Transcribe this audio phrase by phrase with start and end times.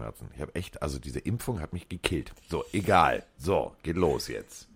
[0.00, 0.28] Kopfschmerzen.
[0.34, 2.32] Ich habe echt, also diese Impfung hat mich gekillt.
[2.48, 3.24] So, egal.
[3.36, 4.68] So, geht los jetzt.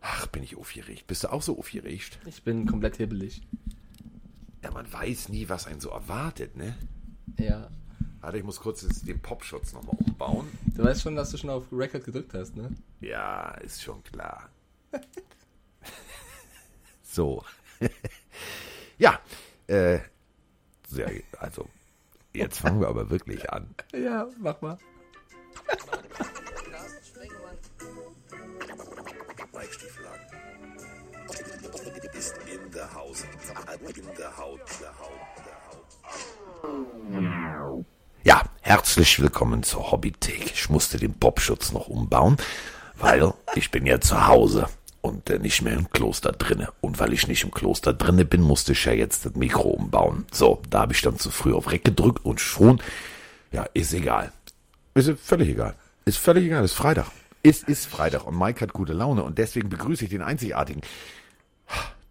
[0.00, 1.06] Ach, bin ich aufgeregt.
[1.06, 2.18] Bist du auch so aufgeregt?
[2.26, 3.42] Ich bin komplett hibbelig.
[4.62, 6.76] Ja, man weiß nie, was einen so erwartet, ne?
[7.38, 7.68] Ja.
[8.20, 10.46] Warte, ich muss kurz jetzt den Popschutz nochmal umbauen.
[10.74, 12.70] Du weißt schon, dass du schon auf Record gedrückt hast, ne?
[13.00, 14.48] Ja, ist schon klar.
[17.02, 17.44] so.
[18.98, 19.20] ja,
[19.66, 19.98] äh,
[20.88, 21.68] sehr, also,
[22.36, 23.74] jetzt fangen wir aber wirklich an.
[23.94, 24.78] Ja, mach mal.
[38.22, 40.52] Ja, herzlich willkommen zur Hobbythek.
[40.52, 42.36] Ich musste den Popschutz noch umbauen,
[42.96, 44.68] weil ich bin ja zu Hause
[45.06, 46.68] und äh, nicht mehr im Kloster drinne.
[46.80, 50.26] Und weil ich nicht im Kloster drinne bin, musste ich ja jetzt das Mikro umbauen.
[50.32, 52.80] So, da habe ich dann zu früh auf Reck gedrückt und schon,
[53.52, 54.32] ja, ist egal.
[54.94, 55.74] Ist völlig egal.
[56.04, 57.06] Ist völlig egal, ist Freitag.
[57.42, 60.82] Es ist Freitag und Mike hat gute Laune und deswegen begrüße ich den einzigartigen,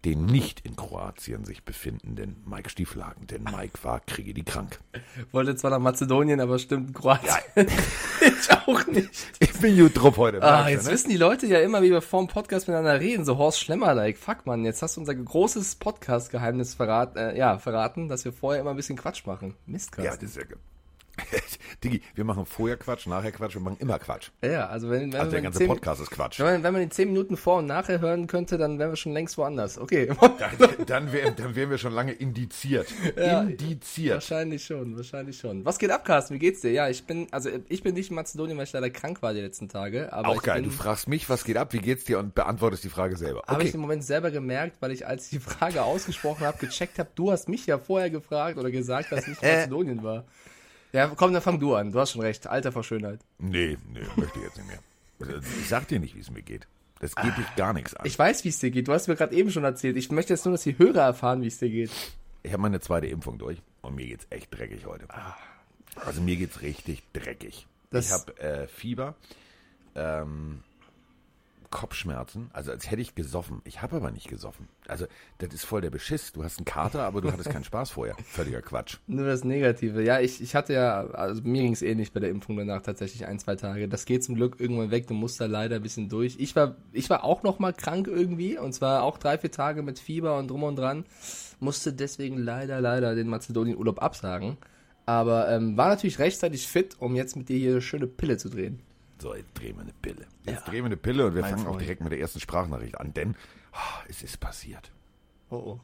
[0.06, 4.78] den nicht in Kroatien sich befindenden Mike Stieflagen, denn Mike war kriege die krank.
[5.32, 7.42] Wollte zwar nach Mazedonien, aber stimmt, Kroatien.
[7.56, 9.10] ich auch nicht.
[9.40, 10.40] Ich bin gut drauf heute.
[10.44, 10.92] Ah, jetzt ne?
[10.92, 14.16] wissen die Leute ja immer, wie wir vor dem Podcast miteinander reden, so Horst Schlemmer-like.
[14.16, 18.60] Fuck, man, jetzt hast du unser großes Podcast-Geheimnis verrat, äh, ja, verraten, dass wir vorher
[18.60, 19.56] immer ein bisschen Quatsch machen.
[19.66, 20.44] Mist, Ja, das ist ja
[21.84, 24.30] Digi, wir machen vorher Quatsch, nachher Quatsch, wir machen immer Quatsch.
[24.42, 26.38] Ja, also wenn, wenn, Also der ganze zehn, Podcast ist Quatsch.
[26.38, 28.96] wenn, man, wenn man die 10 Minuten vor und nachher hören könnte, dann wären wir
[28.96, 29.78] schon längst woanders.
[29.78, 30.08] Okay.
[30.38, 32.88] Dann, dann, wär, dann wären wir schon lange indiziert.
[33.16, 34.14] Ja, Indiziert.
[34.14, 35.64] wahrscheinlich schon, wahrscheinlich schon.
[35.64, 36.34] Was geht ab, Carsten?
[36.34, 36.70] Wie geht's dir?
[36.72, 39.40] Ja, ich bin, also ich bin nicht in Mazedonien, weil ich leider krank war die
[39.40, 40.12] letzten Tage.
[40.12, 40.56] Aber Auch geil.
[40.62, 43.42] Bin, Du fragst mich, was geht ab, wie geht's dir und beantwortest die Frage selber.
[43.46, 43.68] Habe Okay.
[43.68, 47.08] ich im Moment selber gemerkt, weil ich, als ich die Frage ausgesprochen habe, gecheckt habe,
[47.14, 50.24] du hast mich ja vorher gefragt oder gesagt, dass ich in Mazedonien war.
[50.92, 51.92] Ja, komm, dann fang du an.
[51.92, 52.46] Du hast schon recht.
[52.46, 53.20] Alter vor Schönheit.
[53.38, 55.40] Nee, nee, möchte ich jetzt nicht mehr.
[55.60, 56.66] Ich sag dir nicht, wie es mir geht.
[57.00, 58.06] Das geht dich gar nichts an.
[58.06, 58.88] Ich weiß, wie es dir geht.
[58.88, 59.96] Du hast mir gerade eben schon erzählt.
[59.96, 61.90] Ich möchte jetzt nur, dass die Hörer erfahren, wie es dir geht.
[62.42, 65.06] Ich habe meine zweite Impfung durch und mir geht's echt dreckig heute.
[65.96, 67.66] Also mir geht's richtig dreckig.
[67.90, 69.14] Das- ich habe äh, Fieber,
[69.94, 70.62] ähm,
[71.70, 73.60] Kopfschmerzen, also als hätte ich gesoffen.
[73.64, 74.68] Ich habe aber nicht gesoffen.
[74.86, 75.06] Also
[75.38, 76.32] das ist voll der Beschiss.
[76.32, 78.16] Du hast einen Kater, aber du hattest keinen Spaß vorher.
[78.24, 78.98] Völliger Quatsch.
[79.06, 80.02] Nur das Negative.
[80.02, 83.26] Ja, ich, ich hatte ja, also mir ging es ähnlich bei der Impfung danach tatsächlich
[83.26, 83.88] ein, zwei Tage.
[83.88, 85.06] Das geht zum Glück irgendwann weg.
[85.06, 86.36] Du musst da leider ein bisschen durch.
[86.38, 89.82] Ich war, ich war auch noch mal krank irgendwie und zwar auch drei, vier Tage
[89.82, 91.04] mit Fieber und drum und dran.
[91.60, 94.56] Musste deswegen leider, leider den Mazedonien-Urlaub absagen.
[95.06, 98.48] Aber ähm, war natürlich rechtzeitig fit, um jetzt mit dir hier eine schöne Pille zu
[98.48, 98.80] drehen.
[99.18, 100.26] So, jetzt drehen wir eine Pille.
[100.44, 101.82] Jetzt drehen wir eine Pille und wir Mein fangen auch Freund.
[101.82, 103.34] direkt mit der ersten Sprachnachricht an, denn
[103.72, 104.90] ah, es ist passiert.
[105.50, 105.80] Oh oh.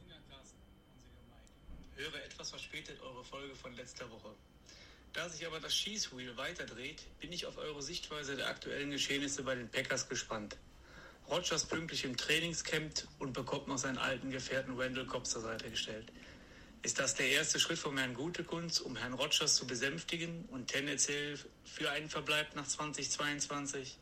[1.97, 4.35] Höre etwas verspätet eure Folge von letzter Woche.
[5.13, 9.55] Da sich aber das Schießwheel weiterdreht, bin ich auf eure Sichtweise der aktuellen Geschehnisse bei
[9.55, 10.57] den Packers gespannt.
[11.31, 16.11] Rogers pünktlich im Trainingscamp und bekommt noch seinen alten Gefährten Randall Cobb zur Seite gestellt.
[16.85, 21.39] Ist das der erste Schritt von Herrn Gutekunst, um Herrn Rogers zu besänftigen und tendenziell
[21.65, 23.99] für einen Verbleib nach 2022?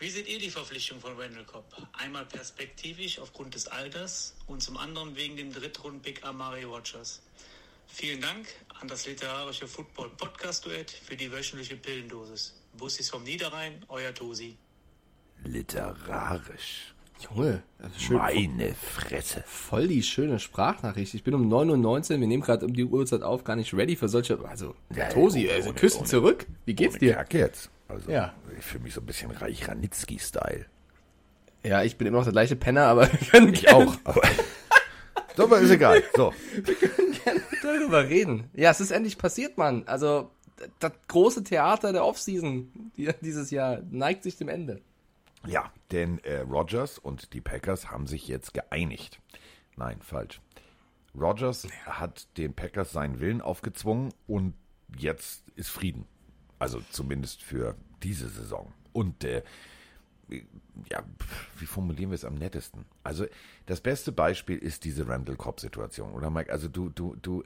[0.00, 1.72] Wie seht ihr die Verpflichtung von Randall Cobb?
[1.92, 7.22] Einmal perspektivisch aufgrund des Alters und zum anderen wegen dem Drittrund-Pick Amari Rogers.
[7.86, 8.48] Vielen Dank
[8.80, 12.54] an das literarische Football-Podcast-Duett für die wöchentliche Pillendosis.
[12.76, 14.56] Bussis vom Niederrhein, euer Tosi.
[15.44, 16.92] Literarisch.
[17.28, 18.16] Junge, das ist schön.
[18.18, 19.42] Meine Fresse.
[19.46, 21.14] Voll die schöne Sprachnachricht.
[21.14, 23.96] Ich bin um 9.19 Uhr, wir nehmen gerade um die Uhrzeit auf, gar nicht ready
[23.96, 24.38] für solche.
[24.48, 26.46] Also, Ja, Tosi, ohne- also Küsten ohne- zurück.
[26.64, 27.14] Wie geht's dir?
[27.14, 27.70] Kack jetzt.
[27.88, 28.32] Also, Ja.
[28.58, 30.66] ich fühle mich so ein bisschen Reich Ranitzky-Style.
[31.62, 33.94] Ja, ich bin immer noch der gleiche Penner, aber wir können Ich auch.
[34.04, 34.22] Aber,
[35.36, 36.02] so, aber ist egal.
[36.16, 36.32] So.
[37.62, 38.48] darüber reden.
[38.54, 39.82] Ja, es ist endlich passiert, Mann.
[39.86, 40.30] Also,
[40.78, 44.80] das große Theater der Offseason die- dieses Jahr neigt sich dem Ende.
[45.46, 49.20] Ja, denn äh, Rogers und die Packers haben sich jetzt geeinigt.
[49.76, 50.40] Nein, falsch.
[51.14, 54.54] Rogers hat den Packers seinen Willen aufgezwungen und
[54.96, 56.06] jetzt ist Frieden.
[56.58, 58.72] Also zumindest für diese Saison.
[58.92, 59.42] Und äh,
[60.90, 61.02] ja,
[61.58, 62.84] wie formulieren wir es am nettesten?
[63.02, 63.26] Also
[63.66, 66.52] das beste Beispiel ist diese Randall Cobb-Situation, oder Mike?
[66.52, 67.42] Also du, du, du,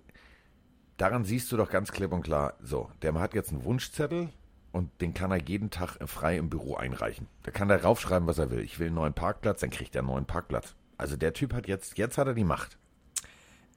[0.96, 4.30] daran siehst du doch ganz klipp und klar, so, der hat jetzt einen Wunschzettel
[4.74, 7.28] und den kann er jeden Tag frei im Büro einreichen.
[7.44, 8.58] Da kann er raufschreiben, was er will.
[8.58, 10.74] Ich will einen neuen Parkplatz, dann kriegt er einen neuen Parkplatz.
[10.98, 12.76] Also der Typ hat jetzt, jetzt hat er die Macht.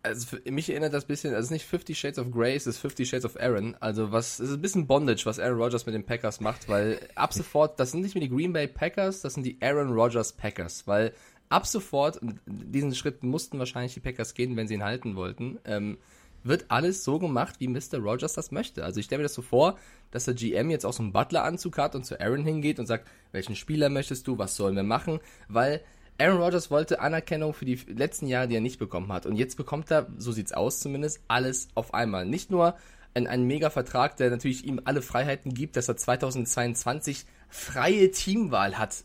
[0.02, 2.56] Also für mich erinnert das ein bisschen, also es ist nicht Fifty Shades of Grey,
[2.56, 3.76] es ist Fifty Shades of Aaron.
[3.80, 7.00] Also was, es ist ein bisschen Bondage, was Aaron Rodgers mit den Packers macht, weil
[7.14, 10.34] ab sofort, das sind nicht mehr die Green Bay Packers, das sind die Aaron Rodgers
[10.34, 11.14] Packers, weil
[11.50, 16.00] ab sofort, diesen Schritt mussten wahrscheinlich die Packers gehen, wenn sie ihn halten wollten, ähm,
[16.48, 18.00] wird alles so gemacht, wie Mr.
[18.00, 18.84] Rogers das möchte.
[18.84, 19.78] Also ich stelle mir das so vor,
[20.12, 23.08] dass der GM jetzt auch so einen Butler-Anzug hat und zu Aaron hingeht und sagt,
[23.32, 25.20] welchen Spieler möchtest du, was sollen wir machen?
[25.48, 25.82] Weil
[26.20, 29.26] Aaron Rodgers wollte Anerkennung für die letzten Jahre, die er nicht bekommen hat.
[29.26, 32.26] Und jetzt bekommt er, so sieht's aus zumindest, alles auf einmal.
[32.26, 32.76] Nicht nur
[33.14, 39.04] ein, ein Mega-Vertrag, der natürlich ihm alle Freiheiten gibt, dass er 2022 freie Teamwahl hat.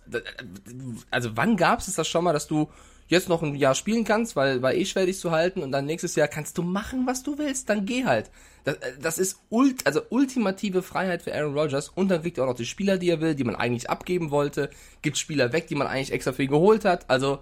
[1.10, 2.70] Also wann gab es das schon mal, dass du
[3.12, 5.86] jetzt noch ein Jahr spielen kannst, weil war eh schwer dich zu halten und dann
[5.86, 8.30] nächstes Jahr kannst du machen, was du willst, dann geh halt.
[8.64, 12.48] Das, das ist ult, also ultimative Freiheit für Aaron Rodgers und dann kriegt er auch
[12.48, 14.70] noch die Spieler, die er will, die man eigentlich abgeben wollte,
[15.02, 17.08] gibt Spieler weg, die man eigentlich extra für ihn geholt hat.
[17.08, 17.40] Also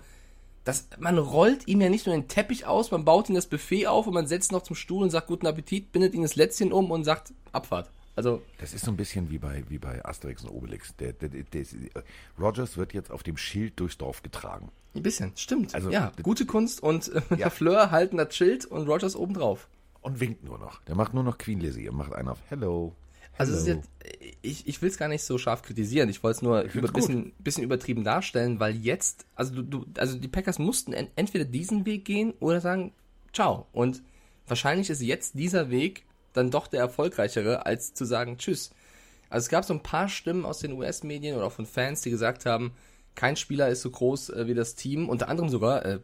[0.65, 3.87] das, man rollt ihm ja nicht nur den Teppich aus, man baut ihm das Buffet
[3.87, 6.73] auf und man setzt noch zum Stuhl und sagt guten Appetit, bindet ihm das Lätzchen
[6.73, 7.91] um und sagt Abfahrt.
[8.17, 10.95] Also das ist so ein bisschen wie bei, wie bei Asterix und Obelix.
[10.97, 11.65] Der, der, der, der,
[12.39, 14.71] Rogers wird jetzt auf dem Schild durchs Dorf getragen.
[14.95, 15.75] Ein bisschen, stimmt.
[15.75, 17.51] Also, ja, gute Kunst und äh, ja.
[17.51, 19.69] Fleur halten das Schild und Rogers obendrauf.
[20.03, 20.83] Und winkt nur noch.
[20.85, 22.95] Der macht nur noch Queen Lizzie und macht einen auf Hello.
[23.41, 23.89] Also jetzt,
[24.43, 26.11] ich, ich will es gar nicht so scharf kritisieren.
[26.11, 30.19] Ich wollte es nur ein bisschen, bisschen übertrieben darstellen, weil jetzt, also du, du, also
[30.19, 32.93] die Packers mussten entweder diesen Weg gehen oder sagen,
[33.33, 33.67] ciao.
[33.73, 34.03] Und
[34.47, 38.71] wahrscheinlich ist jetzt dieser Weg dann doch der erfolgreichere, als zu sagen Tschüss.
[39.29, 42.11] Also es gab so ein paar Stimmen aus den US-Medien oder auch von Fans, die
[42.11, 42.73] gesagt haben,
[43.15, 46.01] kein Spieler ist so groß äh, wie das Team, unter anderem sogar äh,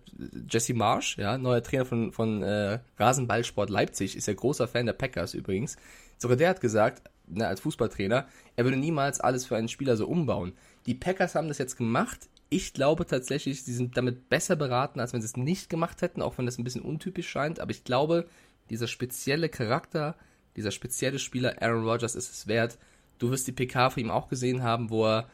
[0.51, 4.93] Jesse Marsh, ja, neuer Trainer von, von äh, Rasenballsport Leipzig, ist ja großer Fan der
[4.93, 5.77] Packers übrigens.
[6.19, 8.27] Sogar der hat gesagt, ne, als Fußballtrainer,
[8.57, 10.53] er würde niemals alles für einen Spieler so umbauen.
[10.87, 12.29] Die Packers haben das jetzt gemacht.
[12.49, 16.23] Ich glaube tatsächlich, sie sind damit besser beraten, als wenn sie es nicht gemacht hätten,
[16.23, 17.61] auch wenn das ein bisschen untypisch scheint.
[17.61, 18.27] Aber ich glaube,
[18.71, 20.17] dieser spezielle Charakter,
[20.57, 22.79] dieser spezielle Spieler Aaron Rodgers ist es wert.
[23.19, 25.29] Du wirst die PK für ihn auch gesehen haben, wo er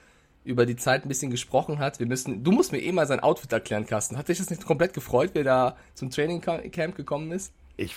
[0.44, 2.00] über die Zeit ein bisschen gesprochen hat.
[2.00, 4.16] Wir müssen, du musst mir eh mal sein Outfit erklären, Carsten.
[4.16, 7.52] Hat dich das nicht komplett gefreut, wie er da zum Training Camp gekommen ist?
[7.76, 7.94] Ich,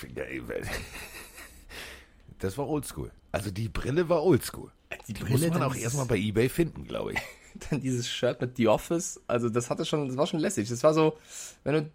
[2.40, 3.12] das war oldschool.
[3.32, 4.72] Also die Brille war oldschool.
[5.08, 7.20] Die, die Brille muss man auch erstmal bei Ebay finden, glaube ich.
[7.70, 10.70] Dann dieses Shirt mit The Office, also das hatte schon, das war schon lässig.
[10.70, 11.18] Das war so,
[11.64, 11.92] wenn du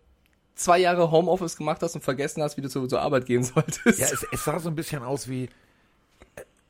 [0.61, 3.99] zwei Jahre Homeoffice gemacht hast und vergessen hast, wie du zur, zur Arbeit gehen solltest.
[3.99, 5.49] Ja, es, es, sah so ein bisschen aus wie,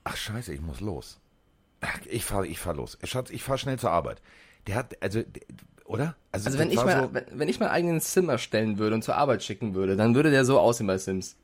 [0.04, 1.18] ach scheiße, ich muss los.
[2.06, 2.98] Ich fahr, ich fahr los.
[3.04, 4.20] Schatz, ich fahr schnell zur Arbeit.
[4.66, 5.22] Der hat, also,
[5.84, 6.14] oder?
[6.30, 9.02] Also, also wenn ich mal, so wenn, wenn, ich meinen eigenen Sim erstellen würde und
[9.02, 11.36] zur Arbeit schicken würde, dann würde der so aussehen bei Sims.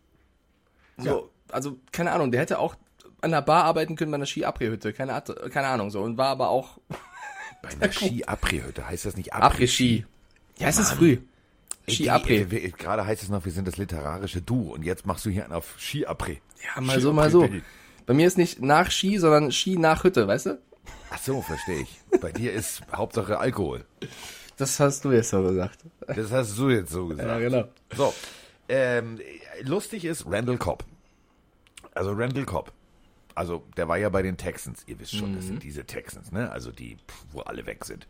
[0.98, 1.54] So, ja.
[1.54, 2.76] also, keine Ahnung, der hätte auch
[3.22, 5.22] an der Bar arbeiten können bei einer Ski-Après-Hütte, keine,
[5.52, 6.78] keine Ahnung, so, und war aber auch.
[7.62, 10.04] Bei einer Ski-Après-Hütte heißt das nicht Après-Ski?
[10.58, 11.18] Ja, es ist früh.
[11.88, 12.44] Ski-Après.
[12.76, 15.52] Gerade heißt es noch, wir sind das literarische Du und jetzt machst du hier einen
[15.52, 16.38] auf Ski-Après.
[16.64, 17.48] Ja, mal Ski so, mal so.
[18.06, 20.58] Bei mir ist nicht nach Ski, sondern Ski nach Hütte, weißt du?
[21.10, 22.20] Ach so, verstehe ich.
[22.20, 23.84] Bei dir ist Hauptsache Alkohol.
[24.56, 25.80] Das hast du jetzt so gesagt.
[26.06, 27.28] Das hast du jetzt so gesagt.
[27.28, 27.68] Ja, genau.
[27.94, 28.14] So,
[28.68, 29.20] ähm,
[29.62, 30.84] lustig ist Randall Cobb.
[31.94, 32.72] Also Randall Cobb.
[33.34, 34.82] Also der war ja bei den Texans.
[34.86, 35.36] Ihr wisst schon, mhm.
[35.36, 36.50] das sind diese Texans, ne?
[36.50, 36.96] Also die,
[37.32, 38.06] wo alle weg sind.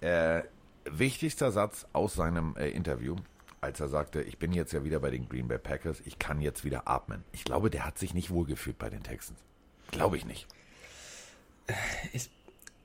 [0.00, 0.42] Äh,
[0.84, 3.16] wichtigster Satz aus seinem äh, Interview,
[3.60, 6.40] als er sagte, ich bin jetzt ja wieder bei den Green Bay Packers, ich kann
[6.40, 7.24] jetzt wieder atmen.
[7.32, 9.38] Ich glaube, der hat sich nicht wohlgefühlt bei den Texans.
[9.90, 10.46] Glaube ich nicht.
[12.12, 12.30] Ich,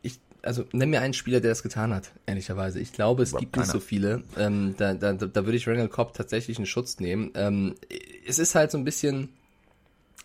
[0.01, 2.79] ich, also nenn mir einen Spieler, der das getan hat, ehrlicherweise.
[2.79, 3.65] Ich glaube, es Überhaupt gibt keiner.
[3.65, 4.23] nicht so viele.
[4.37, 7.31] Ähm, da, da, da würde ich Randall Cobb tatsächlich in Schutz nehmen.
[7.35, 7.75] Ähm,
[8.27, 9.29] es ist halt so ein bisschen,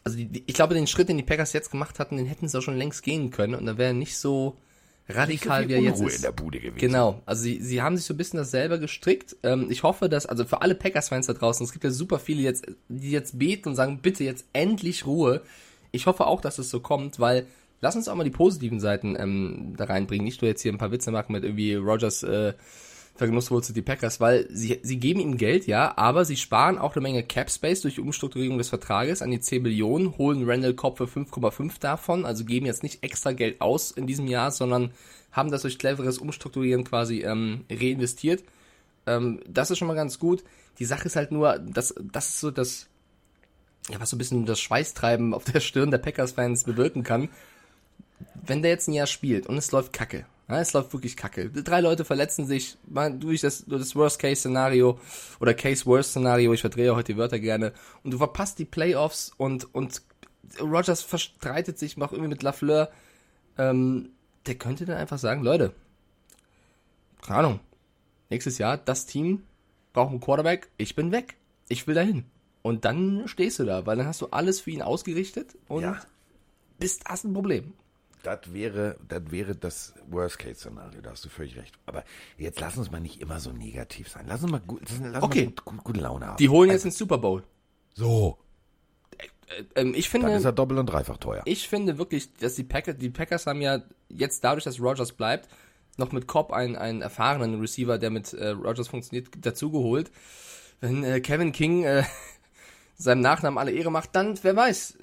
[0.04, 2.48] also die, die, ich glaube, den Schritt, den die Packers jetzt gemacht hatten, den hätten
[2.48, 4.56] sie auch schon längst gehen können und da wäre nicht so
[5.16, 6.16] radikal, wie er jetzt ist.
[6.16, 6.78] in der Bude gewesen.
[6.78, 7.22] Genau.
[7.26, 9.36] Also sie, sie haben sich so ein bisschen das selber gestrickt.
[9.42, 12.42] Ähm, ich hoffe, dass, also für alle Packers-Fans da draußen, es gibt ja super viele
[12.42, 15.42] jetzt, die jetzt beten und sagen, bitte jetzt endlich Ruhe.
[15.92, 17.46] Ich hoffe auch, dass es so kommt, weil
[17.80, 20.24] lass uns auch mal die positiven Seiten ähm, da reinbringen.
[20.24, 22.54] Nicht nur jetzt hier ein paar Witze machen mit irgendwie Rogers äh,
[23.14, 27.02] vergenusswurzel die Packers, weil sie, sie geben ihm Geld, ja, aber sie sparen auch eine
[27.02, 30.98] Menge Cap Space durch die Umstrukturierung des Vertrages an die 10 Millionen, holen Randall Cobb
[30.98, 34.92] für 5,5 davon, also geben jetzt nicht extra Geld aus in diesem Jahr, sondern
[35.32, 38.42] haben das durch cleveres Umstrukturieren quasi ähm, reinvestiert.
[39.06, 40.42] Ähm, das ist schon mal ganz gut.
[40.78, 42.86] Die Sache ist halt nur, dass das so das,
[43.90, 47.28] ja, was so ein bisschen das Schweißtreiben auf der Stirn der Packers-Fans bewirken kann.
[48.34, 51.50] Wenn der jetzt ein Jahr spielt und es läuft kacke, ja, es läuft wirklich kacke.
[51.50, 54.98] Drei Leute verletzen sich durch das, das Worst-Case-Szenario
[55.38, 56.52] oder Case-Worst-Szenario.
[56.52, 57.72] Ich verdrehe heute die Wörter gerne.
[58.02, 60.02] Und du verpasst die Playoffs und, und
[60.60, 62.90] Rogers verstreitet sich, macht irgendwie mit Lafleur.
[63.58, 64.10] Ähm,
[64.46, 65.72] der könnte dann einfach sagen, Leute,
[67.22, 67.60] keine Ahnung,
[68.28, 69.44] nächstes Jahr, das Team
[69.92, 71.36] braucht einen Quarterback, ich bin weg.
[71.68, 72.24] Ich will dahin.
[72.62, 76.00] Und dann stehst du da, weil dann hast du alles für ihn ausgerichtet und ja.
[76.78, 77.72] bist, hast ein Problem
[78.22, 81.74] das wäre, das wäre das Worst-Case-Szenario, da hast du völlig recht.
[81.86, 82.04] Aber
[82.36, 84.26] jetzt lass uns mal nicht immer so negativ sein.
[84.28, 85.44] Lass uns mal, gut, lass okay.
[85.44, 86.36] mal gut, gut, gute Laune haben.
[86.36, 87.42] Die holen jetzt also, den Super Bowl.
[87.94, 88.38] So.
[89.74, 91.42] ähm, ich finde, Dann ist er doppelt und dreifach teuer.
[91.44, 95.48] ich finde wirklich, dass die Packers, die Packers haben ja jetzt dadurch, dass Rogers bleibt,
[95.96, 100.10] noch mit Cobb einen, einen erfahrenen Receiver, der mit äh, Rogers funktioniert, dazugeholt.
[100.80, 102.04] Wenn äh, Kevin King äh,
[103.00, 104.98] seinem Nachnamen alle Ehre macht, dann, wer weiß,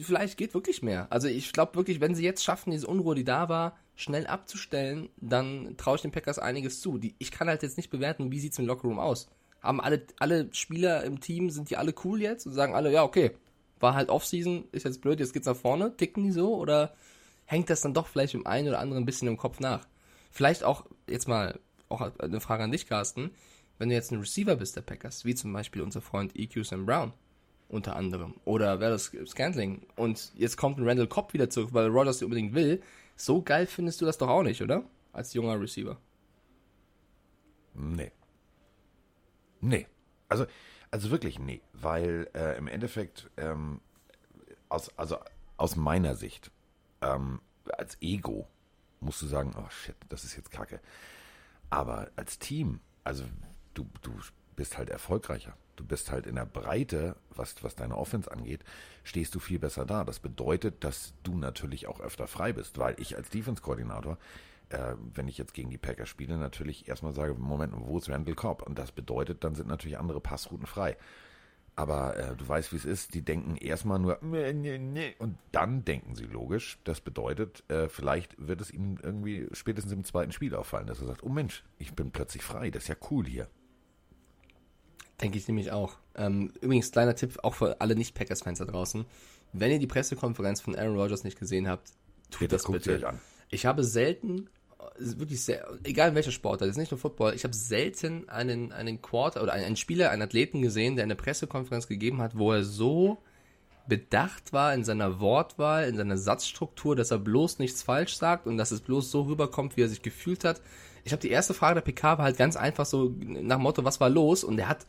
[0.00, 1.06] vielleicht geht wirklich mehr.
[1.10, 5.08] Also ich glaube wirklich, wenn sie jetzt schaffen, diese Unruhe, die da war, schnell abzustellen,
[5.16, 6.98] dann traue ich den Packers einiges zu.
[6.98, 9.28] Die, ich kann halt jetzt nicht bewerten, wie sieht's im Lockerroom aus.
[9.60, 13.02] Haben alle, alle Spieler im Team, sind die alle cool jetzt und sagen alle, ja,
[13.02, 13.32] okay,
[13.80, 16.94] war halt Offseason, ist jetzt blöd, jetzt geht's nach vorne, ticken die so oder
[17.44, 19.86] hängt das dann doch vielleicht im einen oder anderen ein bisschen im Kopf nach?
[20.30, 23.30] Vielleicht auch, jetzt mal, auch eine Frage an dich, Carsten,
[23.78, 26.84] wenn du jetzt ein Receiver bist der Packers, wie zum Beispiel unser Freund EQ Sam
[26.84, 27.12] Brown,
[27.68, 32.18] unter anderem, oder Wallace Scantling, und jetzt kommt ein Randall Cobb wieder zurück, weil Rodgers
[32.18, 32.82] die unbedingt will,
[33.16, 34.84] so geil findest du das doch auch nicht, oder?
[35.12, 35.98] Als junger Receiver.
[37.74, 38.12] Nee.
[39.60, 39.86] Nee.
[40.28, 40.46] Also,
[40.90, 41.60] also wirklich nee.
[41.72, 43.80] Weil äh, im Endeffekt, ähm,
[44.68, 45.18] aus, also
[45.56, 46.50] aus meiner Sicht,
[47.00, 47.40] ähm,
[47.76, 48.46] als Ego,
[49.00, 50.80] musst du sagen, oh shit, das ist jetzt kacke.
[51.70, 53.24] Aber als Team, also
[53.74, 54.12] du, du
[54.56, 55.56] bist halt erfolgreicher.
[55.78, 58.64] Du bist halt in der Breite, was, was deine Offense angeht,
[59.04, 60.02] stehst du viel besser da.
[60.02, 64.18] Das bedeutet, dass du natürlich auch öfter frei bist, weil ich als Defense-Koordinator,
[64.70, 68.34] äh, wenn ich jetzt gegen die Packers spiele, natürlich erstmal sage, Moment, wo ist Randall
[68.34, 68.62] Cobb?
[68.62, 70.96] Und das bedeutet, dann sind natürlich andere Passrouten frei.
[71.76, 73.14] Aber äh, du weißt, wie es ist.
[73.14, 76.80] Die denken erstmal nur nee, nee, nee, und dann denken sie logisch.
[76.82, 81.06] Das bedeutet, äh, vielleicht wird es ihnen irgendwie spätestens im zweiten Spiel auffallen, dass er
[81.06, 82.72] sagt, oh Mensch, ich bin plötzlich frei.
[82.72, 83.46] Das ist ja cool hier.
[85.20, 85.96] Denke ich nämlich auch.
[86.14, 89.04] Ähm, übrigens, kleiner Tipp auch für alle Nicht-Packers-Fans da draußen.
[89.52, 91.90] Wenn ihr die Pressekonferenz von Aaron Rodgers nicht gesehen habt,
[92.30, 93.08] tut Bitte das bitte.
[93.08, 93.18] an.
[93.50, 94.48] Ich habe selten,
[94.78, 98.28] äh, wirklich sehr, egal in welcher Sport, das ist nicht nur Football, ich habe selten
[98.28, 102.36] einen, einen Quarter oder einen, einen Spieler, einen Athleten gesehen, der eine Pressekonferenz gegeben hat,
[102.36, 103.18] wo er so
[103.88, 108.58] bedacht war in seiner Wortwahl, in seiner Satzstruktur, dass er bloß nichts falsch sagt und
[108.58, 110.60] dass es bloß so rüberkommt, wie er sich gefühlt hat.
[111.04, 113.98] Ich habe die erste Frage der PK war halt ganz einfach so nach Motto, was
[113.98, 114.44] war los?
[114.44, 114.86] Und er hat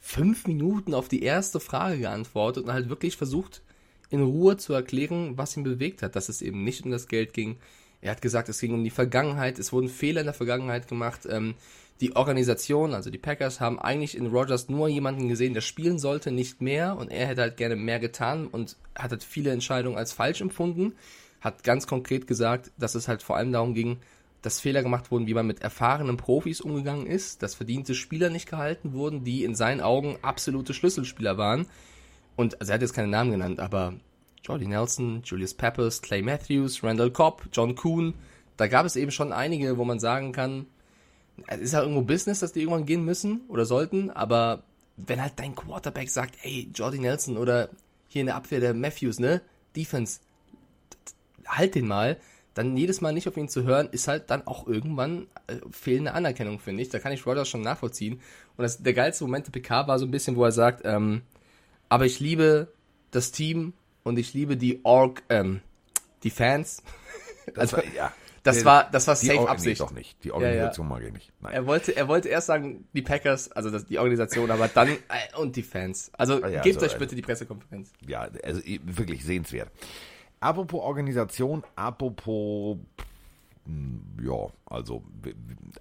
[0.00, 3.62] fünf Minuten auf die erste Frage geantwortet und halt wirklich versucht,
[4.08, 7.32] in Ruhe zu erklären, was ihn bewegt hat, dass es eben nicht um das Geld
[7.32, 7.58] ging.
[8.00, 11.26] Er hat gesagt, es ging um die Vergangenheit, es wurden Fehler in der Vergangenheit gemacht.
[11.30, 11.54] Ähm,
[12.00, 16.32] die Organisation, also die Packers, haben eigentlich in Rogers nur jemanden gesehen, der spielen sollte,
[16.32, 16.96] nicht mehr.
[16.96, 20.94] Und er hätte halt gerne mehr getan und hat halt viele Entscheidungen als falsch empfunden.
[21.42, 23.98] Hat ganz konkret gesagt, dass es halt vor allem darum ging,
[24.42, 28.48] dass Fehler gemacht wurden, wie man mit erfahrenen Profis umgegangen ist, dass verdiente Spieler nicht
[28.48, 31.66] gehalten wurden, die in seinen Augen absolute Schlüsselspieler waren.
[32.36, 33.94] Und also er hat jetzt keine Namen genannt, aber
[34.42, 38.14] Jordy Nelson, Julius Peppers, Clay Matthews, Randall Cobb, John Kuhn,
[38.56, 40.66] da gab es eben schon einige, wo man sagen kann,
[41.46, 44.62] es ist ja irgendwo Business, dass die irgendwann gehen müssen oder sollten, aber
[44.96, 47.70] wenn halt dein Quarterback sagt, ey, Jordy Nelson oder
[48.08, 49.40] hier in der Abwehr der Matthews, ne,
[49.76, 50.20] Defense,
[51.46, 52.18] halt den mal,
[52.54, 56.12] dann jedes Mal nicht auf ihn zu hören, ist halt dann auch irgendwann äh, fehlende
[56.14, 56.88] Anerkennung, finde ich.
[56.88, 58.14] Da kann ich Rodgers schon nachvollziehen.
[58.56, 61.22] Und das, der geilste Moment der PK war so ein bisschen, wo er sagt, ähm,
[61.88, 62.68] aber ich liebe
[63.12, 65.60] das Team und ich liebe die Org, ähm,
[66.22, 66.82] die Fans.
[67.46, 68.12] Das Also, war, ja.
[68.42, 69.80] Das Nee, war, das war safe Or- nee, Absicht.
[69.82, 70.16] doch nicht.
[70.24, 71.30] Die Organisation mag ich nicht.
[71.40, 71.52] Nein.
[71.52, 74.96] Er wollte, er wollte erst sagen, die Packers, also das, die Organisation, aber dann, äh,
[75.36, 76.10] und die Fans.
[76.16, 77.92] Also, ja, gebt so, euch also- bitte die Pressekonferenz.
[78.06, 79.70] ja, also wirklich sehenswert.
[80.40, 82.78] Apropos Organisation, apropos,
[84.22, 85.04] ja, also,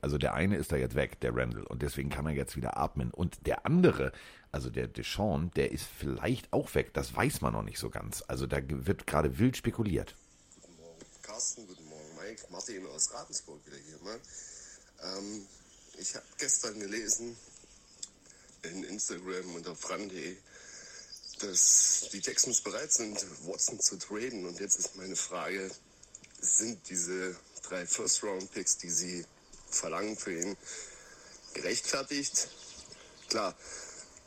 [0.02, 2.78] also der eine ist da jetzt weg, der Randall, und deswegen kann er jetzt wieder
[2.78, 3.12] atmen.
[3.12, 4.12] Und der andere,
[4.52, 8.22] also der Deshaun, der ist vielleicht auch weg, das weiß man noch nicht so ganz.
[8.28, 10.16] Also da wird gerade wild spekuliert.
[10.62, 11.66] Guten Morgen, Carsten.
[11.66, 12.44] Guten Morgen, Mike.
[12.52, 13.98] Martin aus Ravensburg wieder hier.
[14.04, 14.20] Ne?
[15.04, 15.46] Ähm,
[15.98, 17.38] ich habe gestern gelesen
[18.64, 20.36] in Instagram unter Fran.de,
[21.40, 24.46] dass die Texans bereit sind, Watson zu traden.
[24.46, 25.70] Und jetzt ist meine Frage,
[26.42, 29.26] sind diese drei First-Round-Picks, die sie
[29.70, 30.58] verlangen für ihn,
[31.54, 32.50] gerechtfertigt?
[33.30, 33.56] Klar,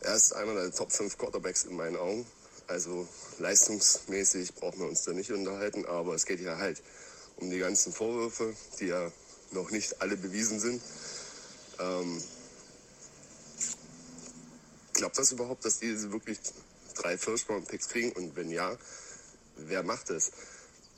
[0.01, 2.27] er ist einer der Top 5 Quarterbacks in meinen Augen.
[2.67, 6.83] Also leistungsmäßig brauchen wir uns da nicht unterhalten, aber es geht ja halt
[7.37, 9.11] um die ganzen Vorwürfe, die ja
[9.51, 10.83] noch nicht alle bewiesen sind.
[11.79, 12.23] Ähm,
[14.95, 16.39] glaubt das überhaupt, dass die wirklich
[17.03, 18.13] drei First-Round-Picks kriegen?
[18.13, 18.77] Und wenn ja,
[19.57, 20.33] wer macht das?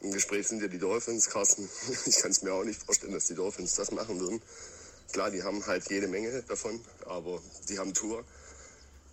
[0.00, 1.68] Im Gespräch sind ja die Dolphins, Carsten.
[2.06, 4.42] Ich kann es mir auch nicht vorstellen, dass die Dolphins das machen würden.
[5.12, 8.24] Klar, die haben halt jede Menge davon, aber die haben Tour.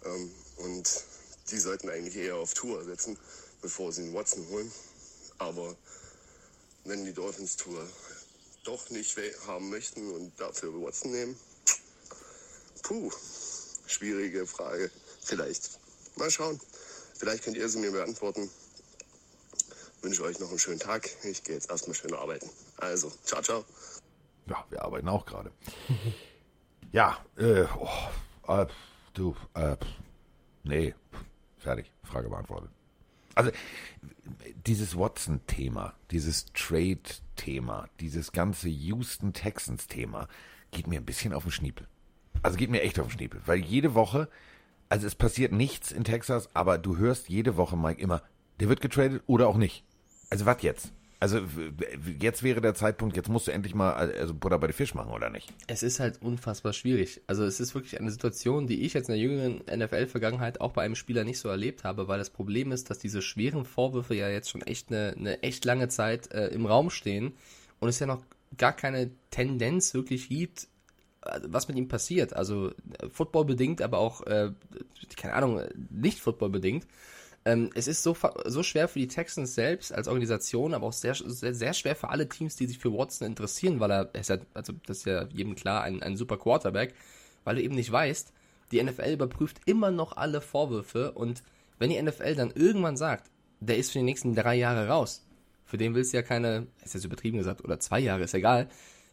[0.03, 1.03] Ähm, und
[1.50, 3.17] die sollten eigentlich eher auf Tour setzen,
[3.62, 4.71] bevor sie einen Watson holen.
[5.38, 5.75] Aber
[6.86, 7.88] wenn die Dolphins Tour
[8.63, 9.17] doch nicht
[9.48, 11.39] haben möchten und dafür Watson nehmen,
[12.83, 13.12] puh,
[13.86, 14.91] schwierige Frage.
[15.24, 15.79] Vielleicht.
[16.15, 16.60] Mal schauen.
[17.21, 18.49] Vielleicht könnt ihr sie mir beantworten.
[20.01, 21.07] Wünsche euch noch einen schönen Tag.
[21.23, 22.49] Ich gehe jetzt erstmal schön arbeiten.
[22.77, 23.63] Also, ciao, ciao.
[24.47, 25.51] Ja, wir arbeiten auch gerade.
[26.91, 28.65] ja, äh, oh, äh,
[29.13, 29.77] du, äh,
[30.63, 30.95] nee,
[31.59, 32.71] fertig, Frage beantwortet.
[33.35, 33.51] Also,
[34.65, 40.27] dieses Watson-Thema, dieses Trade-Thema, dieses ganze Houston Texans-Thema
[40.71, 41.87] geht mir ein bisschen auf den Schniepel.
[42.41, 44.27] Also geht mir echt auf den Schniepel, weil jede Woche,
[44.91, 48.21] also es passiert nichts in Texas, aber du hörst jede Woche, Mike, immer,
[48.60, 49.86] der wird getradet oder auch nicht.
[50.29, 50.91] Also was jetzt?
[51.21, 51.39] Also
[52.19, 55.13] jetzt wäre der Zeitpunkt, jetzt musst du endlich mal also Butter bei den Fisch machen,
[55.13, 55.53] oder nicht?
[55.67, 57.21] Es ist halt unfassbar schwierig.
[57.27, 60.81] Also es ist wirklich eine Situation, die ich jetzt in der jüngeren NFL-Vergangenheit auch bei
[60.81, 64.27] einem Spieler nicht so erlebt habe, weil das Problem ist, dass diese schweren Vorwürfe ja
[64.29, 67.33] jetzt schon echt eine, eine echt lange Zeit äh, im Raum stehen
[67.79, 68.24] und es ja noch
[68.57, 70.67] gar keine Tendenz wirklich gibt,
[71.47, 72.35] was mit ihm passiert.
[72.35, 74.51] Also äh, Football bedingt, aber auch, äh,
[75.17, 76.87] keine Ahnung, nicht Football bedingt.
[77.43, 81.15] Ähm, es ist so, so schwer für die Texans selbst als Organisation, aber auch sehr,
[81.15, 84.29] sehr, sehr schwer für alle Teams, die sich für Watson interessieren, weil er, er ist
[84.29, 86.93] ja, also das ist ja jedem klar, ein, ein super Quarterback,
[87.43, 88.31] weil du eben nicht weißt,
[88.71, 91.41] die NFL überprüft immer noch alle Vorwürfe und
[91.79, 95.25] wenn die NFL dann irgendwann sagt, der ist für die nächsten drei Jahre raus,
[95.65, 98.69] für den willst du ja keine, ist jetzt übertrieben gesagt, oder zwei Jahre, ist egal,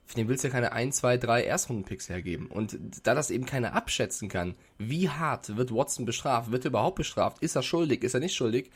[0.09, 2.47] für den willst du ja keine 1, 2, 3 Erstrundenpicks hergeben.
[2.47, 6.97] Und da das eben keiner abschätzen kann, wie hart wird Watson bestraft, wird er überhaupt
[6.97, 8.71] bestraft, ist er schuldig, ist er nicht schuldig,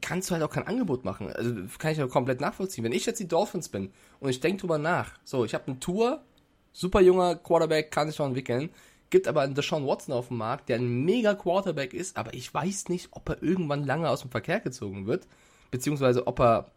[0.00, 1.32] kannst du halt auch kein Angebot machen.
[1.32, 2.82] Also kann ich ja komplett nachvollziehen.
[2.82, 5.78] Wenn ich jetzt die Dolphins bin und ich denke drüber nach, so, ich habe einen
[5.78, 6.24] Tour,
[6.72, 8.70] super junger Quarterback, kann sich noch entwickeln,
[9.10, 12.52] gibt aber einen Deshaun Watson auf dem Markt, der ein mega Quarterback ist, aber ich
[12.52, 15.28] weiß nicht, ob er irgendwann lange aus dem Verkehr gezogen wird,
[15.70, 16.72] beziehungsweise ob er,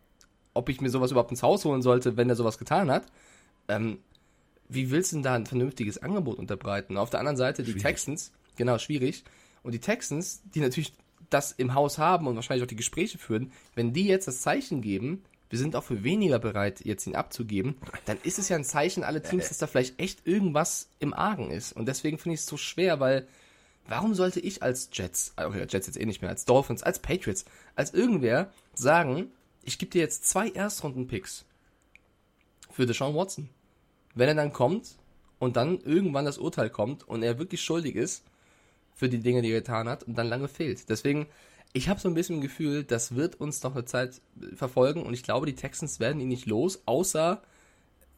[0.54, 3.08] ob ich mir sowas überhaupt ins Haus holen sollte, wenn er sowas getan hat.
[3.70, 4.00] Ähm,
[4.68, 6.98] wie willst du denn da ein vernünftiges Angebot unterbreiten?
[6.98, 7.84] Auf der anderen Seite die schwierig.
[7.84, 9.24] Texans, genau, schwierig.
[9.64, 10.94] Und die Texans, die natürlich
[11.30, 14.82] das im Haus haben und wahrscheinlich auch die Gespräche führen, wenn die jetzt das Zeichen
[14.82, 18.64] geben, wir sind auch für weniger bereit, jetzt ihn abzugeben, dann ist es ja ein
[18.64, 21.74] Zeichen alle Teams, dass da vielleicht echt irgendwas im Argen ist.
[21.74, 23.28] Und deswegen finde ich es so schwer, weil
[23.88, 27.00] warum sollte ich als Jets, äh, okay, Jets jetzt eh nicht mehr, als Dolphins, als
[27.00, 29.32] Patriots, als irgendwer sagen,
[29.64, 31.46] ich gebe dir jetzt zwei Erstrunden-Picks
[32.72, 33.50] für Deshaun Watson
[34.20, 34.98] wenn er dann kommt
[35.40, 38.24] und dann irgendwann das Urteil kommt und er wirklich schuldig ist
[38.94, 40.90] für die Dinge, die er getan hat und dann lange fehlt.
[40.90, 41.28] Deswegen,
[41.74, 44.22] ich habe so ein bisschen ein Gefühl, das wird uns noch eine Zeit
[44.56, 47.42] verfolgen und ich glaube, die Texans werden ihn nicht los, außer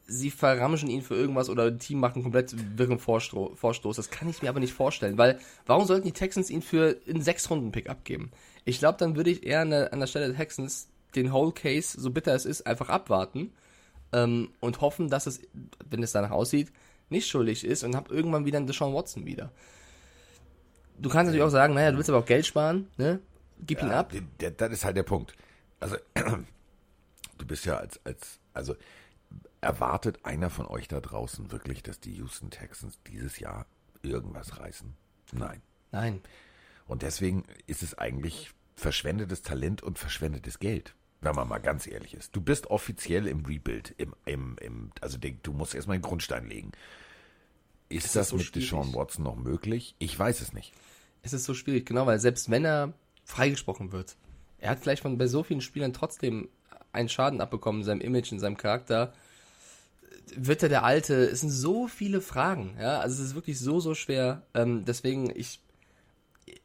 [0.07, 3.95] sie verramschen ihn für irgendwas oder ein Team macht einen komplett wirren Vorstoß.
[3.95, 7.21] Das kann ich mir aber nicht vorstellen, weil warum sollten die Texans ihn für einen
[7.21, 8.31] Sechs-Runden-Pick abgeben?
[8.65, 11.51] Ich glaube, dann würde ich eher an der, an der Stelle der Texans den Whole
[11.51, 13.51] Case, so bitter es ist, einfach abwarten
[14.13, 15.41] ähm, und hoffen, dass es,
[15.89, 16.71] wenn es danach aussieht,
[17.09, 19.51] nicht schuldig ist und hab irgendwann wieder einen Deshaun Watson wieder.
[20.97, 23.19] Du kannst natürlich auch sagen, naja, du willst aber auch Geld sparen, ne?
[23.65, 24.13] Gib ja, ihn ab.
[24.57, 25.35] Das ist halt der Punkt.
[25.79, 25.97] Also,
[27.37, 28.75] du bist ja als, als, also,
[29.61, 33.65] erwartet einer von euch da draußen wirklich, dass die Houston Texans dieses Jahr
[34.01, 34.93] irgendwas reißen?
[35.33, 35.61] Nein.
[35.91, 36.21] Nein.
[36.87, 42.15] Und deswegen ist es eigentlich verschwendetes Talent und verschwendetes Geld wenn man mal ganz ehrlich
[42.15, 42.35] ist.
[42.35, 46.71] Du bist offiziell im Rebuild, im, im, im, also du musst erstmal einen Grundstein legen.
[47.89, 48.69] Ist, ist das, das so mit schwierig?
[48.69, 49.95] Deshaun Watson noch möglich?
[49.99, 50.73] Ich weiß es nicht.
[51.21, 54.15] Es ist so schwierig, genau, weil selbst wenn er freigesprochen wird,
[54.59, 56.49] er hat vielleicht von bei so vielen Spielern trotzdem
[56.91, 59.13] einen Schaden abbekommen in seinem Image, in seinem Charakter.
[60.35, 61.15] Wird er der Alte?
[61.15, 64.43] Es sind so viele Fragen, ja, also es ist wirklich so, so schwer.
[64.53, 65.59] Ähm, deswegen, ich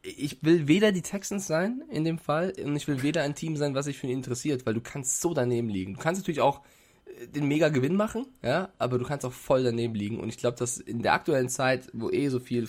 [0.01, 3.57] ich will weder die Texans sein in dem Fall und ich will weder ein Team
[3.57, 5.93] sein, was sich für ihn interessiert, weil du kannst so daneben liegen.
[5.95, 6.61] Du kannst natürlich auch
[7.05, 10.37] äh, den mega Gewinn machen, ja, aber du kannst auch voll daneben liegen und ich
[10.37, 12.67] glaube, dass in der aktuellen Zeit, wo eh so viel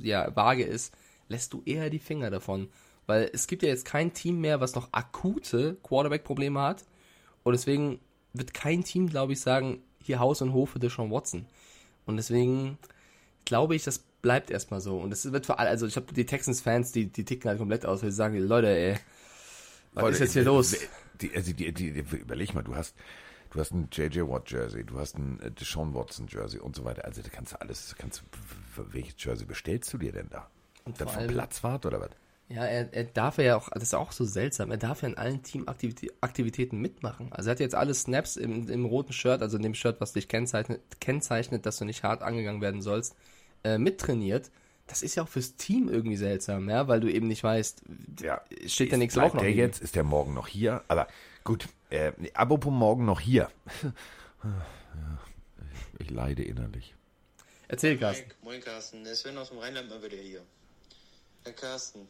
[0.00, 0.94] ja vage ist,
[1.28, 2.68] lässt du eher die Finger davon,
[3.06, 6.84] weil es gibt ja jetzt kein Team mehr, was noch akute Quarterback Probleme hat
[7.44, 8.00] und deswegen
[8.32, 11.46] wird kein Team, glaube ich, sagen, hier Haus und Hof für Deshaun Watson.
[12.06, 12.78] Und deswegen
[13.44, 14.98] glaube ich, dass bleibt erstmal so.
[14.98, 17.86] Und das wird für alle, also ich habe die Texans-Fans, die, die ticken halt komplett
[17.86, 18.98] aus, weil sie sagen, Leute, ey,
[19.94, 20.76] was Leute, ist jetzt hier los?
[21.20, 22.94] Die, also die, die, die, überleg mal, du hast,
[23.50, 26.84] du hast ein JJ Watt Jersey, du hast ein äh, Deshaun Watson Jersey und so
[26.84, 27.04] weiter.
[27.04, 28.22] Also da kannst du alles, kannst
[28.76, 30.48] welches Jersey bestellst du dir denn da?
[30.84, 32.10] Und dann vom Platzwart oder was?
[32.50, 35.18] Ja, er, er darf ja auch, das ist auch so seltsam, er darf ja in
[35.18, 37.30] allen Teamaktivitäten mitmachen.
[37.30, 40.14] Also er hat jetzt alle Snaps im, im roten Shirt, also in dem Shirt, was
[40.14, 43.16] dich kennzeichnet, kennzeichnet, dass du nicht hart angegangen werden sollst
[43.64, 44.50] äh, mittrainiert,
[44.86, 47.82] das ist ja auch fürs Team irgendwie seltsam, ja, weil du eben nicht weißt,
[48.20, 51.08] ja, steht der nächste Woche noch der jetzt, ist der morgen noch hier, aber
[51.44, 53.50] gut, äh, apropos morgen noch hier.
[55.98, 56.94] ich leide innerlich.
[57.68, 58.30] Erzähl, Carsten.
[58.42, 59.04] Moin, Carsten.
[59.14, 60.42] Sven aus dem Rheinland mal wieder hier.
[61.44, 62.08] Herr Carsten,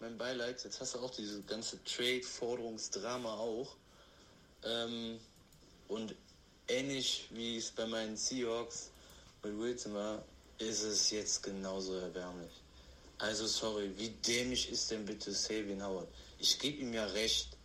[0.00, 0.62] mein Beileid.
[0.64, 3.76] Jetzt hast du auch diese ganze Trade-Forderungsdrama auch.
[4.64, 5.20] Ähm,
[5.86, 6.16] und
[6.66, 8.90] ähnlich wie es bei meinen Seahawks
[9.44, 10.24] mit Wilson war,
[10.58, 12.52] ist es jetzt genauso erbärmlich.
[13.18, 16.08] Also sorry, wie dämlich ist denn bitte Sabian Howard?
[16.38, 17.56] Ich gebe ihm ja recht,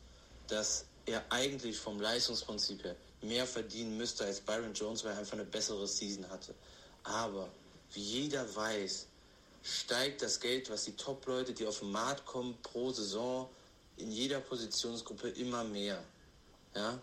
[0.47, 5.33] dass er eigentlich vom Leistungsprinzip her mehr verdienen müsste als Byron Jones, weil er einfach
[5.33, 6.55] eine bessere Season hatte.
[7.03, 7.49] Aber
[7.93, 9.07] wie jeder weiß,
[9.63, 13.49] steigt das Geld, was die Top-Leute, die auf den Markt kommen, pro Saison
[13.97, 16.03] in jeder Positionsgruppe immer mehr.
[16.75, 16.99] Ja?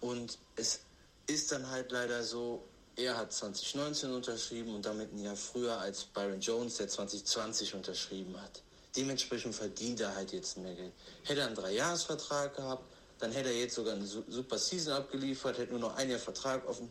[0.00, 0.80] Und es
[1.26, 2.62] ist dann halt leider so,
[2.96, 8.40] er hat 2019 unterschrieben und damit ein Jahr früher als Byron Jones, der 2020 unterschrieben
[8.40, 8.62] hat.
[8.96, 10.92] Dementsprechend verdient er halt jetzt mehr Geld.
[11.24, 12.84] Hätte er einen Dreijahresvertrag gehabt,
[13.18, 16.66] dann hätte er jetzt sogar eine super Season abgeliefert, hätte nur noch ein Jahr Vertrag
[16.68, 16.90] offen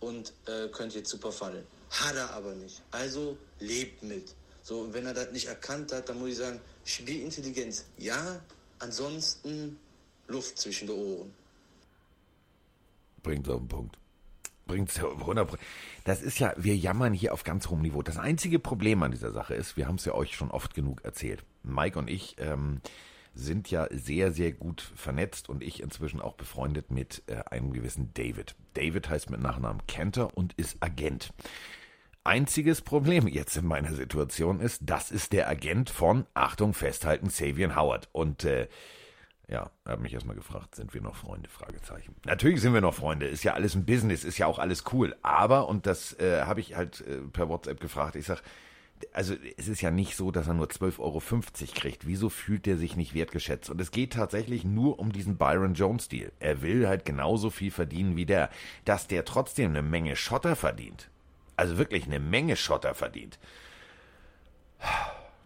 [0.00, 1.66] und äh, könnte jetzt super fallen.
[1.90, 2.82] Hat er aber nicht.
[2.90, 4.34] Also lebt mit.
[4.62, 8.40] So, wenn er das nicht erkannt hat, dann muss ich sagen, Spielintelligenz ja,
[8.78, 9.78] ansonsten
[10.26, 11.34] Luft zwischen den Ohren.
[13.22, 13.96] Bringt auf den Punkt.
[14.70, 15.58] Bringt es 100
[16.04, 18.02] Das ist ja, wir jammern hier auf ganz hohem Niveau.
[18.02, 21.04] Das einzige Problem an dieser Sache ist, wir haben es ja euch schon oft genug
[21.04, 21.44] erzählt.
[21.64, 22.80] Mike und ich ähm,
[23.34, 28.12] sind ja sehr, sehr gut vernetzt und ich inzwischen auch befreundet mit äh, einem gewissen
[28.14, 28.54] David.
[28.74, 31.32] David heißt mit Nachnamen Kenter und ist Agent.
[32.22, 37.74] Einziges Problem jetzt in meiner Situation ist, das ist der Agent von, Achtung, festhalten, Savian
[37.74, 38.08] Howard.
[38.12, 38.68] Und äh,
[39.50, 41.48] ja, er hat mich erstmal gefragt, sind wir noch Freunde?
[41.48, 42.14] Fragezeichen.
[42.24, 45.16] Natürlich sind wir noch Freunde, ist ja alles ein Business, ist ja auch alles cool.
[45.22, 48.42] Aber, und das äh, habe ich halt äh, per WhatsApp gefragt, ich sag,
[49.12, 51.20] also es ist ja nicht so, dass er nur 12,50 Euro
[51.74, 52.06] kriegt.
[52.06, 53.70] Wieso fühlt er sich nicht wertgeschätzt?
[53.70, 56.30] Und es geht tatsächlich nur um diesen Byron Jones-Deal.
[56.38, 58.50] Er will halt genauso viel verdienen wie der.
[58.84, 61.08] Dass der trotzdem eine Menge Schotter verdient.
[61.56, 63.38] Also wirklich eine Menge Schotter verdient.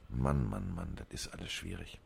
[0.09, 2.01] Mann, Mann, Mann, das ist alles schwierig.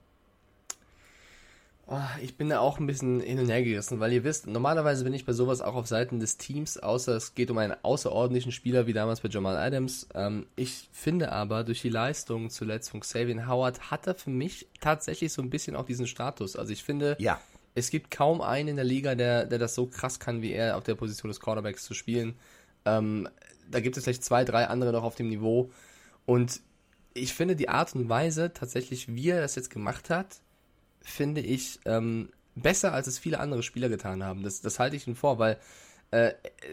[1.91, 5.05] Oh, ich bin da auch ein bisschen hin und her gerissen, weil ihr wisst, normalerweise
[5.05, 8.53] bin ich bei sowas auch auf Seiten des Teams, außer es geht um einen außerordentlichen
[8.53, 10.07] Spieler wie damals bei Jamal Adams.
[10.15, 14.69] Ähm, ich finde aber, durch die Leistung zuletzt von Xavier Howard hat er für mich
[14.83, 16.57] tatsächlich so ein bisschen auch diesen Status.
[16.57, 17.41] Also ich finde, ja.
[17.75, 20.77] es gibt kaum einen in der Liga, der, der das so krass kann wie er,
[20.77, 22.35] auf der Position des Cornerbacks zu spielen.
[22.85, 23.31] Ähm,
[23.71, 25.71] da gibt es vielleicht zwei, drei andere noch auf dem Niveau.
[26.27, 26.61] Und
[27.15, 30.43] ich finde die Art und Weise tatsächlich, wie er das jetzt gemacht hat,
[31.01, 34.43] finde ich, ähm, besser, als es viele andere Spieler getan haben.
[34.43, 35.59] Das, das halte ich ihm vor, weil
[36.11, 36.33] äh,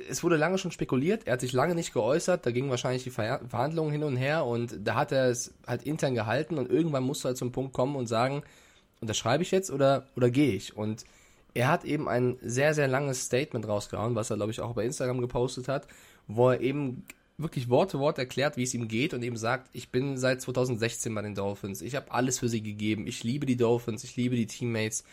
[0.09, 3.11] es wurde lange schon spekuliert, er hat sich lange nicht geäußert, da gingen wahrscheinlich die
[3.11, 7.03] Ver Verhandlungen hin und her und da hat er es halt intern gehalten und irgendwann
[7.03, 8.43] musste er halt zum Punkt kommen und sagen,
[9.01, 10.75] unterschreibe ich jetzt oder, oder gehe ich?
[10.77, 11.03] Und
[11.53, 14.85] er hat eben ein sehr, sehr langes Statement rausgehauen, was er, glaube ich, auch bei
[14.85, 15.87] Instagram gepostet hat,
[16.27, 17.05] wo er eben
[17.37, 20.41] wirklich Wort für Wort erklärt, wie es ihm geht und eben sagt, ich bin seit
[20.41, 24.15] 2016 bei den Dolphins, ich habe alles für sie gegeben, ich liebe die Dolphins, ich
[24.15, 25.03] liebe die Teammates,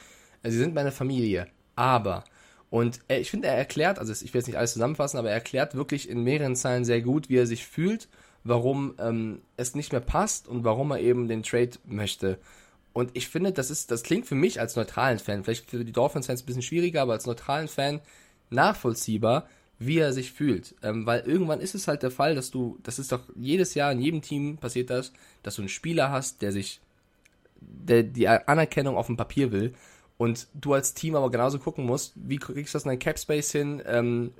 [0.45, 2.25] sie sind meine Familie, aber
[2.71, 5.35] und er, ich finde, er erklärt, also ich will jetzt nicht alles zusammenfassen, aber er
[5.35, 8.09] erklärt wirklich in mehreren Zeilen sehr gut, wie er sich fühlt,
[8.45, 12.39] warum ähm, es nicht mehr passt und warum er eben den Trade möchte.
[12.95, 15.93] Und ich finde, das ist, das klingt für mich als neutralen Fan, vielleicht für die
[15.93, 18.01] Dolphins-Fans ein bisschen schwieriger, aber als neutralen Fan
[18.49, 19.49] nachvollziehbar,
[19.87, 20.75] wie er sich fühlt.
[20.83, 23.93] Ähm, weil irgendwann ist es halt der Fall, dass du, das ist doch jedes Jahr
[23.93, 26.81] in jedem Team passiert das, dass du einen Spieler hast, der sich,
[27.61, 29.75] der die Anerkennung auf dem Papier will
[30.19, 33.19] und du als Team aber genauso gucken musst, wie kriegst du das in dein Cap
[33.19, 34.33] Space hin, ähm,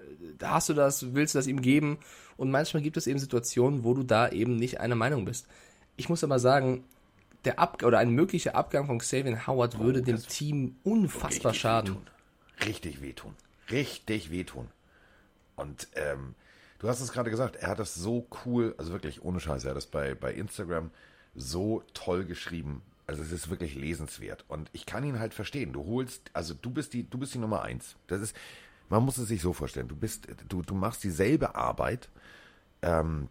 [0.43, 1.99] hast du das, willst du das ihm geben
[2.37, 5.47] und manchmal gibt es eben Situationen, wo du da eben nicht einer Meinung bist.
[5.97, 6.85] Ich muss aber sagen,
[7.45, 11.95] der Ab oder ein möglicher Abgang von Xavier Howard würde oh, dem Team unfassbar schaden.
[11.95, 12.11] Wehtun.
[12.67, 13.35] Richtig wehtun.
[13.71, 14.69] Richtig wehtun.
[15.57, 16.35] Und ähm,
[16.79, 19.71] du hast es gerade gesagt, er hat das so cool, also wirklich ohne Scheiß, er
[19.71, 20.91] hat das bei, bei Instagram
[21.35, 22.83] so toll geschrieben.
[23.07, 24.45] Also es ist wirklich lesenswert.
[24.49, 25.73] Und ich kann ihn halt verstehen.
[25.73, 27.97] Du holst, also du bist die, du bist die Nummer eins.
[28.07, 28.37] Das ist,
[28.89, 29.89] man muss es sich so vorstellen.
[29.89, 32.09] Du bist, du, du machst dieselbe Arbeit,
[32.83, 33.29] ähm,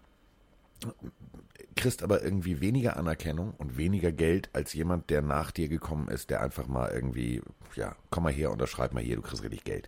[1.76, 6.30] kriegst aber irgendwie weniger Anerkennung und weniger Geld als jemand, der nach dir gekommen ist,
[6.30, 7.42] der einfach mal irgendwie,
[7.76, 9.88] ja, komm mal her, unterschreib mal hier, du kriegst richtig Geld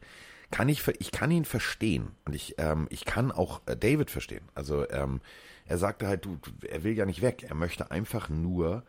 [0.53, 4.43] kann ich, ich kann ihn verstehen und ich, ähm, ich kann auch äh, David verstehen.
[4.53, 5.19] Also ähm,
[5.65, 6.37] er sagte halt, du,
[6.69, 8.83] er will ja nicht weg, er möchte einfach nur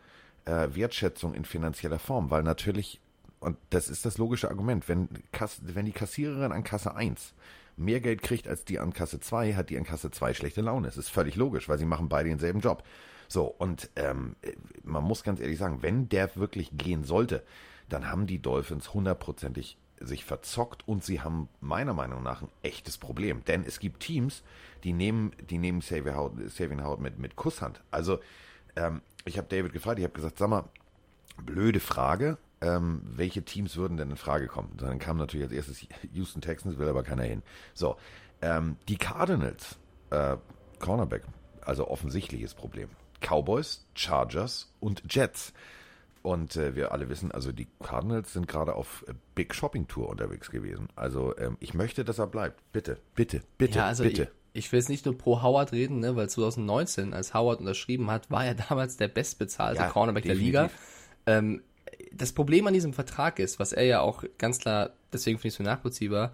[0.44, 3.00] äh, Wertschätzung in finanzieller Form, weil natürlich,
[3.40, 7.33] und das ist das logische Argument, wenn, Kass, wenn die Kassiererin an Kasse 1
[7.79, 10.87] mehr Geld kriegt als die an Kasse 2, hat die an Kasse 2 schlechte Laune.
[10.88, 12.83] Das ist völlig logisch, weil sie machen beide denselben Job.
[13.27, 14.37] So, und ähm,
[14.83, 17.42] man muss ganz ehrlich sagen, wenn der wirklich gehen sollte,
[17.88, 22.98] dann haben die Dolphins hundertprozentig sich verzockt und sie haben meiner Meinung nach ein echtes
[22.98, 23.44] Problem.
[23.44, 24.42] Denn es gibt Teams,
[24.83, 27.83] die nehmen, die nehmen Xavier Howard, mit, mit Kusshand.
[27.90, 28.18] Also
[28.76, 30.64] Ähm, ich habe David gefragt, ich habe gesagt, sag mal,
[31.42, 34.72] blöde Frage, ähm, welche Teams würden denn in Frage kommen?
[34.76, 37.42] Dann kam natürlich als erstes Houston Texans, will aber keiner hin.
[37.72, 37.96] So,
[38.42, 39.78] ähm, die Cardinals,
[40.11, 40.37] äh,
[40.78, 41.22] Cornerback,
[41.64, 42.88] also offensichtliches Problem.
[43.20, 45.52] Cowboys, Chargers und Jets.
[46.24, 50.08] Und äh, wir alle wissen, also die Cardinals sind gerade auf äh, Big Shopping Tour
[50.08, 50.88] unterwegs gewesen.
[50.96, 52.62] Also ähm, ich möchte, dass er bleibt.
[52.72, 54.30] Bitte, bitte, bitte, ja, also bitte.
[54.54, 58.10] Ich, ich will jetzt nicht nur pro Howard reden, ne, weil 2019, als Howard unterschrieben
[58.10, 60.52] hat, war er damals der bestbezahlte Ja, Cornerback definitiv.
[60.54, 60.74] der Liga.
[61.26, 61.62] Ähm,
[62.10, 65.54] das Problem an diesem Vertrag ist, was er ja auch ganz klar, deswegen finde ich
[65.54, 66.32] es so nachvollziehbar,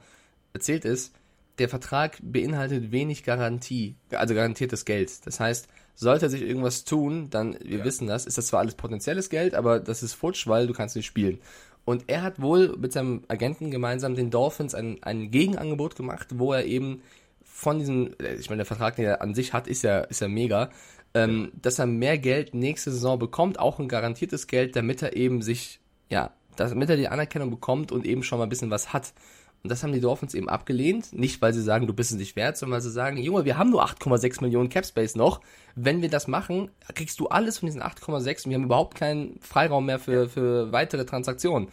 [0.52, 1.16] erzählt ist,
[1.58, 5.26] der Vertrag beinhaltet wenig Garantie, also garantiertes Geld.
[5.26, 5.68] Das heißt,
[6.00, 7.84] sollte sich irgendwas tun, dann, wir Ja.
[7.84, 10.96] wissen das, ist das zwar alles potenzielles Geld, aber das ist futsch, weil du kannst
[10.96, 11.38] nicht spielen.
[11.84, 16.52] Und er hat wohl mit seinem Agenten gemeinsam den Dolphins ein, ein Gegenangebot gemacht, wo
[16.52, 17.02] er eben
[17.44, 20.20] von diesem, äh, ich meine, der Vertrag, den er an sich hat, ist ja, ist
[20.20, 20.70] ja mega,
[21.14, 25.42] ähm, dass er mehr Geld nächste Saison bekommt, auch ein garantiertes Geld, damit er eben
[25.42, 29.12] sich, ja, damit er die Anerkennung bekommt und eben schon mal ein bisschen was hat.
[29.62, 31.12] Und das haben die Dolphins eben abgelehnt.
[31.12, 33.58] Nicht, weil sie sagen, du bist es nicht wert, sondern weil sie sagen, Junge, wir
[33.58, 35.40] haben nur 8,6 Millionen Capspace noch.
[35.74, 39.38] Wenn wir das machen, kriegst du alles von diesen 8,6 und wir haben überhaupt keinen
[39.40, 41.68] Freiraum mehr für, für weitere Transaktionen.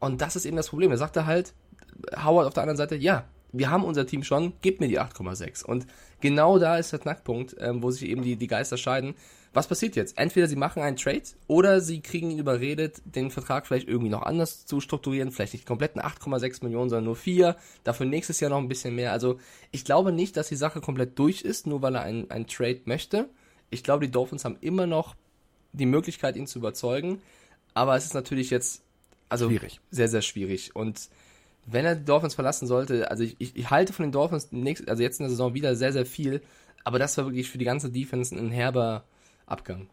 [0.00, 0.92] Und das ist eben das Problem.
[0.92, 1.54] Er halt,
[2.22, 5.64] Howard auf der anderen Seite, ja, wir haben unser Team schon, gib mir die 8,6.
[5.64, 5.86] Und
[6.20, 9.14] genau da ist der Knackpunkt, ähm, wo sich eben die, die Geister scheiden.
[9.52, 10.16] Was passiert jetzt?
[10.16, 14.22] Entweder sie machen einen Trade oder sie kriegen ihn überredet, den Vertrag vielleicht irgendwie noch
[14.22, 18.50] anders zu strukturieren, vielleicht nicht die kompletten 8,6 Millionen, sondern nur 4, dafür nächstes Jahr
[18.50, 19.10] noch ein bisschen mehr.
[19.12, 19.40] Also
[19.72, 22.82] ich glaube nicht, dass die Sache komplett durch ist, nur weil er einen, einen Trade
[22.84, 23.28] möchte.
[23.70, 25.16] Ich glaube, die Dolphins haben immer noch
[25.72, 27.20] die Möglichkeit, ihn zu überzeugen,
[27.74, 28.82] aber es ist natürlich jetzt
[29.28, 29.80] also Schwierig.
[29.90, 30.76] sehr, sehr schwierig.
[30.76, 31.08] Und
[31.66, 34.88] wenn er die Dolphins verlassen sollte, also ich, ich, ich halte von den Dolphins nächst,
[34.88, 36.40] also jetzt in der Saison wieder sehr, sehr viel,
[36.84, 39.04] aber das war wirklich für die ganze Defense ein herber
[39.50, 39.88] Abgang.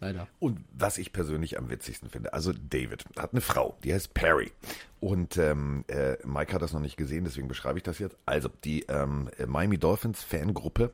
[0.00, 0.28] Leider.
[0.40, 4.52] Und was ich persönlich am witzigsten finde, also David hat eine Frau, die heißt Perry.
[5.00, 8.16] Und ähm, äh, Mike hat das noch nicht gesehen, deswegen beschreibe ich das jetzt.
[8.26, 10.92] Also die ähm, Miami Dolphins Fangruppe,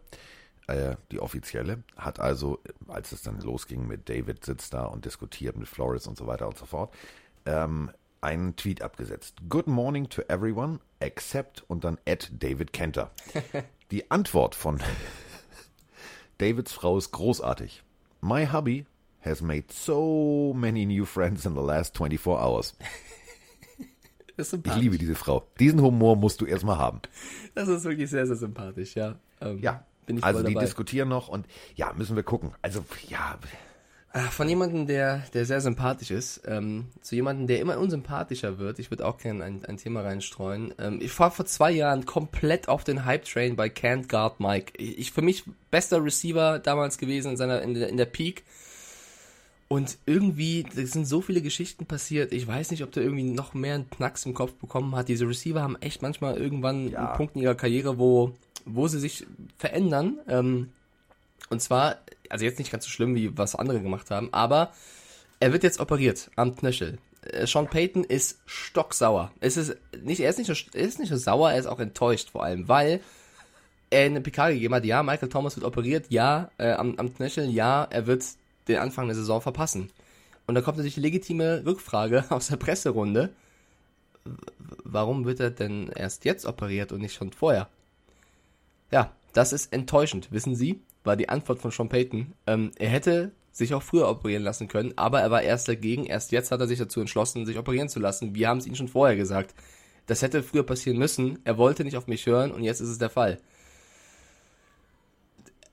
[0.67, 5.57] äh, die offizielle, hat also, als es dann losging mit David sitzt da und diskutiert
[5.57, 6.95] mit Flores und so weiter und so fort,
[7.47, 9.39] ähm, einen Tweet abgesetzt.
[9.49, 13.11] Good morning to everyone except und dann at David Kenter.
[13.91, 14.81] Die Antwort von
[16.41, 17.83] Davids Frau ist großartig.
[18.23, 18.87] My hubby
[19.21, 22.75] has made so many new friends in the last 24 hours.
[24.41, 25.47] Ich liebe diese Frau.
[25.59, 27.03] Diesen Humor musst du erstmal haben.
[27.55, 29.17] Das ist wirklich sehr, sehr sympathisch, ja.
[29.43, 29.85] Ähm, Ja.
[30.07, 32.53] Bin ich also die diskutieren noch und ja, müssen wir gucken.
[32.63, 33.39] Also ja,
[34.13, 38.81] Von jemandem, der, der sehr sympathisch ist, ähm, zu jemandem, der immer unsympathischer wird.
[38.81, 40.75] Ich würde auch gerne ein, ein Thema reinstreuen.
[40.81, 44.73] Ähm, ich war vor zwei Jahren komplett auf den Hype-Train bei Can't Guard Mike.
[44.79, 48.43] Ich, ich für mich bester Receiver damals gewesen in seiner in der, in der Peak.
[49.69, 52.33] Und irgendwie, sind so viele Geschichten passiert.
[52.33, 55.07] Ich weiß nicht, ob der irgendwie noch mehr einen Knacks im Kopf bekommen hat.
[55.09, 57.07] Diese Receiver haben echt manchmal irgendwann Ja.
[57.11, 58.33] einen Punkt in ihrer Karriere, wo,
[58.65, 59.25] wo sie sich
[59.57, 60.19] verändern.
[60.27, 60.71] Ähm,
[61.51, 61.99] und zwar,
[62.31, 64.73] also jetzt nicht ganz so schlimm, wie was andere gemacht haben, aber
[65.41, 66.99] er wird jetzt operiert am Knöchel.
[67.23, 69.33] Äh, Sean Payton ist stocksauer.
[69.41, 71.81] Es ist nicht, er ist nicht, nur, er ist nicht nur sauer, er ist auch
[71.81, 73.01] enttäuscht vor allem, weil
[73.91, 77.51] er eine PK gegeben hat, ja, Michael Thomas wird operiert, ja, äh, am, am Knöchel,
[77.51, 78.25] ja, er wird
[78.69, 79.91] den Anfang der Saison verpassen.
[80.47, 83.31] Und da kommt natürlich die legitime Rückfrage aus der Presserunde.
[84.85, 87.69] Warum wird er denn erst jetzt operiert und nicht schon vorher?
[88.93, 92.35] Ja, das ist enttäuschend, wissen Sie, war die Antwort von Sean Payton.
[92.47, 96.07] Ähm, er hätte sich auch früher operieren lassen können, aber er war erst dagegen.
[96.07, 98.35] Erst jetzt hat er sich dazu entschlossen, sich operieren zu lassen.
[98.35, 99.55] Wir haben es ihm schon vorher gesagt.
[100.07, 101.39] Das hätte früher passieren müssen.
[101.45, 103.39] Er wollte nicht auf mich hören und jetzt ist es der Fall.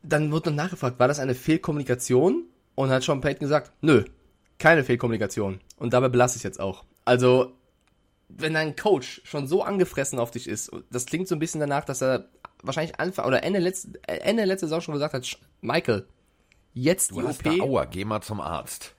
[0.03, 2.45] Dann wurde noch nachgefragt, war das eine Fehlkommunikation?
[2.75, 4.03] Und hat Sean Payton gesagt, nö,
[4.59, 5.59] keine Fehlkommunikation.
[5.77, 6.83] Und dabei belasse ich jetzt auch.
[7.05, 7.53] Also,
[8.29, 11.85] wenn dein Coach schon so angefressen auf dich ist, das klingt so ein bisschen danach,
[11.85, 12.29] dass er
[12.63, 16.07] wahrscheinlich Anfang oder Ende letzte, äh, Ende letzte Saison schon gesagt hat, "Sch- Michael,
[16.73, 17.57] jetzt du die hast OP.
[17.57, 18.93] da Aua, geh mal zum Arzt.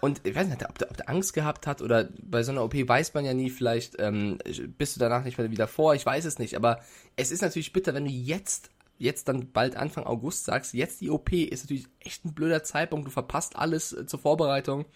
[0.00, 2.64] Und ich weiß nicht, ob der, ob der Angst gehabt hat oder bei so einer
[2.64, 4.38] OP weiß man ja nie, vielleicht ähm,
[4.76, 6.56] bist du danach nicht mehr wieder vor, ich weiß es nicht.
[6.56, 6.80] Aber
[7.14, 11.10] es ist natürlich bitter, wenn du jetzt, jetzt dann bald Anfang August sagst, jetzt die
[11.10, 14.86] OP ist natürlich echt ein blöder Zeitpunkt, du verpasst alles äh, zur Vorbereitung.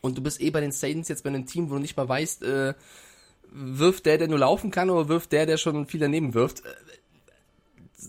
[0.00, 2.08] Und du bist eh bei den Saints jetzt bei einem Team, wo du nicht mal
[2.08, 2.74] weißt, äh,
[3.50, 6.62] wirft der, der nur laufen kann, oder wirft der, der schon viel daneben wirft.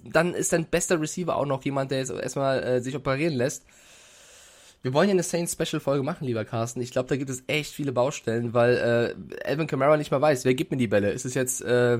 [0.03, 3.65] Dann ist dein bester Receiver auch noch jemand, der jetzt erstmal äh, sich operieren lässt.
[4.81, 6.79] Wir wollen ja eine Saints Special Folge machen, lieber Carsten.
[6.79, 10.45] Ich glaube, da gibt es echt viele Baustellen, weil äh, Alvin Kamara nicht mal weiß,
[10.45, 11.11] wer gibt mir die Bälle.
[11.11, 11.99] Ist es jetzt äh,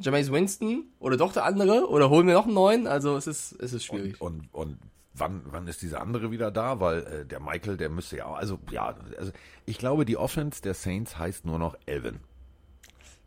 [0.00, 2.86] Jameis Winston oder doch der andere oder holen wir noch einen neuen?
[2.88, 4.20] Also es ist es ist schwierig.
[4.20, 4.78] Und, und, und
[5.14, 6.80] wann, wann ist dieser andere wieder da?
[6.80, 9.32] Weil äh, der Michael, der müsste ja auch, also ja, also
[9.64, 12.20] ich glaube, die Offense der Saints heißt nur noch Elvin.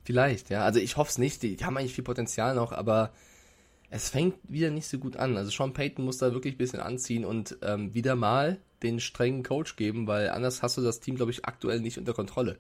[0.04, 0.64] Vielleicht, ja.
[0.64, 1.44] Also ich hoffe es nicht.
[1.44, 3.12] Die, die haben eigentlich viel Potenzial noch, aber
[3.90, 5.38] es fängt wieder nicht so gut an.
[5.38, 9.44] Also Sean Payton muss da wirklich ein bisschen anziehen und ähm, wieder mal den strengen
[9.44, 12.58] Coach geben, weil anders hast du das Team, glaube ich, aktuell nicht unter Kontrolle.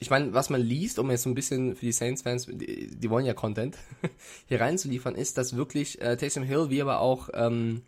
[0.00, 3.10] Ich meine, was man liest, um jetzt so ein bisschen für die Saints-Fans, die, die,
[3.10, 3.76] wollen ja Content,
[4.46, 7.82] hier reinzuliefern, ist, dass wirklich äh, Taysom Hill wie aber auch ähm,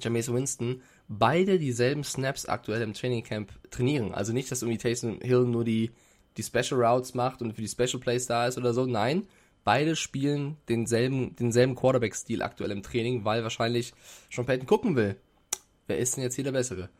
[0.00, 4.14] Jameis Winston beide dieselben Snaps aktuell im Trainingcamp trainieren.
[4.14, 5.90] Also nicht, dass irgendwie Taysom Hill nur die,
[6.36, 8.86] die Special Routes macht und für die Special Plays da ist oder so.
[8.86, 9.26] Nein,
[9.64, 13.92] beide spielen denselben, denselben Quarterback-Stil aktuell im Training, weil wahrscheinlich
[14.30, 15.16] Sean Payton gucken will.
[15.86, 16.90] Wer ist denn jetzt hier der Bessere?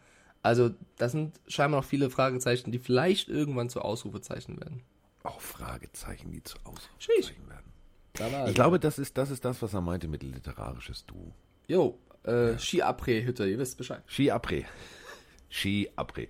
[0.42, 4.82] Also, das sind scheinbar noch viele Fragezeichen, die vielleicht irgendwann zu Ausrufezeichen werden.
[5.22, 7.72] Auch Fragezeichen, die zu Ausrufezeichen werden.
[8.12, 11.32] Da Ich glaube, das ist, das ist das, was er meinte mit literarisches Du.
[11.66, 14.02] Jo, äh, Ski-Après-Hütte, ihr wisst Bescheid.
[14.06, 14.64] Ski Après.
[15.48, 16.28] Ski Après.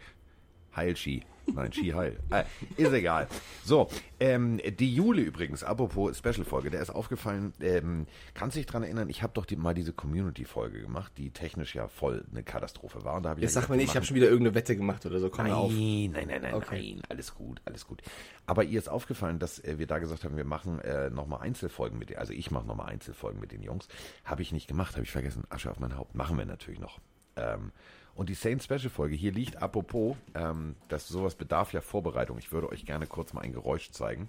[0.76, 1.24] Heil Ski.
[1.52, 2.18] Nein, Ski Heil.
[2.30, 2.44] Äh,
[2.76, 3.28] ist egal.
[3.64, 3.88] So,
[4.20, 9.08] ähm, die Jule übrigens, apropos Special-Folge, der ist aufgefallen, ähm, kannst du dich dran erinnern,
[9.10, 13.16] ich habe doch die, mal diese Community-Folge gemacht, die technisch ja voll eine Katastrophe war.
[13.16, 14.76] Und da hab ich Jetzt ja sag mir nicht, ich habe schon wieder irgendeine Wette
[14.76, 15.28] gemacht oder so.
[15.30, 15.72] Komm Nein, mal auf.
[15.72, 16.94] nein, nein, nein, Okay.
[16.94, 18.02] nein, alles gut, alles gut.
[18.46, 21.98] Aber ihr ist aufgefallen, dass äh, wir da gesagt haben, wir machen äh, nochmal Einzelfolgen
[21.98, 23.88] mit also ich mache nochmal Einzelfolgen mit den Jungs.
[24.24, 25.44] Habe ich nicht gemacht, habe ich vergessen.
[25.50, 26.14] Asche auf mein Haupt.
[26.14, 27.00] Machen wir natürlich noch.
[27.36, 27.72] Ähm,
[28.16, 32.38] und die Saints Special Folge hier liegt apropos, ähm, dass sowas bedarf ja Vorbereitung.
[32.38, 34.28] Ich würde euch gerne kurz mal ein Geräusch zeigen.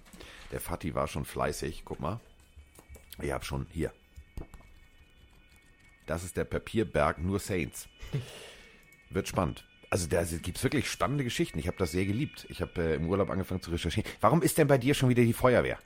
[0.50, 1.82] Der Fatih war schon fleißig.
[1.84, 2.20] Guck mal.
[3.22, 3.92] Ich habe schon hier.
[6.06, 7.88] Das ist der Papierberg nur Saints.
[9.10, 9.64] Wird spannend.
[9.88, 11.58] Also da gibt es wirklich spannende Geschichten.
[11.58, 12.46] Ich habe das sehr geliebt.
[12.48, 14.10] Ich habe äh, im Urlaub angefangen zu recherchieren.
[14.20, 15.78] Warum ist denn bei dir schon wieder die Feuerwehr?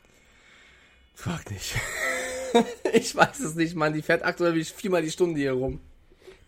[1.15, 1.75] Frag nicht.
[2.95, 3.93] ich weiß es nicht, Mann.
[3.93, 5.81] Die fährt aktuell wie viermal die Stunde hier rum.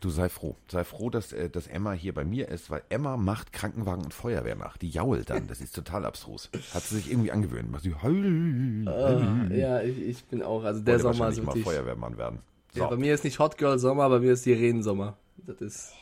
[0.02, 0.56] Du sei froh.
[0.68, 4.12] Sei froh, dass, äh, dass Emma hier bei mir ist, weil Emma macht Krankenwagen und
[4.12, 4.76] Feuerwehr nach.
[4.76, 5.46] Die jault dann.
[5.46, 6.50] Das ist total abstrus.
[6.74, 7.70] Hat sie sich irgendwie angewöhnt.
[7.70, 8.84] Macht sie heul.
[8.88, 10.64] Ah, ja, ich, ich bin auch.
[10.64, 11.64] Also der Wollte Sommer ist wahrscheinlich mal wirklich.
[11.64, 12.40] Feuerwehrmann werden.
[12.74, 15.16] So, Ja, bei mir ist nicht Hot Girl Sommer, bei mir ist Sirenen-Sommer.
[15.36, 15.92] Das ist.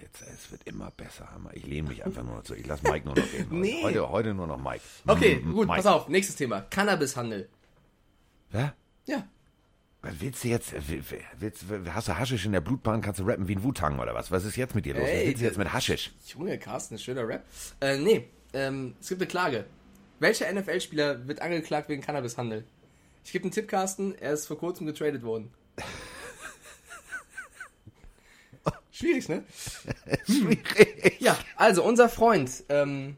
[0.00, 1.28] jetzt, äh, es wird immer besser.
[1.32, 1.50] Hammer.
[1.54, 2.54] Ich lehne mich einfach nur noch zu.
[2.54, 3.46] Ich lasse Mike nur noch reden.
[3.50, 3.54] heute.
[3.56, 3.82] Nee.
[3.82, 4.80] Heute, heute nur noch Mike.
[5.08, 5.76] Okay, Mm, gut, Mike.
[5.82, 6.08] pass auf.
[6.08, 6.60] Nächstes Thema.
[6.60, 7.48] Cannabishandel.
[8.52, 8.70] Hä?
[9.06, 9.24] Ja.
[10.18, 10.72] Willst du jetzt?
[10.88, 11.02] Will-
[11.38, 13.00] Willst, will- hast du Haschisch in der Blutbahn?
[13.00, 14.30] Kannst du rappen wie ein Wutang oder was?
[14.30, 15.02] Was ist jetzt mit dir los?
[15.02, 16.12] was Ey, willst du jetzt mit Haschisch?
[16.26, 17.44] Junge, Carsten, schöner Rap.
[17.80, 19.64] Äh, nee, ähm, es gibt eine Klage.
[20.20, 22.64] Welcher NFL-Spieler wird angeklagt wegen Cannabishandel?
[23.24, 24.14] Ich gebe einen Tipp, Carsten.
[24.18, 25.50] Er ist vor kurzem getradet worden.
[28.90, 29.44] Schwierig, ne?
[30.26, 31.20] Schwierig.
[31.20, 32.50] Ja, also unser Freund.
[32.68, 33.16] Ähm,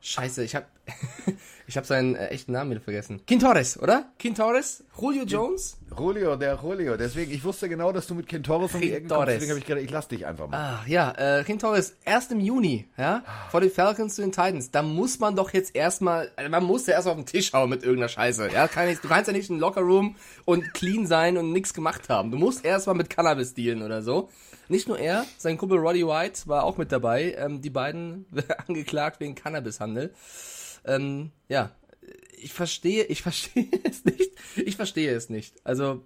[0.00, 0.70] scheiße, ich hab,
[1.66, 3.20] ich hab seinen äh, echten Namen wieder vergessen.
[3.26, 4.10] Quintores, oder?
[4.18, 4.84] Quintores?
[5.00, 5.76] Julio Jones?
[5.96, 6.96] Julio, der Julio.
[6.96, 9.28] Deswegen, ich wusste genau, dass du mit Quintores um die Ecke kommst.
[9.28, 10.80] Deswegen habe ich gedacht, ich lass dich einfach mal.
[10.80, 14.70] Ach ja, äh, Quintores, erst im Juni, ja, vor den Falcons zu den Titans.
[14.70, 17.70] Da muss man doch jetzt erstmal, also man muss ja erst auf den Tisch hauen
[17.70, 18.50] mit irgendeiner Scheiße.
[18.52, 21.74] Ja, kann nicht, du kannst ja nicht in den Lockerroom und clean sein und nichts
[21.74, 22.30] gemacht haben.
[22.30, 24.28] Du musst erstmal mit Cannabis dealen oder so.
[24.68, 27.34] Nicht nur er, sein Kumpel Roddy White war auch mit dabei.
[27.38, 28.26] Ähm, die beiden
[28.66, 30.12] angeklagt wegen Cannabishandel.
[30.88, 31.70] Ähm, ja,
[32.40, 34.32] ich verstehe, ich verstehe es nicht.
[34.56, 35.54] Ich verstehe es nicht.
[35.64, 36.02] Also,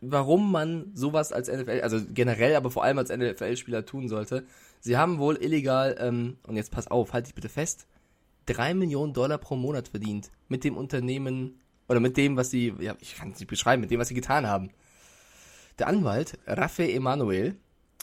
[0.00, 4.44] warum man sowas als NFL, also generell, aber vor allem als NFL-Spieler tun sollte.
[4.80, 7.86] Sie haben wohl illegal, ähm, und jetzt pass auf, halt dich bitte fest,
[8.46, 12.96] drei Millionen Dollar pro Monat verdient mit dem Unternehmen oder mit dem, was sie, ja,
[13.00, 14.70] ich kann es nicht beschreiben, mit dem, was sie getan haben.
[15.78, 17.56] Der Anwalt, Rafael Emanuel,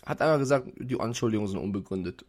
[0.06, 2.26] hat einmal gesagt, die Anschuldigungen sind unbegründet.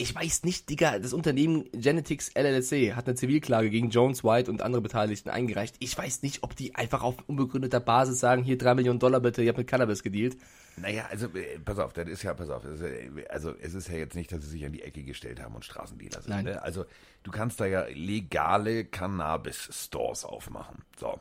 [0.00, 4.62] Ich weiß nicht, Digga, das Unternehmen Genetics LLC hat eine Zivilklage gegen Jones, White und
[4.62, 5.76] andere Beteiligten eingereicht.
[5.78, 9.42] Ich weiß nicht, ob die einfach auf unbegründeter Basis sagen, hier drei Millionen Dollar bitte,
[9.42, 10.38] ihr habt mit Cannabis gedealt.
[10.78, 13.88] Naja, also, äh, pass auf, das ist ja, pass auf, ist, äh, also es ist
[13.88, 16.30] ja jetzt nicht, dass sie sich an die Ecke gestellt haben und Straßendealer sind.
[16.30, 16.44] Nein.
[16.46, 16.62] Ne?
[16.62, 16.86] Also
[17.22, 20.78] du kannst da ja legale Cannabis-Stores aufmachen.
[20.98, 21.20] So.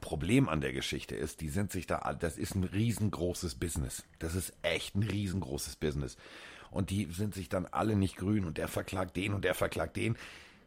[0.00, 4.02] Problem an der Geschichte ist, die sind sich da, das ist ein riesengroßes Business.
[4.18, 6.16] Das ist echt ein riesengroßes Business.
[6.72, 9.96] Und die sind sich dann alle nicht grün und der verklagt den und der verklagt
[9.96, 10.16] den.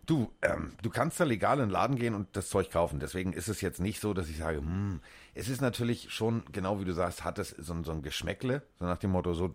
[0.06, 3.00] Du, ähm, du kannst da legal in den Laden gehen und das Zeug kaufen.
[3.00, 5.02] Deswegen ist es jetzt nicht so, dass ich sage, hm,
[5.34, 8.62] es ist natürlich schon, genau wie du sagst, hat es so, ein- so ein Geschmäckle,
[8.80, 9.54] so nach dem Motto, so,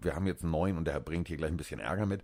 [0.00, 2.22] wir haben jetzt einen neuen und der bringt hier gleich ein bisschen Ärger mit.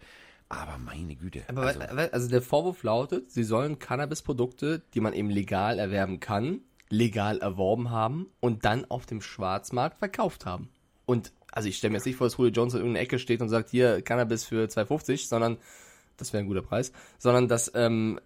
[0.48, 1.44] Aber meine Güte.
[1.46, 6.62] Aber also, also der Vorwurf lautet, sie sollen Cannabisprodukte, die man eben legal erwerben kann,
[6.90, 10.68] legal erworben haben und dann auf dem Schwarzmarkt verkauft haben.
[11.06, 13.40] Und also ich stelle mir jetzt nicht vor, dass Julio Jones in irgendeiner Ecke steht
[13.40, 15.58] und sagt, hier Cannabis für 2,50, sondern
[16.16, 18.20] das wäre ein guter Preis, sondern dass ähm,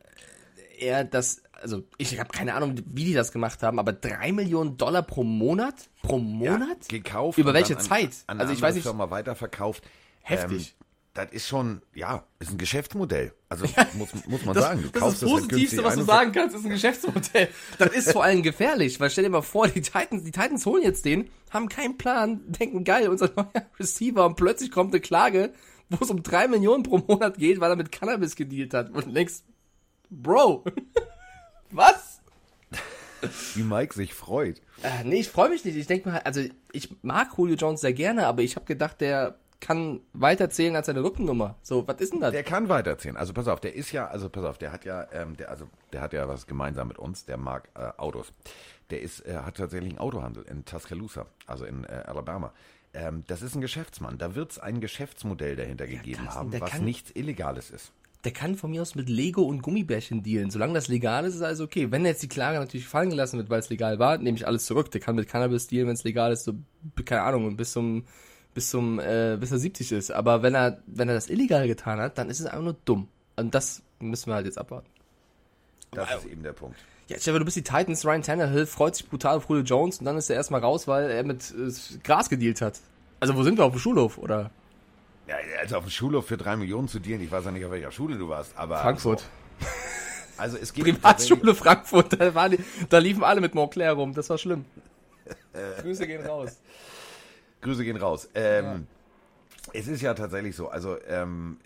[0.79, 4.77] er das also ich habe keine Ahnung, wie die das gemacht haben, aber drei Millionen
[4.77, 5.75] Dollar pro Monat?
[6.03, 6.89] Pro Monat?
[6.89, 7.39] gekauft.
[7.39, 8.11] Über welche dann Zeit?
[8.27, 8.85] An, an also ich weiß nicht.
[8.85, 9.85] Firma weiterverkauft.
[10.23, 10.75] Heftig.
[10.79, 10.82] Ähm,
[11.15, 13.35] das ist schon, ja, ist ein Geschäftsmodell.
[13.49, 14.83] Also muss, muss man Das, sagen.
[14.83, 17.49] Du das kaufst ist das Positivste, was du sagen kannst, ist ein Geschäftsmodell.
[17.79, 20.83] Das ist vor allem gefährlich, weil stell dir mal vor, die Titans, die Titans holen
[20.83, 25.53] jetzt den, haben keinen Plan, denken geil, unser neuer Receiver und plötzlich kommt eine Klage,
[25.91, 28.91] wo es um drei Millionen pro Monat geht, weil er mit Cannabis gedealt hat.
[28.91, 29.43] Und du denkst,
[30.09, 30.65] Bro,
[31.71, 32.21] was?
[33.55, 34.61] Wie Mike sich freut.
[34.83, 35.77] Äh, nee, ich freue mich nicht.
[35.77, 36.41] Ich denke halt, also
[36.73, 40.87] ich mag Julio Jones sehr gerne, aber ich habe gedacht, der kann weiter zählen als
[40.87, 41.57] seine Rückennummer.
[41.63, 42.33] So, was ist denn das?
[42.33, 43.17] Der kann weiterziehen.
[43.17, 45.67] Also pass auf, der ist ja, also pass auf, der hat ja, ähm, der, also
[45.95, 47.25] der hat ja was gemeinsam mit uns.
[47.25, 48.33] Der mag äh, Autos.
[48.91, 52.53] Der ist, er hat tatsächlich einen Autohandel in Tuscaloosa, also in äh, Alabama.
[52.93, 54.19] Ähm, das ist ein Geschäftsmann.
[54.19, 57.93] Da wird es ein Geschäftsmodell dahinter gegeben Carsten, haben, was kann- nichts Illegales ist.
[58.25, 60.51] der kann von mir aus mit Lego und Gummibärchen dealen.
[60.51, 61.91] Solange das legal ist, ist alles okay.
[61.91, 64.67] Wenn jetzt die Klage natürlich fallen gelassen wird, weil es legal war, nehme ich alles
[64.67, 64.91] zurück.
[64.91, 66.53] Der kann mit Cannabis dealen, wenn es legal ist, so,
[67.05, 68.05] keine Ahnung, bis zum,
[68.55, 70.11] bis zum, äh, bis er 70 ist.
[70.11, 73.09] Aber wenn er, wenn er das illegal getan hat, dann ist es einfach nur dumm.
[73.37, 74.89] Und das müssen wir halt jetzt abwarten.
[75.93, 76.77] Das ist eben der Punkt.
[77.09, 80.07] Ja, Stefan, du bist die Titans, Ryan Tannehill freut sich brutal auf Julio Jones und
[80.07, 82.81] dann ist er erstmal raus, weil er mit äh, Gras gedealt hat.
[83.21, 84.51] Also wo sind wir, auf dem Schulhof, oder?
[85.29, 87.71] Ja, also auf dem Schulhof für drei Millionen zu dealen, ich weiß ja nicht, auf
[87.71, 88.79] welcher Schule du warst, aber.
[88.79, 89.25] Frankfurt.
[90.39, 94.29] Also es geht Privatschule Frankfurt, da, waren die, da liefen alle mit Montclair rum, das
[94.31, 94.65] war schlimm.
[95.83, 96.59] Grüße gehen raus.
[97.63, 98.29] Grüße gehen raus.
[98.35, 98.87] Ähm,
[99.73, 101.59] Es ist ja tatsächlich so, also ähm,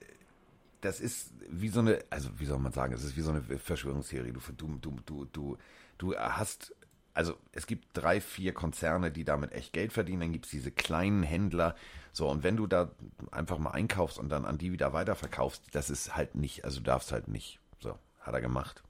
[0.80, 3.42] das ist wie so eine, also wie soll man sagen, es ist wie so eine
[3.42, 4.32] Verschwörungstheorie.
[4.32, 5.58] Du, du, du, du, du,
[5.98, 6.74] du hast,
[7.14, 10.70] also es gibt drei, vier Konzerne, die damit echt Geld verdienen, dann gibt es diese
[10.70, 11.74] kleinen Händler.
[12.12, 12.90] So, und wenn du da
[13.30, 16.84] einfach mal einkaufst und dann an die wieder weiterverkaufst, das ist halt nicht, also du
[16.84, 17.58] darfst halt nicht.
[17.80, 18.82] So, hat er gemacht.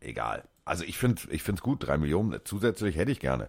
[0.00, 0.44] Egal.
[0.64, 3.48] Also ich finde ich finde es gut, drei Millionen zusätzlich hätte ich gerne.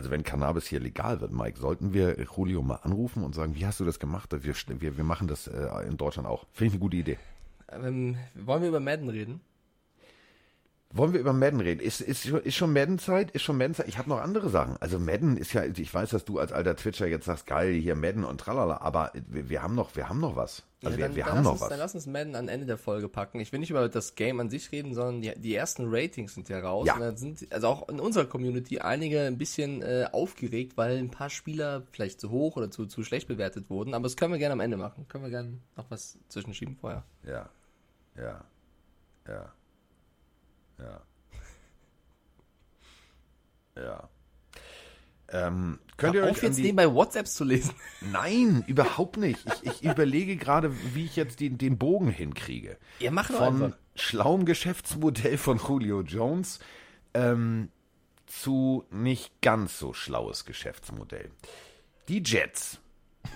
[0.00, 3.66] Also wenn Cannabis hier legal wird, Mike, sollten wir Julio mal anrufen und sagen, wie
[3.66, 4.30] hast du das gemacht?
[4.32, 6.46] Wir, wir, wir machen das äh, in Deutschland auch.
[6.54, 7.18] Finde ich eine gute Idee.
[7.70, 9.42] Ähm, wollen wir über Madden reden?
[10.92, 11.80] Wollen wir über Madden reden?
[11.80, 13.30] Ist, ist, ist schon Madden-Zeit?
[13.30, 13.86] Ist schon Madden-Zeit?
[13.86, 14.76] Ich habe noch andere Sachen.
[14.80, 17.94] Also Madden ist ja, ich weiß, dass du als alter Twitcher jetzt sagst, geil, hier
[17.94, 20.64] Madden und tralala, aber wir, wir haben noch, wir haben noch was.
[20.82, 21.68] Also Ja, wir, dann, wir dann haben noch uns, was.
[21.68, 23.38] Dann lass uns Madden am Ende der Folge packen.
[23.38, 26.48] Ich will nicht über das Game an sich reden, sondern die, die ersten Ratings sind
[26.48, 26.88] ja raus.
[26.88, 26.94] Ja.
[26.94, 31.12] Und dann sind also auch in unserer Community einige ein bisschen äh, aufgeregt, weil ein
[31.12, 33.94] paar Spieler vielleicht zu hoch oder zu, zu schlecht bewertet wurden.
[33.94, 35.06] Aber das können wir gerne am Ende machen.
[35.06, 37.04] Können wir gerne noch was zwischenschieben vorher.
[37.24, 37.48] Ja,
[38.16, 38.44] ja,
[39.28, 39.52] ja,
[40.82, 41.02] ja,
[43.76, 44.08] ja.
[45.32, 47.74] Ähm, könnt ihr Hör euch auf jetzt die, nebenbei WhatsApps zu lesen.
[48.00, 49.46] Nein, überhaupt nicht.
[49.62, 52.78] Ich, ich überlege gerade, wie ich jetzt den, den Bogen hinkriege.
[52.98, 53.78] Ihr macht Von einfach.
[53.94, 56.58] schlauem Geschäftsmodell von Julio Jones
[57.14, 57.70] ähm,
[58.26, 61.30] zu nicht ganz so schlaues Geschäftsmodell.
[62.08, 62.80] Die Jets.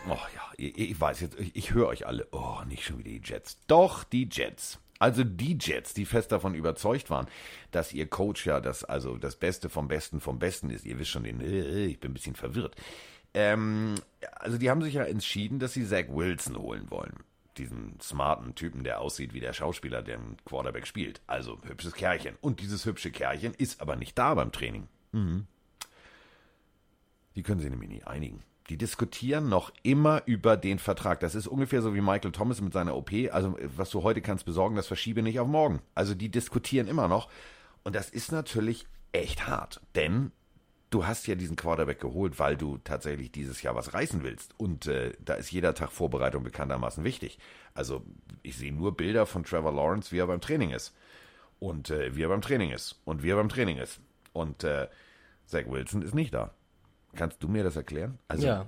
[0.08, 2.26] Oh ja, ich, ich weiß jetzt, ich, ich höre euch alle.
[2.32, 3.58] Oh, nicht schon wieder die Jets.
[3.68, 4.80] Doch, die Jets.
[4.98, 7.26] Also die Jets, die fest davon überzeugt waren,
[7.70, 10.86] dass ihr Coach ja das, also das Beste vom Besten vom Besten ist.
[10.86, 12.76] Ihr wisst schon, den, äh, ich bin ein bisschen verwirrt.
[13.34, 13.96] Ähm,
[14.36, 17.14] also die haben sich ja entschieden, dass sie Zach Wilson holen wollen.
[17.58, 21.20] Diesen smarten Typen, der aussieht wie der Schauspieler, der einen Quarterback spielt.
[21.26, 22.36] Also hübsches Kerlchen.
[22.40, 24.88] Und dieses hübsche Kerlchen ist aber nicht da beim Training.
[25.12, 25.46] Mhm.
[27.36, 28.42] Die können sich nämlich nie einigen.
[28.70, 31.20] Die diskutieren noch immer über den Vertrag.
[31.20, 33.10] Das ist ungefähr so wie Michael Thomas mit seiner OP.
[33.30, 35.80] Also, was du heute kannst besorgen, das verschiebe nicht auf morgen.
[35.94, 37.28] Also, die diskutieren immer noch.
[37.82, 39.82] Und das ist natürlich echt hart.
[39.94, 40.32] Denn
[40.88, 44.54] du hast ja diesen Quarterback geholt, weil du tatsächlich dieses Jahr was reißen willst.
[44.58, 47.38] Und äh, da ist jeder Tag Vorbereitung bekanntermaßen wichtig.
[47.74, 48.02] Also,
[48.42, 50.94] ich sehe nur Bilder von Trevor Lawrence, wie er beim Training ist.
[51.58, 52.98] Und äh, wie er beim Training ist.
[53.04, 54.00] Und wie er beim Training ist.
[54.32, 54.88] Und äh,
[55.44, 56.54] Zach Wilson ist nicht da.
[57.14, 58.18] Kannst du mir das erklären?
[58.28, 58.66] Also, ja.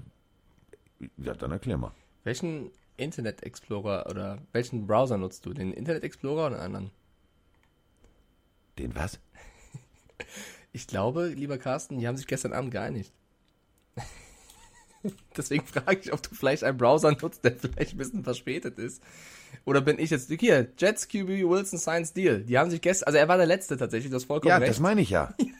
[1.18, 1.92] ja, dann erklär mal.
[2.24, 5.52] Welchen Internet Explorer oder welchen Browser nutzt du?
[5.52, 6.90] Den Internet Explorer oder einen anderen?
[8.78, 9.18] Den was?
[10.72, 13.12] Ich glaube, lieber Carsten, die haben sich gestern Abend geeinigt.
[15.36, 19.02] Deswegen frage ich, ob du vielleicht einen Browser nutzt, der vielleicht ein bisschen verspätet ist.
[19.64, 22.42] Oder bin ich jetzt, hier, Jets QB Wilson Science Deal.
[22.42, 24.70] Die haben sich gestern, also er war der Letzte tatsächlich, das vollkommen Ja, recht.
[24.70, 25.34] das meine ich ja.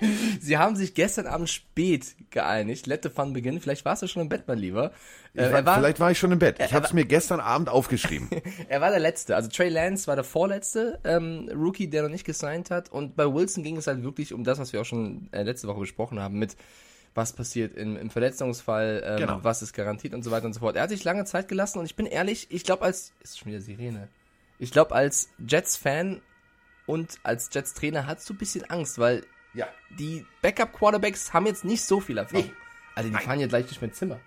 [0.40, 2.86] Sie haben sich gestern Abend spät geeinigt.
[2.86, 3.60] Let the fun begin.
[3.60, 4.92] Vielleicht warst du schon im Bett, mein Lieber.
[5.34, 6.56] Äh, war, war, vielleicht war ich schon im Bett.
[6.60, 8.28] Ich habe es mir gestern Abend aufgeschrieben.
[8.68, 9.36] er war der Letzte.
[9.36, 12.90] Also Trey Lance war der vorletzte ähm, Rookie, der noch nicht gesigned hat.
[12.90, 15.68] Und bei Wilson ging es halt wirklich um das, was wir auch schon äh, letzte
[15.68, 16.56] Woche besprochen haben, mit
[17.14, 19.38] was passiert im, im Verletzungsfall, ähm, Genau.
[19.42, 20.76] was ist garantiert und so weiter und so fort.
[20.76, 23.48] Er hat sich lange Zeit gelassen und ich bin ehrlich, ich glaube als, ist schon
[23.50, 24.08] wieder Sirene.
[24.58, 26.20] Ich glaube als Jets-Fan
[26.86, 29.68] und als Jets Trainer hast du ein bisschen Angst, weil Ja.
[29.98, 32.46] die Backup-Quarterbacks haben jetzt nicht so viel Erfahrung.
[32.46, 32.52] Nee.
[32.94, 33.24] Also die Nein.
[33.24, 34.20] fahren ja gleich durch mein Zimmer.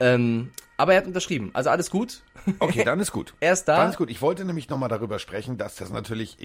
[0.00, 1.50] Ähm, aber er hat unterschrieben.
[1.52, 2.22] Also alles gut.
[2.58, 3.34] Okay, dann ist gut.
[3.40, 3.76] Er ist da.
[3.76, 4.10] Dann ist gut.
[4.10, 6.36] Ich wollte nämlich nochmal darüber sprechen, dass das natürlich,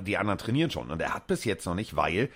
[0.00, 2.30] die anderen trainieren schon und er hat bis jetzt noch nicht, weil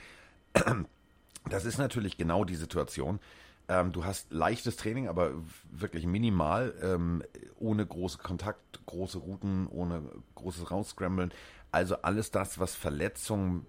[1.49, 3.21] das ist natürlich genau die Situation.
[3.69, 5.33] Ähm, du hast leichtes Training, aber
[5.71, 7.23] wirklich minimal, ähm,
[7.59, 10.03] ohne große Kontakt, große Routen, ohne
[10.35, 11.33] großes Rausscramblen.
[11.73, 13.67] Also alles das, was Verletzungen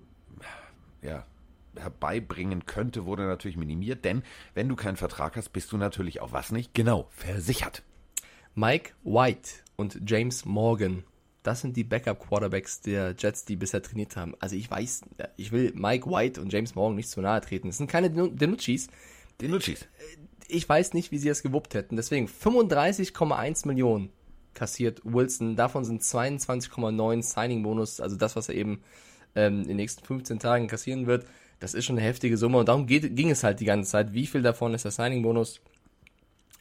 [1.02, 1.26] ja,
[1.80, 4.24] herbeibringen könnte, wurde natürlich minimiert, denn
[4.54, 6.74] wenn du keinen Vertrag hast, bist du natürlich auf was nicht?
[6.74, 7.84] Genau, versichert.
[8.56, 11.04] Mike White und James Morgan.
[11.44, 14.34] Das sind die Backup-Quarterbacks der Jets, die bisher trainiert haben.
[14.40, 15.02] Also ich weiß,
[15.38, 17.68] ich will Mike White und James Morgan nicht zu nahe treten.
[17.68, 18.90] Das sind keine Denuccis.
[19.40, 19.88] Den Nutschis.
[20.48, 21.96] Ich weiß nicht, wie sie es gewuppt hätten.
[21.96, 24.10] Deswegen 35,1 Millionen
[24.54, 25.56] kassiert Wilson.
[25.56, 28.82] Davon sind 22,9 Signing-Bonus, also das, was er eben
[29.36, 31.26] ähm, in den nächsten 15 Tagen kassieren wird.
[31.60, 34.14] Das ist schon eine heftige Summe und darum geht, ging es halt die ganze Zeit.
[34.14, 35.60] Wie viel davon ist der Signing-Bonus?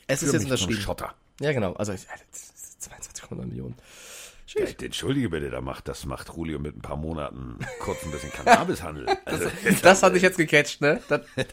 [0.07, 0.81] Es ist Für jetzt so ein unterschrieben.
[0.81, 1.15] Schotter.
[1.41, 1.75] Ja, genau.
[1.75, 3.75] Also ich- das ist 22,9 Millionen.
[4.49, 8.31] Ja, entschuldige bitte, da macht, das macht Julio mit ein paar Monaten kurz ein bisschen
[8.33, 9.07] Cannabishandel.
[9.25, 9.51] Also,
[9.83, 11.03] Das hatte ich jetzt gecatcht, ne?
[11.09, 11.47] Das, das,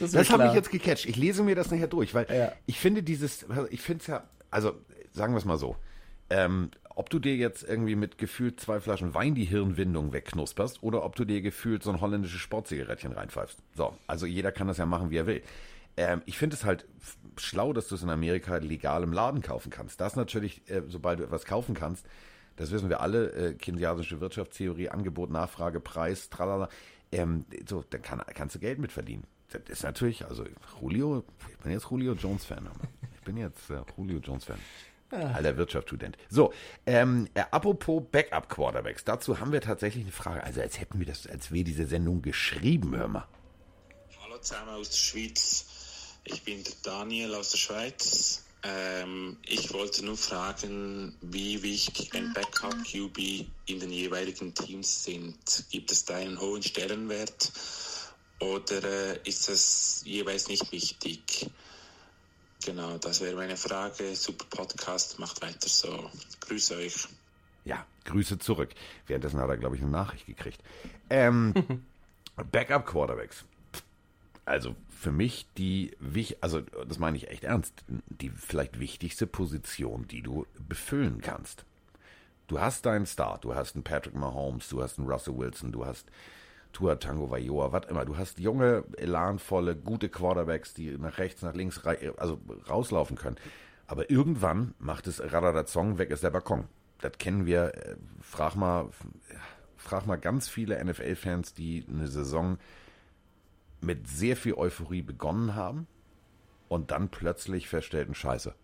[0.00, 1.06] ist das habe ich jetzt gecatcht.
[1.06, 2.52] Ich lese mir das nachher durch, weil Ja.
[2.66, 4.74] ich finde dieses, ich finde es ja, also
[5.12, 5.74] sagen wir es mal so,
[6.28, 11.04] ähm, ob du dir jetzt irgendwie mit gefühlt zwei Flaschen Wein die Hirnwindung wegknusperst oder
[11.04, 13.58] ob du dir gefühlt so ein holländisches Sportzigarettchen reinpfeifst.
[13.74, 15.42] So, also jeder kann das ja machen, wie er will.
[15.96, 16.86] Ähm, ich finde es halt
[17.36, 20.00] schlau, dass du es in Amerika legal im Laden kaufen kannst.
[20.00, 22.06] Das natürlich, äh, sobald du etwas kaufen kannst,
[22.56, 26.68] das wissen wir alle, äh, keynesianische Wirtschaftstheorie, Angebot, Nachfrage, Preis, tralala,
[27.10, 29.24] ähm, so, dann kann, kannst du Geld mit verdienen.
[29.50, 30.44] Das ist natürlich, also
[30.80, 32.68] Julio, ich bin jetzt Julio Jones-Fan.
[33.14, 34.58] Ich bin jetzt äh, Julio Jones-Fan.
[35.10, 36.16] Alter Wirtschaftsstudent.
[36.28, 36.52] So,
[36.86, 40.42] ähm, äh, apropos Backup-Quarterbacks, dazu haben wir tatsächlich eine Frage.
[40.42, 43.28] Also als hätten wir das, als wäre diese Sendung geschrieben, hör mal.
[44.22, 45.66] Hallo zusammen aus der Schweiz.
[46.24, 48.44] Ich bin der Daniel aus der Schweiz.
[48.62, 55.36] Ähm, ich wollte nur fragen, wie wichtig ein Backup-QB in den jeweiligen Teams sind.
[55.70, 57.52] Gibt es da einen hohen Stellenwert
[58.40, 61.50] oder äh, ist das jeweils nicht wichtig?
[62.64, 64.14] Genau, das wäre meine Frage.
[64.16, 66.10] Super Podcast, macht weiter so.
[66.40, 67.08] Grüße euch.
[67.64, 68.70] Ja, Grüße zurück.
[69.06, 70.62] Währenddessen hat er, glaube ich, eine Nachricht gekriegt.
[71.10, 71.52] Ähm,
[72.52, 73.44] Backup-Quarterbacks.
[74.46, 75.96] Also für mich die,
[76.40, 81.64] also das meine ich echt ernst, die vielleicht wichtigste Position, die du befüllen kannst.
[82.46, 85.86] Du hast deinen Star, du hast einen Patrick Mahomes, du hast einen Russell Wilson, du
[85.86, 86.06] hast
[86.74, 88.04] Tua Tango Vailoa, was immer.
[88.04, 93.36] Du hast junge, elanvolle, gute Quarterbacks, die nach rechts, nach links, also rauslaufen können.
[93.86, 96.64] Aber irgendwann macht es Radadazong, weg ist der Balkon.
[97.00, 97.74] Das kennen wir.
[97.74, 98.88] äh, Frag mal,
[99.76, 102.58] frag mal ganz viele NFL-Fans, die eine Saison
[103.80, 105.86] mit sehr viel Euphorie begonnen haben
[106.68, 108.54] und dann plötzlich feststellten, scheiße,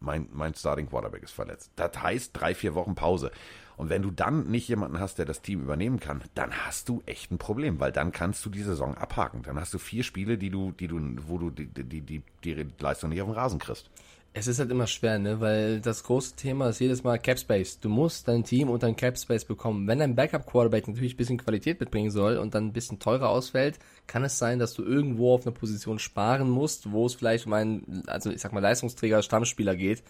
[0.00, 1.70] mein, mein Starting Quarterback ist verletzt.
[1.76, 3.30] Das heißt drei, vier Wochen Pause.
[3.76, 7.02] Und wenn du dann nicht jemanden hast, der das Team übernehmen kann, dann hast du
[7.06, 9.42] echt ein Problem, weil dann kannst du die Saison abhaken.
[9.42, 12.66] Dann hast du vier Spiele, die du, die du, wo du die, die, die, die
[12.78, 13.90] Leistung nicht auf den Rasen kriegst.
[14.34, 15.40] Es ist halt immer schwer, ne?
[15.40, 17.80] Weil das große Thema ist jedes Mal Cap Space.
[17.80, 19.86] Du musst dein Team unter den Cap Space bekommen.
[19.86, 23.28] Wenn dein Backup Quarterback natürlich ein bisschen Qualität mitbringen soll und dann ein bisschen teurer
[23.28, 27.46] ausfällt, kann es sein, dass du irgendwo auf einer Position sparen musst, wo es vielleicht
[27.46, 30.02] um einen, also ich sag mal Leistungsträger, Stammspieler geht.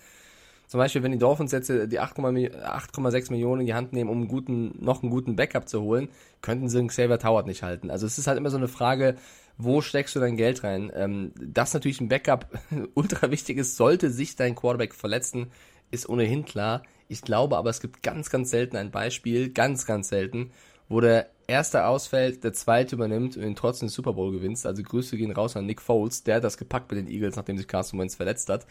[0.72, 4.16] Zum Beispiel, wenn die Dolphins jetzt die 8,6 8,6 Millionen in die Hand nehmen, um
[4.20, 6.08] einen guten, noch einen guten Backup zu holen,
[6.40, 7.90] könnten sie einen Xavier Toward nicht halten.
[7.90, 9.16] Also es ist halt immer so eine Frage,
[9.58, 10.90] wo steckst du dein Geld rein?
[10.94, 12.58] Ähm, dass natürlich ein Backup
[12.94, 15.50] ultra wichtig ist, sollte sich dein Quarterback verletzen,
[15.90, 16.84] ist ohnehin klar.
[17.06, 20.52] Ich glaube aber, es gibt ganz, ganz selten ein Beispiel, ganz, ganz selten,
[20.88, 24.64] wo der erste ausfällt, der zweite übernimmt und ihn trotzdem den Super Bowl gewinnst.
[24.64, 27.58] Also Grüße gehen raus an Nick Foles, der hat das gepackt mit den Eagles, nachdem
[27.58, 28.66] sich Carson Wentz verletzt hat.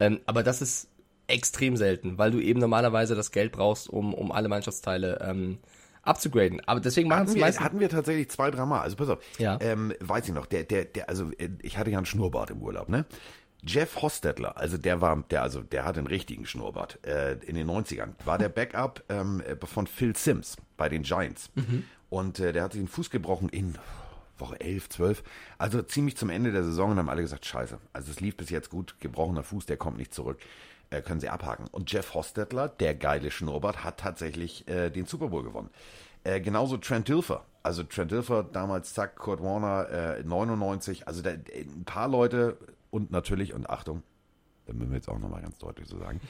[0.00, 0.88] Ähm, aber das ist
[1.26, 5.58] extrem selten, weil du eben normalerweise das Geld brauchst, um, um alle Mannschaftsteile ähm,
[6.02, 6.60] abzugraden.
[6.66, 7.64] Aber deswegen machen es meistens.
[7.64, 8.80] hatten wir tatsächlich zwei, dreimal.
[8.80, 9.18] Also pass auf.
[9.38, 9.58] Ja.
[9.60, 12.60] Ähm, weiß ich noch, der, der, der, also äh, ich hatte ja einen Schnurrbart im
[12.60, 13.06] Urlaub, ne?
[13.64, 16.98] Jeff Hostetler, also der war, der, also der hat den richtigen Schnurrbart.
[17.06, 21.50] Äh, in den 90ern war der Backup ähm, äh, von Phil Sims bei den Giants.
[22.10, 23.78] Und äh, der hat sich den Fuß gebrochen in
[24.36, 25.22] Woche 11, 12.
[25.58, 27.78] Also ziemlich zum Ende der Saison und haben alle gesagt, scheiße.
[27.92, 30.38] Also es lief bis jetzt gut, gebrochener Fuß, der kommt nicht zurück.
[30.92, 31.66] Äh, können sie abhaken.
[31.72, 35.70] Und Jeff Hostetler, der geile Schnurrbart, hat tatsächlich äh, den Super Bowl gewonnen.
[36.22, 37.46] Äh, genauso Trent Dilfer.
[37.62, 39.88] Also Trent Dilfer, damals zack, Kurt Warner,
[40.18, 41.08] äh, 99.
[41.08, 42.58] Also da, ein paar Leute
[42.90, 44.02] und natürlich, und Achtung,
[44.66, 46.20] da müssen wir jetzt auch nochmal ganz deutlich so sagen,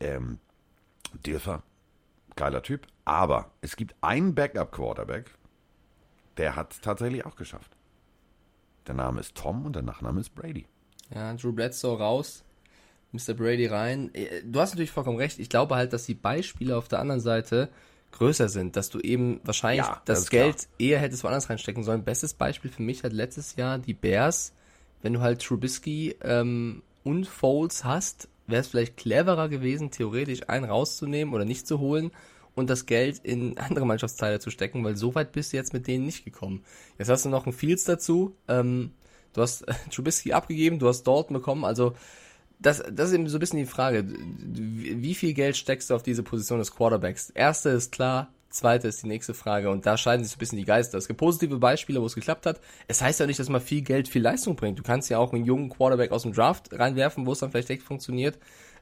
[0.00, 0.40] ähm,
[1.24, 1.62] Dilfer,
[2.34, 2.86] geiler Typ.
[3.06, 5.30] Aber es gibt einen Backup-Quarterback,
[6.36, 7.70] der hat es tatsächlich auch geschafft.
[8.86, 10.66] Der Name ist Tom und der Nachname ist Brady.
[11.14, 12.44] Ja, Drew Bledsoe raus,
[13.16, 13.34] Mr.
[13.34, 14.10] Brady rein.
[14.14, 15.38] Äh, Du hast natürlich vollkommen recht.
[15.38, 17.68] Ich glaube halt, dass die Beispiele auf der anderen Seite
[18.12, 20.44] größer sind, dass du eben wahrscheinlich Ja, das das, ist klar.
[20.44, 22.04] Geld eher hättest woanders reinstecken sollen.
[22.04, 24.52] Bestes Beispiel für mich hat letztes Jahr die Bears.
[25.02, 30.64] Wenn du halt Trubisky ähm, und Foles hast, wäre es vielleicht cleverer gewesen, theoretisch einen
[30.64, 32.10] rauszunehmen oder nicht zu holen
[32.54, 35.86] und das Geld in andere Mannschaftsteile zu stecken, weil so weit bist du jetzt mit
[35.86, 36.64] denen nicht gekommen.
[36.98, 38.34] Jetzt hast du noch einen Fields dazu.
[38.48, 38.92] Ähm,
[39.34, 41.92] du hast äh, Trubisky abgegeben, du hast Dalton bekommen, also
[42.58, 44.04] das, das ist eben so ein bisschen die Frage.
[44.06, 47.30] Wie viel Geld steckst du auf diese Position des Quarterbacks?
[47.30, 50.58] Erste ist klar, zweite ist die nächste Frage und da scheiden sich so ein bisschen
[50.58, 50.98] die Geister.
[50.98, 52.60] Es gibt positive Beispiele, wo es geklappt hat.
[52.88, 54.78] Es heißt ja nicht, dass man viel Geld viel Leistung bringt.
[54.78, 57.70] Du kannst ja auch einen jungen Quarterback aus dem Draft reinwerfen, wo es dann vielleicht
[57.70, 58.38] echt funktioniert,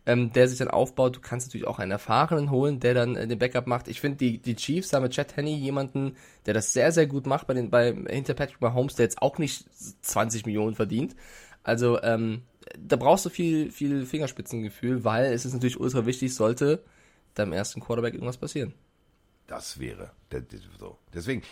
[0.07, 1.17] ähm, der sich dann aufbaut.
[1.17, 3.89] Du kannst natürlich auch einen erfahrenen holen, der dann äh, den Backup macht.
[3.89, 6.17] Ich finde, die, die Chiefs haben mit Chad Henney jemanden,
[6.47, 9.39] der das sehr, sehr gut macht bei den, bei, hinter Patrick Mahomes, der jetzt auch
[9.39, 9.67] nicht
[10.03, 11.17] 20 Millionen verdient.
[11.63, 12.43] Also, ähm,
[12.79, 16.83] da brauchst du viel, viel Fingerspitzengefühl, weil es ist natürlich ultra wichtig, sollte
[17.35, 18.75] deinem ersten Quarterback irgendwas passieren.
[19.47, 20.13] Das wäre
[20.79, 20.99] so.
[21.13, 21.43] Deswegen,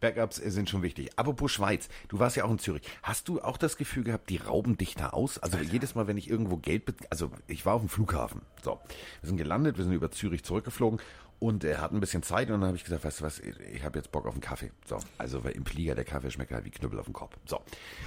[0.00, 1.10] Backups sind schon wichtig.
[1.16, 2.82] Apropos Schweiz, du warst ja auch in Zürich.
[3.02, 5.38] Hast du auch das Gefühl gehabt, die rauben dich da aus?
[5.38, 8.42] Also jedes Mal, wenn ich irgendwo Geld, also ich war auf dem Flughafen.
[8.62, 8.80] So,
[9.20, 10.98] wir sind gelandet, wir sind über Zürich zurückgeflogen
[11.38, 13.84] und er hat ein bisschen Zeit und dann habe ich gesagt, weißt du was, ich
[13.84, 14.72] habe jetzt Bock auf einen Kaffee.
[14.86, 17.36] So, also weil im Flieger der Kaffee schmeckt halt wie Knüppel auf dem Kopf.
[17.46, 17.60] So,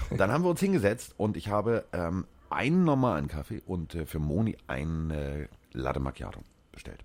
[0.09, 4.05] und dann haben wir uns hingesetzt und ich habe ähm, einen normalen Kaffee und äh,
[4.05, 6.41] für Moni ein äh, Latte Macchiato
[6.71, 7.03] bestellt.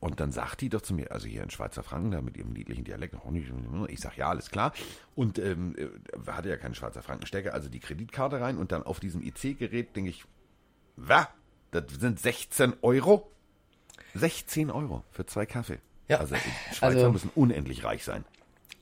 [0.00, 2.54] Und dann sagt die doch zu mir, also hier in Schweizer Franken, da mit ihrem
[2.54, 3.52] niedlichen Dialekt, nicht,
[3.88, 4.72] ich sag ja, alles klar.
[5.14, 8.98] Und ähm, äh, hatte ja keinen Schweizer Frankenstecker, also die Kreditkarte rein und dann auf
[8.98, 10.24] diesem IC-Gerät denke ich,
[10.96, 11.26] was?
[11.70, 13.30] Das sind 16 Euro?
[14.14, 15.78] 16 Euro für zwei Kaffee.
[16.08, 16.18] Ja.
[16.18, 18.24] Also die Schweizer Also- müssen unendlich reich sein.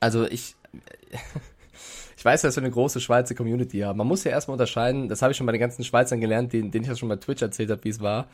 [0.01, 0.55] Also ich,
[2.19, 3.97] ich weiß, dass wir eine große Schweizer Community haben.
[3.97, 6.73] Man muss ja erstmal unterscheiden, das habe ich schon bei den ganzen Schweizern gelernt, denen,
[6.73, 8.27] denen ich das schon bei Twitch erzählt habe, wie es war.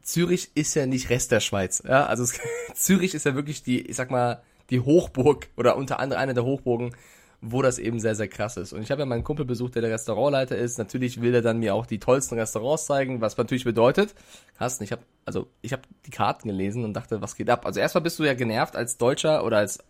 [0.00, 1.82] Zürich ist ja nicht Rest der Schweiz.
[1.84, 2.38] Ja, also es,
[2.74, 6.44] Zürich ist ja wirklich die, ich sag mal, die Hochburg oder unter anderem eine der
[6.44, 6.94] Hochburgen,
[7.40, 8.72] wo das eben sehr, sehr krass ist.
[8.72, 10.78] Und ich habe ja meinen Kumpel besucht, der der Restaurantleiter ist.
[10.78, 14.14] Natürlich will er dann mir auch die tollsten Restaurants zeigen, was natürlich bedeutet,
[14.56, 17.66] Carsten, ich habe also ich habe die Karten gelesen und dachte, was geht ab?
[17.66, 19.80] Also erstmal bist du ja genervt als Deutscher oder als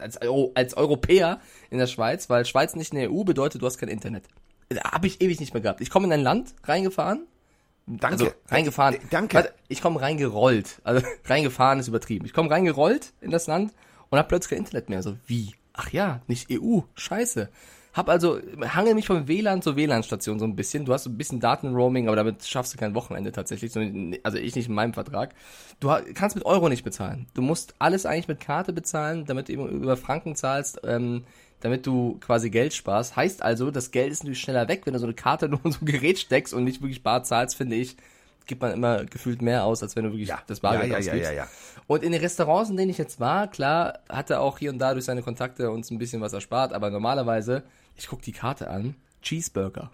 [0.00, 1.40] als, Euro, als Europäer
[1.70, 4.24] in der Schweiz, weil Schweiz nicht in der EU bedeutet, du hast kein Internet.
[4.84, 5.80] Habe ich ewig nicht mehr gehabt.
[5.80, 7.26] Ich komme in ein Land reingefahren,
[7.86, 8.06] Danke.
[8.06, 8.96] also reingefahren.
[9.10, 9.36] Danke.
[9.36, 10.80] Warte, ich komme reingerollt.
[10.84, 12.26] Also reingefahren ist übertrieben.
[12.26, 13.72] Ich komme reingerollt in das Land
[14.10, 15.02] und habe plötzlich kein Internet mehr.
[15.02, 15.54] So wie?
[15.72, 16.80] Ach ja, nicht EU.
[16.94, 17.48] Scheiße.
[17.96, 20.84] Hab also hangel mich vom WLAN zur WLAN-Station so ein bisschen.
[20.84, 23.72] Du hast ein bisschen Datenroaming, aber damit schaffst du kein Wochenende tatsächlich.
[23.72, 23.80] So,
[24.22, 25.34] Also ich nicht in meinem Vertrag.
[25.80, 27.26] Du kannst mit Euro nicht bezahlen.
[27.32, 30.80] Du musst alles eigentlich mit Karte bezahlen, damit du über Franken zahlst.
[30.84, 31.24] Ähm,
[31.60, 33.16] damit du quasi Geld sparst.
[33.16, 35.72] Heißt also, das Geld ist natürlich schneller weg, wenn du so eine Karte nur in
[35.72, 37.96] so ein Gerät steckst und nicht wirklich bar zahlst, finde ich,
[38.46, 40.98] gibt man immer gefühlt mehr aus, als wenn du wirklich Ja, das Bargeld ja, ja,
[40.98, 41.30] ausgibst.
[41.30, 41.48] ja, ja, ja.
[41.86, 44.78] Und in den Restaurants, in denen ich jetzt war, klar, hat er auch hier und
[44.78, 47.62] da durch seine Kontakte uns ein bisschen was erspart, aber normalerweise,
[47.96, 49.90] ich guck die Karte an, Cheeseburger.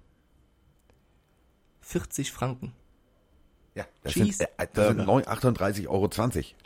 [1.80, 2.72] 40 Franken.
[3.74, 5.24] Ja, das sind, Cheese äh, das sind Burger.
[5.24, 6.10] 9 38,20 Euro.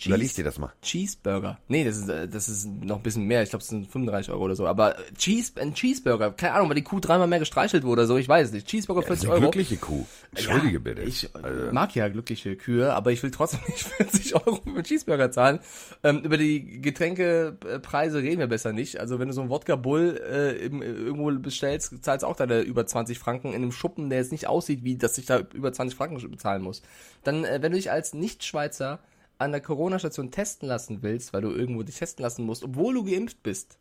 [0.07, 0.73] Überleg dir das mal.
[0.83, 1.59] Cheeseburger.
[1.69, 3.45] Nee, das ist, äh, das ist noch ein bisschen mehr.
[3.45, 4.67] Ich glaube, es sind 35 Euro oder so.
[4.67, 8.07] Aber äh, Cheese, ein Cheeseburger, keine Ahnung, weil die Kuh dreimal mehr gestreichelt wurde oder
[8.09, 8.67] so, ich weiß es nicht.
[8.67, 9.51] Cheeseburger ist 40 eine Euro.
[9.51, 10.05] glückliche Kuh.
[10.35, 11.03] Entschuldige Ja, bitte.
[11.03, 14.71] Ich äh, Also, mag ja glückliche Kühe, aber ich will trotzdem nicht 40 Euro für
[14.71, 15.61] einen Cheeseburger zahlen.
[16.03, 18.99] Ähm, über die Getränkepreise reden wir besser nicht.
[18.99, 22.63] Also wenn du so einen Wodka Bull äh, im, irgendwo bestellst, zahlst du auch deine
[22.63, 25.73] über 20 Franken in einem Schuppen, der jetzt nicht aussieht, wie dass ich da über
[25.73, 26.83] 20 Franken bezahlen muss.
[27.25, 29.01] Dann, äh, wenn du dich als Nicht-Schweizer
[29.39, 33.05] an der Corona-Station testen lassen willst, weil du irgendwo dich testen lassen musst, obwohl du
[33.05, 33.79] geimpft bist,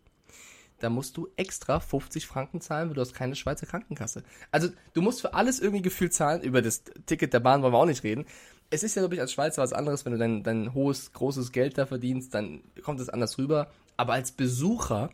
[0.79, 4.23] da musst du extra 50 Franken zahlen, weil du hast keine Schweizer Krankenkasse.
[4.51, 6.41] Also du musst für alles irgendwie gefühlt zahlen.
[6.41, 8.25] Über das Ticket der Bahn wollen wir auch nicht reden.
[8.69, 11.51] Es ist ja, glaube ich, als Schweizer was anderes, wenn du dein, dein hohes, großes
[11.51, 13.71] Geld da verdienst, dann kommt es anders rüber.
[13.95, 15.11] Aber als Besucher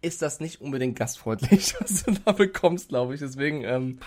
[0.00, 3.20] ist das nicht unbedingt gastfreundlich, was du da bekommst, glaube ich.
[3.20, 3.98] Deswegen, ähm,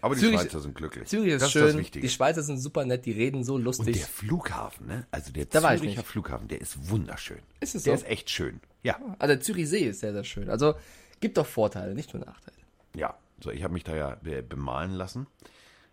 [0.00, 1.08] aber die Zürich- Schweizer sind glücklich.
[1.08, 2.02] Zürich ist das schön, ist das Wichtige.
[2.06, 3.96] die Schweizer sind super nett, die reden so Und lustig.
[3.96, 5.06] der Flughafen, ne?
[5.10, 6.02] Also der Da Züricher.
[6.02, 7.38] Flughafen, der ist wunderschön.
[7.60, 8.04] Ist es der so?
[8.04, 8.60] ist echt schön.
[8.82, 8.96] Ja.
[9.18, 10.48] Also der Zürichsee ist sehr, sehr schön.
[10.50, 10.74] Also
[11.20, 12.56] gibt doch Vorteile, nicht nur Nachteile.
[12.94, 13.16] Ja.
[13.42, 15.26] So, ich habe mich da ja be bemalen lassen.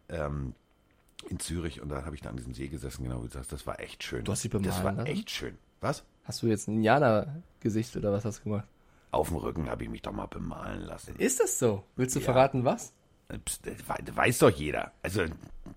[0.10, 0.54] Ähm,
[1.30, 3.52] in Zürich und da habe ich da an diesem See gesessen, genau wie du sagst,
[3.52, 4.24] das war echt schön.
[4.24, 5.08] Du hast dich Das bemalen war lassen?
[5.08, 5.58] echt schön.
[5.82, 6.04] Was?
[6.24, 8.68] Hast du jetzt ein Indianer-Gesicht oder was hast du gemacht?
[9.12, 11.16] Auf dem Rücken habe ich mich doch mal bemalen lassen.
[11.18, 11.84] Ist das so?
[11.96, 12.26] Willst du Ja.
[12.26, 12.94] verraten, was?
[14.14, 14.92] Weiß doch jeder.
[15.02, 15.24] Also,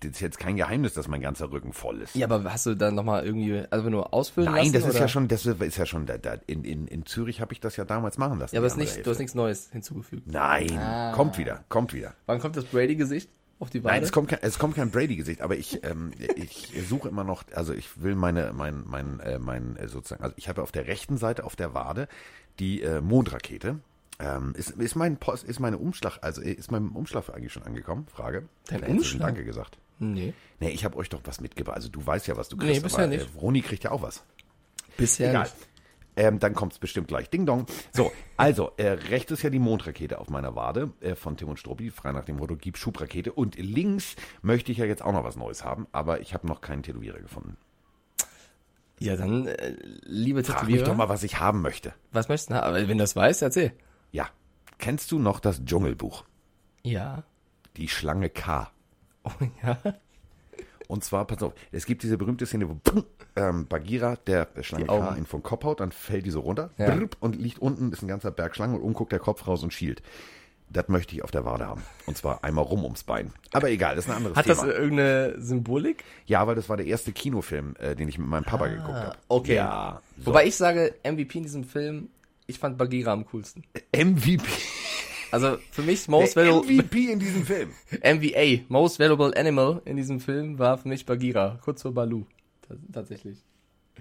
[0.00, 2.14] das ist jetzt kein Geheimnis, dass mein ganzer Rücken voll ist.
[2.14, 4.72] Ja, aber hast du dann nochmal irgendwie, also nur ausfüllen Nein, lassen?
[4.74, 5.00] das ist oder?
[5.00, 7.76] ja schon, das ist ja schon, da, da, in, in, in Zürich habe ich das
[7.76, 8.54] ja damals machen lassen.
[8.54, 10.26] Ja, aber es nicht, du hast nichts Neues hinzugefügt.
[10.26, 11.12] Nein, Ah.
[11.12, 12.14] kommt wieder, kommt wieder.
[12.26, 13.94] Wann kommt das Brady-Gesicht auf die Wade?
[13.94, 17.44] Nein, es kommt kein, es kommt kein Brady-Gesicht, aber ich, ähm, ich suche immer noch,
[17.54, 20.86] also ich will meine, mein, mein, äh, mein, äh, sozusagen, also ich habe auf der
[20.86, 22.08] rechten Seite auf der Wade
[22.58, 23.78] die äh, Mondrakete.
[24.20, 28.06] Ähm, ist, ist mein Post, ist meine Umschlag, also ist mein Umschlag eigentlich schon angekommen?
[28.12, 28.48] Frage.
[28.66, 29.28] Dein schon Umschlag?
[29.28, 29.78] Danke gesagt.
[30.00, 31.76] Nee, Nee, ich habe euch doch was mitgebracht.
[31.76, 32.74] Also du weißt ja, was du kriegst.
[32.74, 33.34] Nee, bisher aber, nicht.
[33.34, 34.24] Äh, Roni kriegt ja auch was.
[34.96, 35.42] bisher Egal.
[35.44, 35.54] nicht.
[36.16, 37.30] Ähm, dann kommt es bestimmt gleich.
[37.30, 37.66] Ding dong.
[37.92, 41.60] So, also, äh, rechts ist ja die Mondrakete auf meiner Wade äh, von Tim und
[41.60, 43.32] Struppi, frei nach dem Motto, gib Schubrakete.
[43.32, 46.60] Und links möchte ich ja jetzt auch noch was Neues haben, aber ich habe noch
[46.60, 47.56] keinen Tätowierer gefunden.
[48.98, 51.94] Ja, dann, äh, liebe Frag mich Tätowierer, doch mal, was ich haben möchte.
[52.10, 52.54] was möchtest du?
[52.54, 53.72] Na, aber wenn du das weißt, erzähl.
[54.12, 54.28] Ja.
[54.78, 56.24] Kennst du noch das Dschungelbuch?
[56.82, 57.24] Ja.
[57.76, 58.70] Die Schlange K.
[59.24, 59.30] Oh,
[59.62, 59.78] ja.
[60.86, 62.78] Und zwar, pass auf, es gibt diese berühmte Szene, wo
[63.36, 64.90] ähm, Bagheera der Schlange Die.
[64.90, 66.98] K ihn vom Kopf haut, dann fällt die so runter Ja.
[67.20, 69.72] und liegt unten, ist ein ganzer Berg Schlangen und oben guckt der Kopf raus und
[69.74, 70.02] schielt.
[70.70, 71.82] Das möchte ich auf der Wade haben.
[72.06, 73.32] Und zwar einmal rum ums Bein.
[73.52, 74.72] Aber egal, das ist ein anderes Hat das Thema.
[74.72, 76.04] äh, irgendeine Symbolik?
[76.26, 79.12] ja, weil das war der erste Kinofilm, äh, den ich mit meinem Papa geguckt habe.
[79.12, 79.54] Ah, okay.
[79.56, 80.02] Ja.
[80.18, 80.26] So.
[80.26, 82.10] Wobei ich sage, MVP in diesem Film,
[82.48, 83.62] ich fand Bagheera am coolsten.
[83.94, 84.42] MVP.
[85.30, 87.70] Also für mich Most Valuable MVP in diesem Film.
[88.02, 92.24] MVA, Most Valuable Animal in diesem Film war für mich Bagheera, kurz vor Balu.
[92.62, 93.38] T tatsächlich.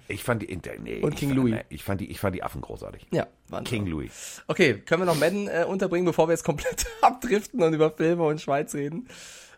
[0.07, 1.55] Ich fand die, nee, Und King fand, Louis.
[1.67, 3.07] Ich fand die, ich fand die Affen großartig.
[3.11, 4.41] Ja, waren King Louis.
[4.47, 8.23] Okay, können wir noch Madden äh, unterbringen, bevor wir jetzt komplett abdriften und über Filme
[8.23, 9.09] und Schweiz reden?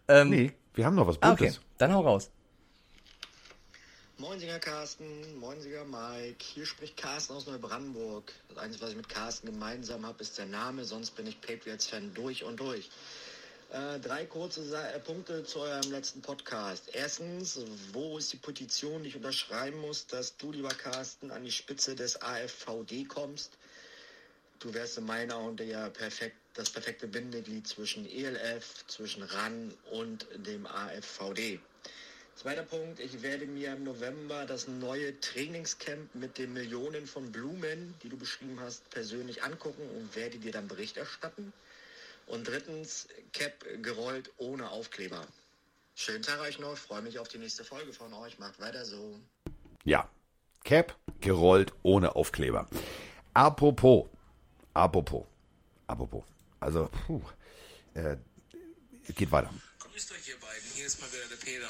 [0.08, 1.58] Ähm, Nee, wir haben noch was ah, Buntes.
[1.58, 2.32] okay, dann hau raus.
[4.20, 8.34] Moinsinger Carsten, Moinsinger Mike, hier spricht Carsten aus Neubrandenburg.
[8.50, 12.14] Das Einzige, was ich mit Carsten gemeinsam habe, ist der Name, sonst bin ich Patriots-Fan
[12.14, 12.90] durch und durch.
[13.72, 16.90] Äh, drei kurze Sa äh, Punkte zu eurem letzten Podcast.
[16.92, 17.62] Erstens,
[17.94, 21.96] wo ist die Petition, die ich unterschreiben muss, dass du, lieber Carsten, an die Spitze
[21.96, 23.54] des AFVD kommst?
[24.60, 30.28] Du wärst in meinen Augen der perfekt, das perfekte Bindeglied zwischen ELF, zwischen RAN und
[30.36, 31.62] dem AFVD.
[32.40, 37.94] Zweiter Punkt, ich werde mir im November das neue Trainingscamp mit den Millionen von Blumen,
[38.02, 41.52] die du beschrieben hast, persönlich angucken und werde dir dann Bericht erstatten.
[42.28, 45.28] Und drittens, Cap gerollt ohne Aufkleber.
[45.96, 48.40] Schönen Tag euch noch, freue mich auf die nächste Folge von euch.
[48.40, 49.20] Macht weiter so.
[49.84, 50.10] Ja.
[50.64, 52.70] Cap gerollt ohne Aufkleber.
[53.34, 54.08] Apropos.
[54.74, 55.26] Apropos.
[55.88, 56.24] Apropos.
[56.62, 57.22] Also, puh.
[57.96, 58.16] Äh,
[59.14, 59.54] geht weiter.
[59.80, 61.68] Grüßt euch ihr beiden, hier ist mal wieder der Peter.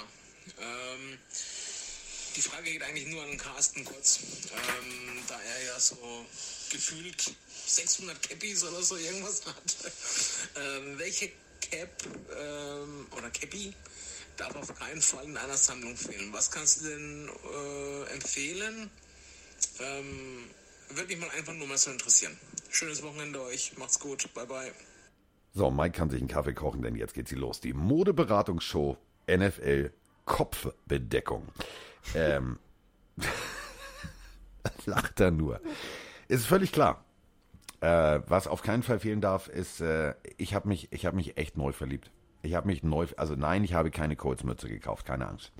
[0.59, 1.17] Ähm,
[2.35, 4.19] die Frage geht eigentlich nur an Carsten kurz,
[4.53, 5.97] ähm, da er ja so
[6.71, 7.33] gefühlt
[7.65, 9.77] 600 Cappies oder so irgendwas hat.
[10.55, 11.89] Ähm, welche Cap
[12.37, 13.73] ähm, oder Cappy
[14.37, 16.31] darf auf keinen Fall in einer Sammlung fehlen?
[16.31, 18.89] Was kannst du denn äh, empfehlen?
[19.79, 20.49] Ähm,
[20.89, 22.37] würde mich mal einfach nur mal so interessieren.
[22.69, 24.71] Schönes Wochenende euch, macht's gut, bye bye.
[25.53, 27.59] So, Mike kann sich einen Kaffee kochen, denn jetzt geht sie los.
[27.59, 28.97] Die Modeberatungsshow
[29.27, 29.91] NFL
[30.29, 31.47] Kopfbedeckung.
[32.15, 32.59] Ähm,
[34.85, 35.59] lacht er nur.
[36.29, 37.03] Ist völlig klar.
[37.81, 41.37] Äh, was auf keinen Fall fehlen darf, ist, äh, ich habe mich, ich habe mich
[41.37, 42.11] echt neu verliebt.
[42.43, 45.51] Ich habe mich neu, also nein, ich habe keine Colts-Mütze gekauft, keine Angst.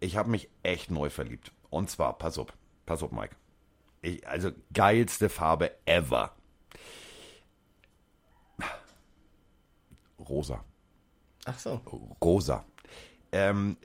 [0.00, 1.50] Ich habe mich echt neu verliebt.
[1.70, 2.48] Und zwar, pass auf,
[2.86, 3.34] pass auf, Mike.
[4.02, 6.32] Ich, also geilste Farbe ever.
[10.18, 10.62] Rosa.
[11.46, 11.80] Ach so.
[12.22, 12.64] Rosa.
[13.34, 13.76] Ähm,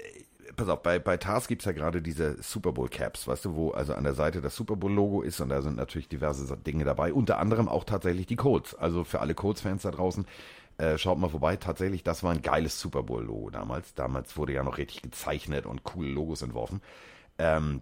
[0.55, 3.55] pass auf, bei, bei Tars gibt es ja gerade diese Super Bowl Caps, weißt du,
[3.55, 6.55] wo also an der Seite das Super Bowl Logo ist und da sind natürlich diverse
[6.55, 8.75] Dinge dabei, unter anderem auch tatsächlich die Colts.
[8.75, 10.25] Also für alle Colts-Fans da draußen,
[10.77, 11.55] äh, schaut mal vorbei.
[11.55, 13.95] Tatsächlich, das war ein geiles Super Bowl Logo damals.
[13.95, 16.81] Damals wurde ja noch richtig gezeichnet und coole Logos entworfen.
[17.39, 17.81] Ähm,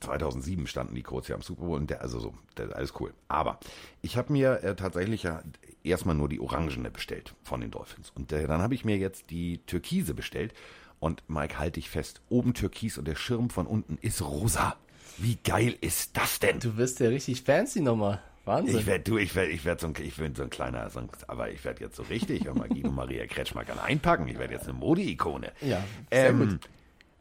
[0.00, 3.14] 2007 standen die Colts ja am Super Bowl und der, also so, der, alles cool.
[3.28, 3.58] Aber
[4.02, 5.42] ich habe mir äh, tatsächlich ja
[5.82, 8.10] erstmal nur die orangene bestellt von den Dolphins.
[8.14, 10.54] Und äh, dann habe ich mir jetzt die türkise bestellt.
[11.00, 14.76] Und Mike, halte ich fest, oben türkis und der Schirm von unten ist rosa.
[15.16, 16.60] Wie geil ist das denn?
[16.60, 18.22] Du wirst ja richtig fancy nochmal.
[18.44, 18.78] Wahnsinn.
[18.78, 21.00] Ich werde, du, ich werde, ich werde so ein, ich bin so ein kleiner, so
[21.00, 24.26] ein, aber ich werde jetzt so richtig, und Guido Maria Kretschmer kann einpacken.
[24.28, 25.52] Ich werde jetzt eine Modeikone.
[25.60, 26.60] Ja, sehr ähm, gut.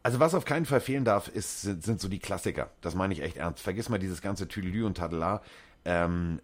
[0.02, 2.70] Also was auf keinen Fall fehlen darf, ist, sind, sind so die Klassiker.
[2.82, 3.62] Das meine ich echt ernst.
[3.62, 5.42] Vergiss mal dieses ganze Tüdelü und Tadela.
[5.84, 6.40] Ähm,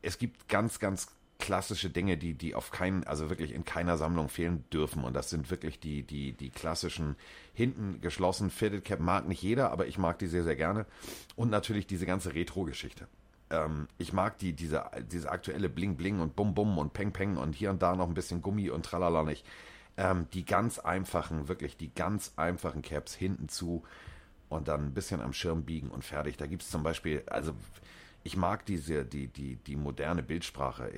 [0.00, 4.28] es gibt ganz, ganz klassische Dinge, die, die auf keinen, also wirklich in keiner Sammlung
[4.28, 5.04] fehlen dürfen.
[5.04, 7.16] Und das sind wirklich die, die, die klassischen
[7.54, 8.50] hinten geschlossen.
[8.50, 10.84] Fitted Cap mag nicht jeder, aber ich mag die sehr, sehr gerne.
[11.36, 13.06] Und natürlich diese ganze Retro-Geschichte.
[13.50, 17.36] Ähm, ich mag die, diese, diese aktuelle Bling Bling und Bum Bum und Peng Peng
[17.36, 19.46] und hier und da noch ein bisschen Gummi und Tralala nicht.
[19.96, 23.84] Ähm, die ganz einfachen, wirklich die ganz einfachen Caps hinten zu
[24.48, 26.36] und dann ein bisschen am Schirm biegen und fertig.
[26.36, 27.52] Da gibt es zum Beispiel, also
[28.24, 30.90] ich mag diese, die, die, die moderne Bildsprache,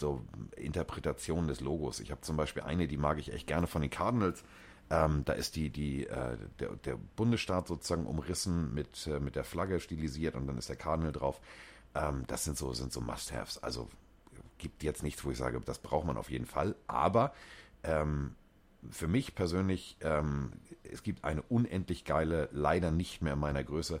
[0.00, 0.22] so
[0.56, 2.00] Interpretation des Logos.
[2.00, 4.42] Ich habe zum Beispiel eine, die mag ich echt gerne von den Cardinals.
[4.90, 9.44] Ähm, da ist die, die, äh, der, der, Bundesstaat sozusagen umrissen mit, äh, mit der
[9.44, 11.40] Flagge stilisiert und dann ist der Cardinal drauf.
[11.94, 13.62] Ähm, das sind so, sind so Must-Haves.
[13.62, 13.88] Also
[14.58, 16.74] gibt jetzt nichts, wo ich sage, das braucht man auf jeden Fall.
[16.88, 17.32] Aber
[17.84, 18.34] ähm,
[18.90, 24.00] für mich persönlich, ähm, es gibt eine unendlich geile, leider nicht mehr in meiner Größe,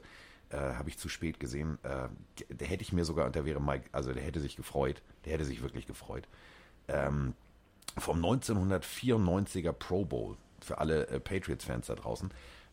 [0.50, 1.78] äh, habe ich zu spät gesehen.
[1.82, 2.08] Äh,
[2.52, 5.44] der hätte ich mir sogar, der wäre Mike, also der hätte sich gefreut, der hätte
[5.44, 6.28] sich wirklich gefreut.
[6.88, 7.34] Ähm,
[7.96, 12.30] vom 1994er Pro Bowl, für alle äh, Patriots-Fans da draußen,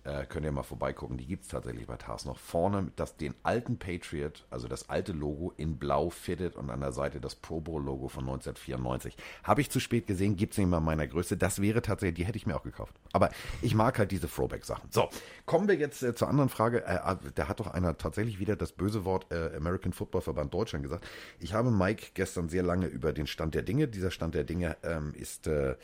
[0.08, 1.18] äh, könnt ihr mal vorbeigucken.
[1.18, 2.38] Die gibt es tatsächlich bei Tars noch.
[2.38, 6.93] Vorne das, den alten Patriot, also das alte Logo in blau fitted und an der
[6.93, 9.18] Seite das Pro Bowl Logo von 1994.
[9.43, 11.36] Habe ich zu spät gesehen, gibt es nicht in meiner Größe.
[11.36, 12.95] Das wäre tatsächlich, die hätte ich mir auch gekauft.
[13.12, 13.32] Aber
[13.62, 14.89] ich mag halt diese Throwback-Sachen.
[14.91, 15.10] So,
[15.45, 16.86] kommen wir jetzt äh, zur anderen Frage.
[16.86, 20.53] Äh, äh da hat doch einer tatsächlich wieder das böse Wort äh, American Football Verband
[20.53, 21.05] Deutschland gesagt.
[21.39, 23.89] Ich habe Mike gestern sehr lange über den Stand der Dinge.
[23.89, 25.76] Dieser Stand der Dinge ähm, ist äh,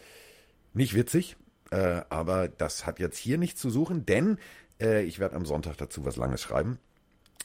[0.74, 1.36] nicht witzig.
[1.74, 4.38] Äh, aber das hat jetzt hier nichts zu suchen, denn
[4.80, 6.78] äh, ich werde am Sonntag dazu was Langes schreiben.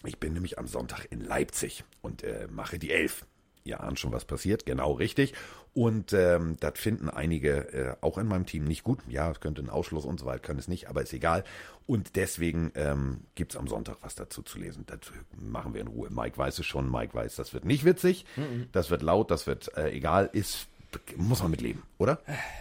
[0.04, 3.24] Ich bin nämlich am Sonntag in Leipzig und äh, mache die Elf.
[3.64, 5.32] Ihr ahnt schon, was passiert, genau richtig.
[5.72, 8.98] Und ähm, das finden einige äh, auch in meinem Team nicht gut.
[9.08, 11.42] Ja, es könnte ein Ausschluss und so weiter, können es nicht, aber ist egal.
[11.86, 14.84] Und deswegen ähm, gibt es am Sonntag was dazu zu lesen.
[14.86, 15.00] Das
[15.38, 16.10] machen wir in Ruhe.
[16.10, 18.68] Mike weiß es schon, Mike weiß, das wird nicht witzig, mhm.
[18.72, 20.68] das wird laut, das wird äh, egal, ist
[21.16, 22.18] muss man mitleben, oder?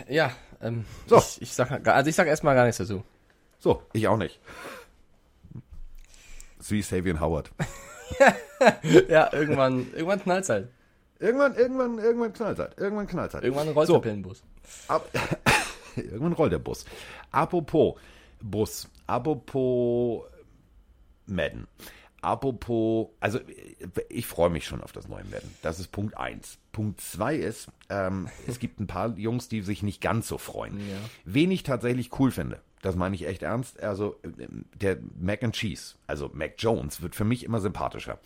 [0.07, 1.17] Ja, ähm, so.
[1.17, 3.03] ich, ich sag, also ich sag erstmal gar nichts dazu.
[3.59, 4.39] So, ich auch nicht.
[6.67, 7.51] Wie Savian Howard.
[9.09, 10.69] ja, irgendwann, irgendwann knallt halt.
[11.19, 12.77] Irgendwann, irgendwann, irgendwann knallt halt.
[12.77, 13.43] Irgendwann knallt halt.
[13.43, 13.93] Irgendwann rollt so.
[13.93, 14.43] der Pillenbus.
[14.87, 15.07] Ab,
[15.95, 16.85] irgendwann rollt der Bus.
[17.31, 17.95] Apropos
[18.41, 18.87] Bus.
[19.07, 20.23] Apropos
[21.25, 21.67] Madden.
[22.27, 23.39] Apropos, also
[24.09, 25.49] ich freue mich schon auf das neue Madden.
[25.61, 26.57] Das ist Punkt 1.
[26.73, 30.77] Punkt 2 ist, ähm, es gibt ein paar Jungs, die sich nicht ganz so freuen.
[30.77, 30.97] Ja.
[31.23, 34.19] Wen ich tatsächlich cool finde, das meine ich echt ernst, also
[34.73, 38.19] der Mac and Cheese, also Mac Jones, wird für mich immer sympathischer.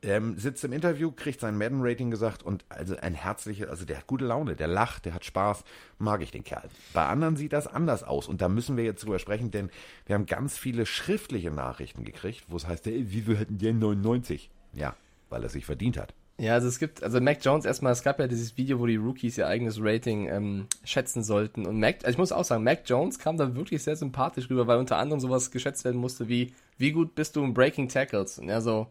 [0.00, 4.06] Ähm, sitzt im Interview, kriegt sein Madden-Rating gesagt und also ein herzlicher, also der hat
[4.06, 5.64] gute Laune, der lacht, der hat Spaß,
[5.98, 6.68] mag ich den Kerl.
[6.92, 9.70] Bei anderen sieht das anders aus und da müssen wir jetzt drüber sprechen, denn
[10.06, 14.50] wir haben ganz viele schriftliche Nachrichten gekriegt, wo es heißt, ey, wieso hätten die 99?
[14.72, 14.94] Ja,
[15.30, 16.14] weil er sich verdient hat.
[16.40, 18.94] Ja, also es gibt, also Mac Jones erstmal, es gab ja dieses Video, wo die
[18.94, 21.66] Rookies ihr eigenes Rating ähm, schätzen sollten.
[21.66, 24.68] Und Mac, also ich muss auch sagen, Mac Jones kam da wirklich sehr sympathisch rüber,
[24.68, 28.38] weil unter anderem sowas geschätzt werden musste wie, wie gut bist du im Breaking Tackles?
[28.38, 28.86] Und er so,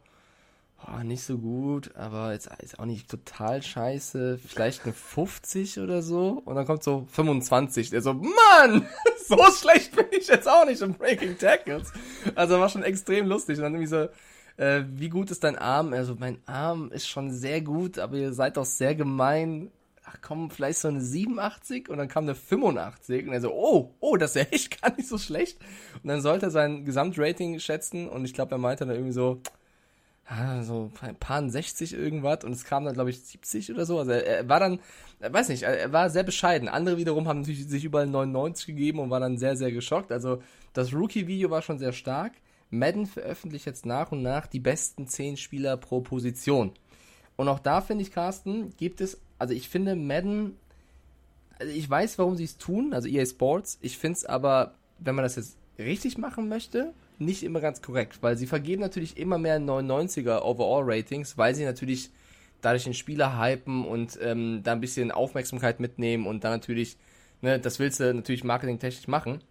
[0.86, 6.02] oh, nicht so gut, aber jetzt ist auch nicht total scheiße, vielleicht eine 50 oder
[6.02, 6.42] so.
[6.46, 7.90] Und dann kommt so 25.
[7.90, 8.88] Der so, Mann,
[9.28, 11.92] so schlecht bin ich jetzt auch nicht im Breaking Tackles.
[12.36, 13.58] Also war schon extrem lustig.
[13.58, 14.08] Und dann irgendwie so,
[14.58, 15.94] äh, wie gut ist dein Arm?
[15.94, 19.72] Also mein Arm ist schon sehr gut, aber ihr seid doch sehr gemein.
[20.10, 23.94] Ach komm, vielleicht so eine 87 und dann kam eine 85 und er so, oh,
[24.00, 25.60] oh, das ist ja echt gar nicht so schlecht.
[26.02, 29.42] Und dann sollte er sein Gesamtrating schätzen und ich glaube, er meinte dann irgendwie so,
[30.62, 34.00] so ein paar 60 irgendwas und es kam dann, glaube ich, 70 oder so.
[34.00, 34.80] Also er, er war dann,
[35.20, 36.68] weiß nicht, er war sehr bescheiden.
[36.68, 40.12] Andere wiederum haben natürlich sich überall 99 gegeben und waren dann sehr, sehr geschockt.
[40.12, 40.42] Also
[40.74, 42.34] das Rookie-Video war schon sehr stark.
[42.70, 46.74] Madden veröffentlicht jetzt nach und nach die besten 10 Spieler pro Position.
[47.38, 50.58] Und auch da finde ich, Carsten, gibt es, also ich finde Madden,
[51.58, 55.16] also ich weiß, warum sie es tun, also EA Sports, ich finde es aber, wenn
[55.16, 59.38] man das jetzt richtig machen möchte, nicht immer ganz korrekt, weil sie vergeben natürlich immer
[59.38, 62.12] mehr 99er Overall-Ratings, weil sie natürlich
[62.62, 66.98] dadurch den Spieler hypen und ähm, da ein bisschen Aufmerksamkeit mitnehmen und dann natürlich,
[67.42, 69.42] ne, das willst du natürlich marketingtechnisch machen.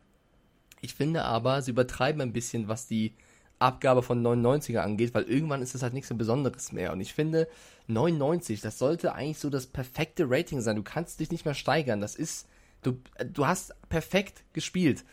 [0.81, 3.15] Ich finde aber, sie übertreiben ein bisschen, was die
[3.59, 6.93] Abgabe von 99er angeht, weil irgendwann ist das halt nichts so Besonderes mehr.
[6.93, 7.49] Und ich finde,
[7.87, 10.77] 99, das sollte eigentlich so das perfekte Rating sein.
[10.77, 12.01] Du kannst dich nicht mehr steigern.
[12.01, 12.49] Das ist,
[12.83, 13.01] du,
[13.33, 15.05] du hast perfekt gespielt.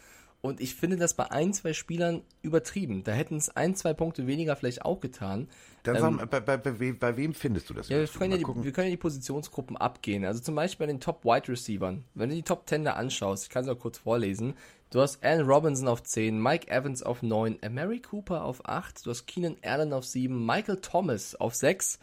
[0.46, 3.06] Und ich finde das bei ein, zwei Spielern übertrieben.
[3.06, 5.48] Da hätten es ein, zwei Punkte weniger vielleicht auch getan.
[5.84, 7.88] Dann ähm, bei, bei, bei, bei, wem findest du das?
[7.88, 10.26] Ja, wir können ja, die, wir können ja die Positionsgruppen abgehen.
[10.26, 12.04] Also zum Beispiel bei den Top Wide Receivern.
[12.14, 14.56] Wenn du die Top 10 da anschaust, ich kann es auch kurz vorlesen.
[14.90, 19.12] Du hast Allen Robinson auf 10, Mike Evans auf 9, Mary Cooper auf 8, du
[19.12, 22.00] hast Keenan Allen auf 7, Michael Thomas auf 6,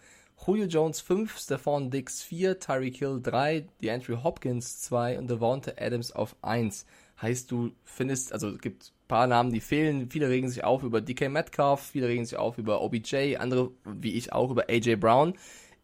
[0.47, 6.11] Julio Jones 5, Stephon Dix 4, Tyreek Hill 3, DeAndre Hopkins 2 und Devonta Adams
[6.11, 6.87] auf 1
[7.21, 10.11] heißt, du findest, also es gibt ein paar Namen, die fehlen.
[10.11, 14.15] Viele regen sich auf über DK Metcalf, viele regen sich auf über OBJ, andere, wie
[14.15, 15.35] ich auch, über AJ Brown.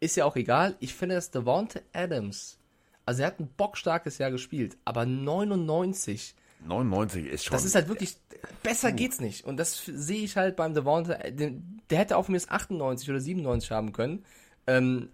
[0.01, 0.77] Ist ja auch egal.
[0.81, 2.59] Ich finde, dass Devonta Adams
[3.05, 6.35] Also er hat ein bockstarkes Jahr gespielt, aber 99,
[6.67, 7.53] 99 ist schon.
[7.53, 8.17] das ist halt wirklich,
[8.63, 9.45] besser geht's nicht.
[9.45, 13.71] Und das sehe ich halt beim Devonta, der hätte auch mir das 98 oder 97
[13.71, 14.25] haben können.
[14.67, 15.11] Ähm,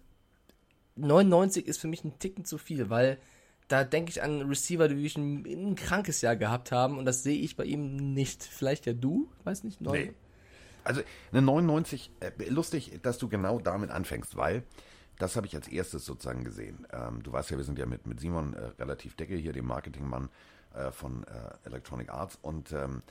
[0.97, 3.19] 99 ist für mich ein Ticken zu viel, weil
[3.73, 7.23] da denke ich an Receiver, die wirklich ein, ein krankes Jahr gehabt haben und das
[7.23, 8.43] sehe ich bei ihm nicht.
[8.45, 9.81] Vielleicht ja du, weiß nicht.
[9.81, 10.13] neun- Nee.
[10.85, 11.01] Also
[11.31, 14.65] eine 99, äh, lustig, dass du genau damit anfängst, weil
[15.19, 16.87] das habe ich als erstes sozusagen gesehen.
[16.93, 19.67] Ähm, du weißt ja, wir sind ja mit, mit Simon äh, relativ dicke hier, dem
[19.67, 20.29] Marketingmann
[20.75, 23.03] äh, von äh, Electronic Arts und ähm,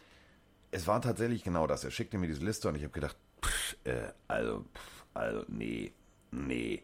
[0.71, 1.83] es war tatsächlich genau das.
[1.85, 5.93] Er schickte mir diese Liste und ich habe gedacht, pff, äh, also, pff, also, nee,
[6.31, 6.81] nee.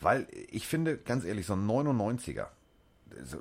[0.00, 2.59] Weil ich finde, ganz ehrlich, so ein 99er, also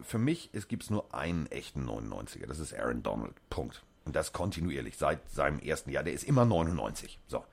[0.03, 2.47] für mich gibt es nur einen echten 99er.
[2.47, 3.34] Das ist Aaron Donald.
[3.49, 3.84] Punkt.
[4.05, 6.03] Und das kontinuierlich seit seinem ersten Jahr.
[6.03, 7.20] Der ist immer 99.
[7.28, 7.43] So.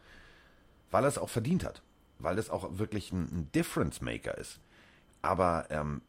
[0.90, 1.82] Weil er es auch verdient hat.
[2.18, 4.58] Weil es auch wirklich ein, ein Difference Maker ist.
[5.22, 6.00] Aber ähm,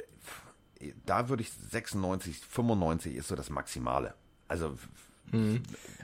[1.05, 4.14] da würde ich 96, 95 ist so das Maximale.
[4.47, 4.89] Also f-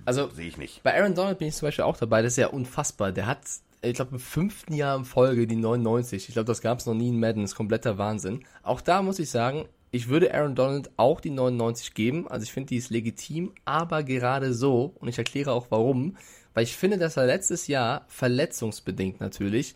[0.03, 0.83] Also sehe ich nicht.
[0.83, 3.11] Bei Aaron Donald bin ich zum Beispiel auch dabei, das ist ja unfassbar.
[3.13, 3.39] Der hat,
[3.81, 6.27] ich glaube, im fünften Jahr in Folge die 99.
[6.27, 8.43] Ich glaube, das gab es noch nie in Madden, das ist kompletter Wahnsinn.
[8.63, 12.27] Auch da muss ich sagen, ich würde Aaron Donald auch die 99 geben.
[12.27, 16.17] Also ich finde, die ist legitim, aber gerade so, und ich erkläre auch warum,
[16.55, 19.75] weil ich finde, dass er letztes Jahr, verletzungsbedingt natürlich,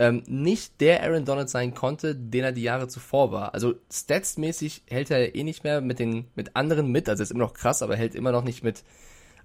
[0.00, 3.54] ähm, nicht der Aaron Donald sein konnte, den er die Jahre zuvor war.
[3.54, 7.44] Also statsmäßig hält er eh nicht mehr mit den mit anderen mit, also ist immer
[7.44, 8.82] noch krass, aber hält immer noch nicht mit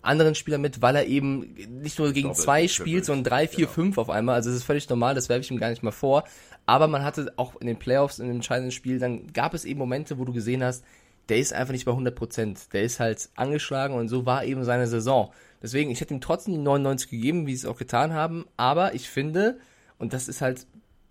[0.08, 3.66] anderen Spielern mit, weil er eben nicht nur gegen Doppelt, zwei spielt, sondern drei, vier,
[3.66, 3.72] genau.
[3.72, 4.36] fünf auf einmal.
[4.36, 6.24] Also das ist völlig normal, das werfe ich ihm gar nicht mal vor.
[6.66, 9.80] Aber man hatte auch in den Playoffs, in dem entscheidenden Spiel, dann gab es eben
[9.80, 10.84] Momente, wo du gesehen hast,
[11.30, 12.74] der ist einfach nicht bei 100 Prozent.
[12.74, 15.32] Der ist halt angeschlagen und so war eben seine Saison.
[15.62, 18.46] Deswegen, ich hätte ihm trotzdem die 99 gegeben, wie sie es auch getan haben.
[18.56, 19.60] Aber ich finde,
[19.98, 20.66] und das ist halt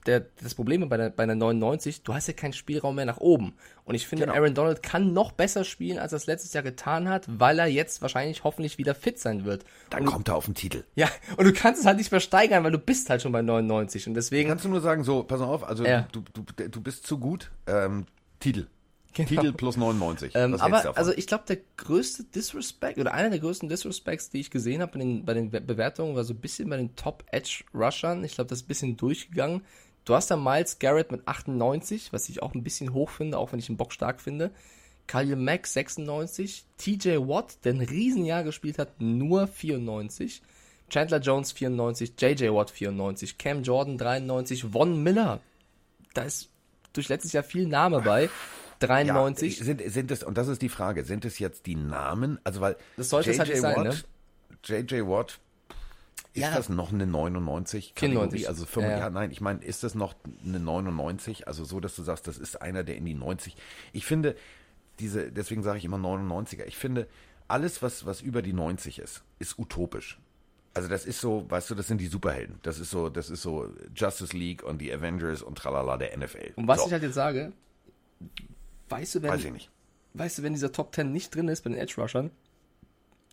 [0.07, 3.19] der, das Problem bei der, bei der 99, du hast ja keinen Spielraum mehr nach
[3.19, 3.55] oben.
[3.85, 4.37] Und ich finde, Genau.
[4.37, 7.67] Aaron Donald kann noch besser spielen, als er es letztes Jahr getan hat, weil er
[7.67, 9.65] jetzt wahrscheinlich hoffentlich wieder fit sein wird.
[9.91, 10.85] Dann kommt er auf den Titel.
[10.95, 13.43] Ja, und du kannst es halt nicht mehr steigern, weil du bist halt schon bei
[13.43, 14.07] 99.
[14.09, 16.09] Und deswegen, Kannst du nur sagen, so, pass auf, also Ja.
[16.13, 17.51] du, du, du bist zu gut.
[17.67, 18.07] Ähm,
[18.41, 18.67] Titel.
[19.15, 19.29] Genau.
[19.31, 20.33] Titel plus 99.
[20.35, 24.51] Ähm, aber also ich glaube, der größte Disrespect oder einer der größten Disrespects, die ich
[24.51, 27.25] gesehen habe bei den, bei den Be- Bewertungen, war so ein bisschen bei den Top
[27.31, 28.23] Edge Rushern.
[28.25, 29.63] Ich glaube, das ist ein bisschen durchgegangen.
[30.07, 33.53] Du hast da Miles Garrett mit 98, was ich auch ein bisschen hoch finde, auch
[33.53, 34.53] wenn ich ihn Bock stark finde.
[35.09, 40.43] Khalil Mack 96, TJ Watt, der ein Riesenjahr gespielt hat, nur 94.
[40.89, 45.41] Chandler Jones 94, JJ Watt 94, Cam Jordan 93, Von Miller,
[46.15, 46.49] da ist
[46.93, 48.31] durch letztes Jahr viel Name bei,
[48.79, 49.59] 93.
[49.59, 52.39] Ja, sind, sind es, und das ist die Frage, sind es jetzt die Namen?
[52.45, 54.05] Also, weil Das sollte es halt nicht sein, Watt,
[54.65, 55.41] JJ Watt,
[56.33, 56.55] ist Ja.
[56.55, 57.93] das noch eine 99?
[57.97, 58.43] 94.
[58.43, 58.47] Kategorie?
[58.47, 59.11] Also 5, Ja, ja, ja.
[59.11, 60.15] nein, ich meine, ist das noch
[60.45, 61.47] eine 99?
[61.49, 63.57] Also so, dass du sagst, das ist einer, der in die 90.
[63.93, 64.37] Ich finde,
[64.99, 66.65] diese, deswegen sage ich immer 99er.
[66.67, 67.07] Ich finde,
[67.49, 70.19] alles, was, was über die 90 ist, ist utopisch.
[70.75, 72.59] Also das ist so, weißt du, das sind die Superhelden.
[72.63, 76.53] Das ist so, das ist so Justice League und die Avengers und tralala der NFL.
[76.57, 77.53] Und was so, ich halt jetzt sage,
[78.89, 79.71] weißt du, wenn, weiß ich nicht.
[80.15, 82.31] weißt du, wenn dieser Top 10 nicht drin ist bei den Edge Rushern,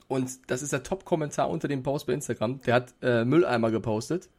[0.08, 4.30] und das ist der Top-Kommentar unter dem Post bei Instagram, der hat äh, Mülleimer gepostet,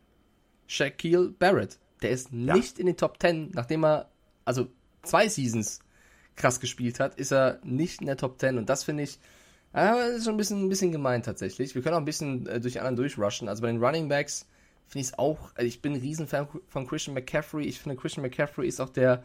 [0.67, 4.11] Shaquille Barrett, der ist nicht in den Top 10, nachdem er,
[4.45, 4.69] also
[5.03, 5.81] zwei Seasons
[6.37, 9.19] krass gespielt hat, ist er nicht in der Top 10 und das finde ich,
[9.75, 11.75] äh, ist schon ein bisschen, ein bisschen gemein tatsächlich.
[11.75, 13.49] Wir können auch ein bisschen äh, durch die anderen durchrushen.
[13.49, 14.47] Also bei den Running Backs
[14.87, 17.65] finde ich es auch, also ich bin ein Riesenfan von Christian McCaffrey.
[17.65, 19.25] Ich finde, Christian McCaffrey ist auch der,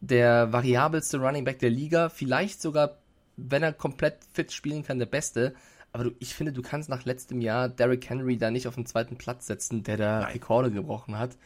[0.00, 2.10] der variabelste Running Back der Liga.
[2.10, 2.98] Vielleicht sogar,
[3.36, 5.54] wenn er komplett fit spielen kann, der beste.
[5.92, 8.86] Aber du, ich finde, du kannst nach letztem Jahr Derrick Henry da nicht auf den
[8.86, 11.36] zweiten Platz setzen, der da Rekorde gebrochen hat.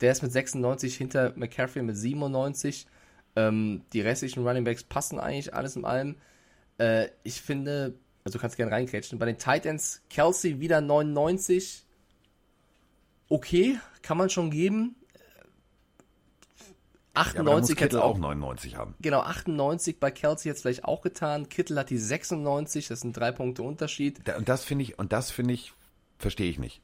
[0.00, 2.86] Der ist mit 96 hinter McCaffrey mit 97.
[3.36, 6.16] Ähm, die restlichen Running Backs passen eigentlich alles in allem.
[6.78, 9.18] Äh, ich finde, also du kannst gerne reingrätschen.
[9.18, 11.84] Bei den Titans, Kelsey wieder 99.
[13.28, 14.96] Okay, kann man schon geben.
[17.16, 18.94] Ja, aber da muss 98 Kittel hätte auch auch 99 haben.
[19.00, 21.48] Genau, 98 bei Kelsey jetzt vielleicht auch getan.
[21.48, 24.20] Kittel hat die 96, das sind drei Punkte Unterschied.
[24.24, 25.72] Da, und das finde ich, und das finde ich,
[26.18, 26.80] verstehe ich nicht.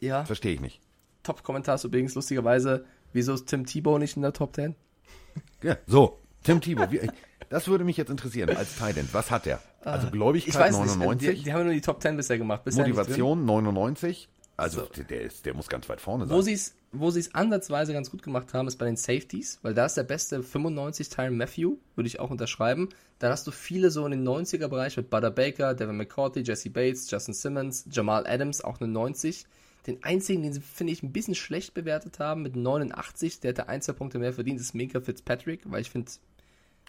[0.00, 0.80] Ja, Verstehe ich nicht.
[1.22, 4.74] Top-Kommentar ist übrigens lustigerweise, wieso ist Tim Tebow nicht in der Top 10?
[5.62, 6.18] Ja, so.
[6.42, 7.08] Tim Thibault, wie,
[7.48, 9.08] das würde mich jetzt interessieren als Titan.
[9.12, 9.60] Was hat der?
[9.84, 12.64] Also Ich Gläubigkeit weiß nicht, 99, die, die haben nur die Top 10 bisher gemacht.
[12.64, 12.96] Bisher nicht.
[12.96, 14.28] Motivation 99.
[14.56, 16.36] Also der, der, ist, der muss ganz weit vorne sein.
[16.36, 19.58] Wo sie es wo sie es ansatzweise ganz gut gemacht haben, ist bei den Safeties,
[19.62, 22.90] weil da ist der beste 95 Tyron Matthew, würde ich auch unterschreiben.
[23.18, 26.68] Dann hast du viele so in den 90er Bereich mit Butter Baker, Devin McCourty, Jesse
[26.68, 29.46] Bates, Justin Simmons, Jamal Adams, auch eine 90.
[29.86, 33.68] Den einzigen, den sie, finde ich, ein bisschen schlecht bewertet haben, mit 89, der hätte
[33.68, 36.12] ein, zwei Punkte mehr verdient, ist Minka Fitzpatrick, weil ich finde,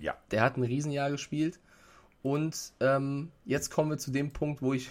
[0.01, 0.17] Ja.
[0.31, 1.59] Der hat ein Riesenjahr gespielt.
[2.21, 4.89] Und ähm, jetzt kommen wir zu dem Punkt, wo ich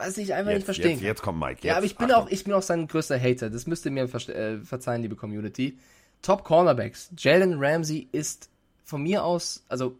[0.00, 1.56] was ich einfach Jetzt, nicht verstehen jetzt, jetzt kommt Mike.
[1.56, 2.24] Jetzt, ja, aber ich bin Achtung.
[2.26, 3.50] auch, ich bin auch sein größter Hater.
[3.50, 5.78] Das müsst ihr mir äh, verzeihen, liebe Community.
[6.22, 7.10] Top Cornerbacks.
[7.16, 8.50] Jalen Ramsey ist
[8.84, 9.96] von mir aus, also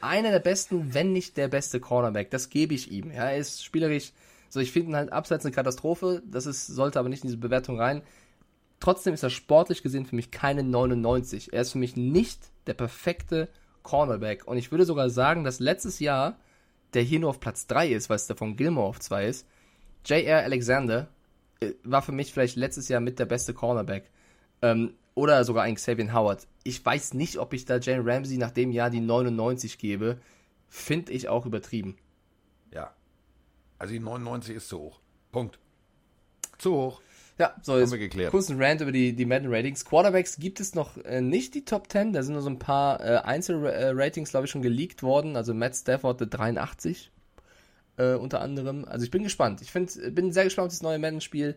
[0.00, 2.30] einer der besten, wenn nicht der beste Cornerback.
[2.30, 3.10] Das gebe ich ihm.
[3.10, 4.12] Ja, er ist spielerisch,
[4.48, 6.22] so ich finde ihn halt abseits eine Katastrophe.
[6.30, 8.02] Das ist, sollte aber nicht in diese Bewertung rein.
[8.78, 11.52] Trotzdem ist er sportlich gesehen für mich keine 99.
[11.52, 13.48] Er ist für mich nicht der perfekte
[13.82, 14.46] Cornerback.
[14.46, 16.36] Und ich würde sogar sagen, dass letztes Jahr,
[16.94, 19.46] der hier nur auf Platz 3 ist, weil es der von Gilmore auf 2 ist,
[20.04, 20.44] J.R.
[20.44, 21.08] Alexander
[21.60, 24.10] äh, war für mich vielleicht letztes Jahr mit der beste Cornerback.
[24.62, 26.46] Ähm, oder sogar ein Xavier Howard.
[26.62, 30.18] Ich weiß nicht, ob ich da Jane Ramsey nach dem Jahr die 99 gebe.
[30.68, 31.96] Finde ich auch übertrieben.
[32.72, 32.94] Ja.
[33.78, 35.00] Also die 99 ist zu hoch.
[35.32, 35.58] Punkt.
[36.58, 37.02] Zu hoch.
[37.38, 38.30] Ja, so jetzt geklärt.
[38.30, 39.84] kurz ein Rant über die, die Madden Ratings.
[39.84, 42.14] Quarterbacks gibt es noch äh, nicht die Top 10.
[42.14, 45.36] Da sind nur so ein paar äh, Einzelratings, glaube ich, schon geleakt worden.
[45.36, 47.10] Also Matt Stafford der 83
[47.98, 48.86] äh, unter anderem.
[48.86, 49.60] Also ich bin gespannt.
[49.60, 51.56] Ich find, bin sehr gespannt auf das neue Madden-Spiel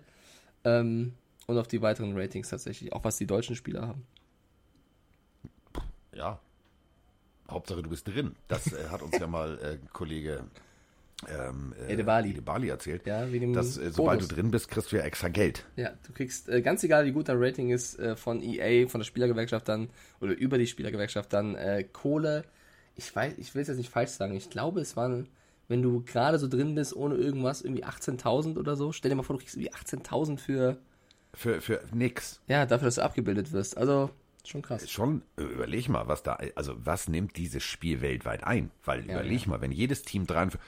[0.66, 1.14] ähm,
[1.48, 2.92] und auf die weiteren Ratings tatsächlich.
[2.92, 4.06] Auch was die deutschen Spieler haben.
[6.14, 6.40] Ja.
[7.50, 8.36] Hauptsache du bist drin.
[8.50, 10.44] Das äh, hat uns ja mal äh, Kollege
[11.28, 12.32] ähm, äh, Edebali.
[12.32, 13.05] Edebali erzählt.
[13.05, 15.65] Ja, wie dass äh, sobald du drin bist, kriegst du ja extra Geld.
[15.76, 18.99] Ja, du kriegst, äh, ganz egal wie gut dein Rating ist, äh, von EA, von
[18.99, 19.89] der Spielergewerkschaft dann,
[20.22, 22.45] oder über die Spielergewerkschaft dann, äh, Kohle.
[22.95, 24.36] Ich weiß, ich will es jetzt nicht falsch sagen.
[24.36, 25.28] Ich glaube, es waren,
[25.67, 28.91] wenn du gerade so drin bist, ohne irgendwas, irgendwie 18.000 oder so.
[28.93, 30.78] Stell dir mal vor, du kriegst irgendwie 18.000 für,
[31.34, 32.41] Für, für nix.
[32.47, 33.78] ja, dafür, dass du abgebildet wirst.
[33.78, 34.09] Also,
[34.45, 34.89] schon krass.
[34.89, 38.72] Schon, äh, überleg mal, was da, also was nimmt dieses Spiel weltweit ein?
[38.86, 40.59] Weil überleg mal, wenn jedes Team dran für.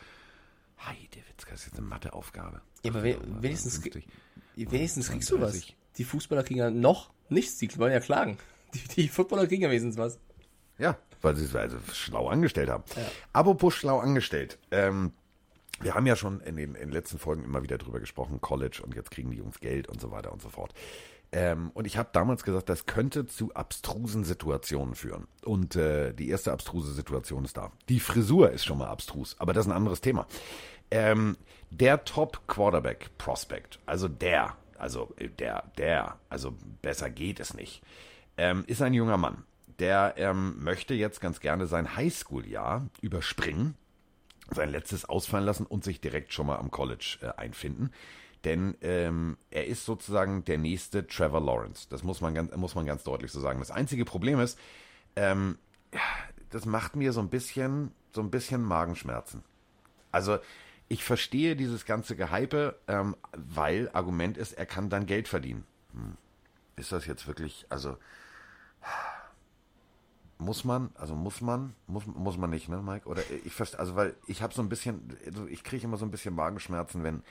[0.86, 2.62] Heidewitzka, das ist jetzt eine Matheaufgabe.
[2.84, 4.08] Ja, aber we wenigstens, 50.
[4.56, 5.52] wenigstens kriegst du was.
[5.52, 5.78] 32.
[5.98, 8.38] Die Fußballer kriegen ja noch nichts, die wollen ja klagen.
[8.74, 10.18] Die, die Footballer kriegen ja wenigstens was.
[10.78, 12.84] Ja, weil sie es also schlau angestellt haben.
[13.34, 14.58] Apropos schlau angestellt.
[14.72, 15.12] Ähm,
[15.82, 18.82] wir haben ja schon in den, in den letzten Folgen immer wieder drüber gesprochen, College
[18.84, 20.74] und jetzt kriegen die Jungs Geld und so weiter und so fort.
[21.34, 25.28] Ähm, und ich habe damals gesagt, das könnte zu abstrusen Situationen führen.
[25.44, 27.72] Und äh, die erste abstruse Situation ist da.
[27.88, 30.28] Die Frisur ist schon mal abstrus, aber das ist ein anderes Thema.
[30.90, 31.38] Ähm,
[31.70, 37.82] der Top Quarterback Prospect, also der, also äh, der, der, also besser geht es nicht,
[38.38, 39.46] ähm, ist ein junger Mann.
[39.80, 43.76] Der ähm, möchte jetzt ganz gerne sein Highschool-Jahr überspringen,
[44.52, 47.92] sein letztes ausfallen lassen und sich direkt schon mal am College äh, einfinden.
[48.44, 51.88] Denn ähm, er ist sozusagen der nächste Trevor Lawrence.
[51.90, 53.60] Das muss man ganz, muss man ganz deutlich so sagen.
[53.60, 54.58] Das einzige Problem ist,
[55.16, 55.58] ähm,
[56.50, 59.44] das macht mir so ein bisschen, so ein bisschen Magenschmerzen.
[60.12, 60.40] Also
[60.88, 65.64] ich verstehe dieses ganze Gehype, ähm, weil Argument ist, er kann dann Geld verdienen.
[65.94, 66.18] Hm.
[66.76, 67.98] Ist das jetzt wirklich, also
[70.38, 73.08] muss man, also muss man, muss, muss man nicht, ne, Mike?
[73.08, 76.06] Oder ich verstehe, also weil ich habe so ein bisschen, also ich kriege immer so
[76.06, 77.22] ein bisschen Magenschmerzen, wenn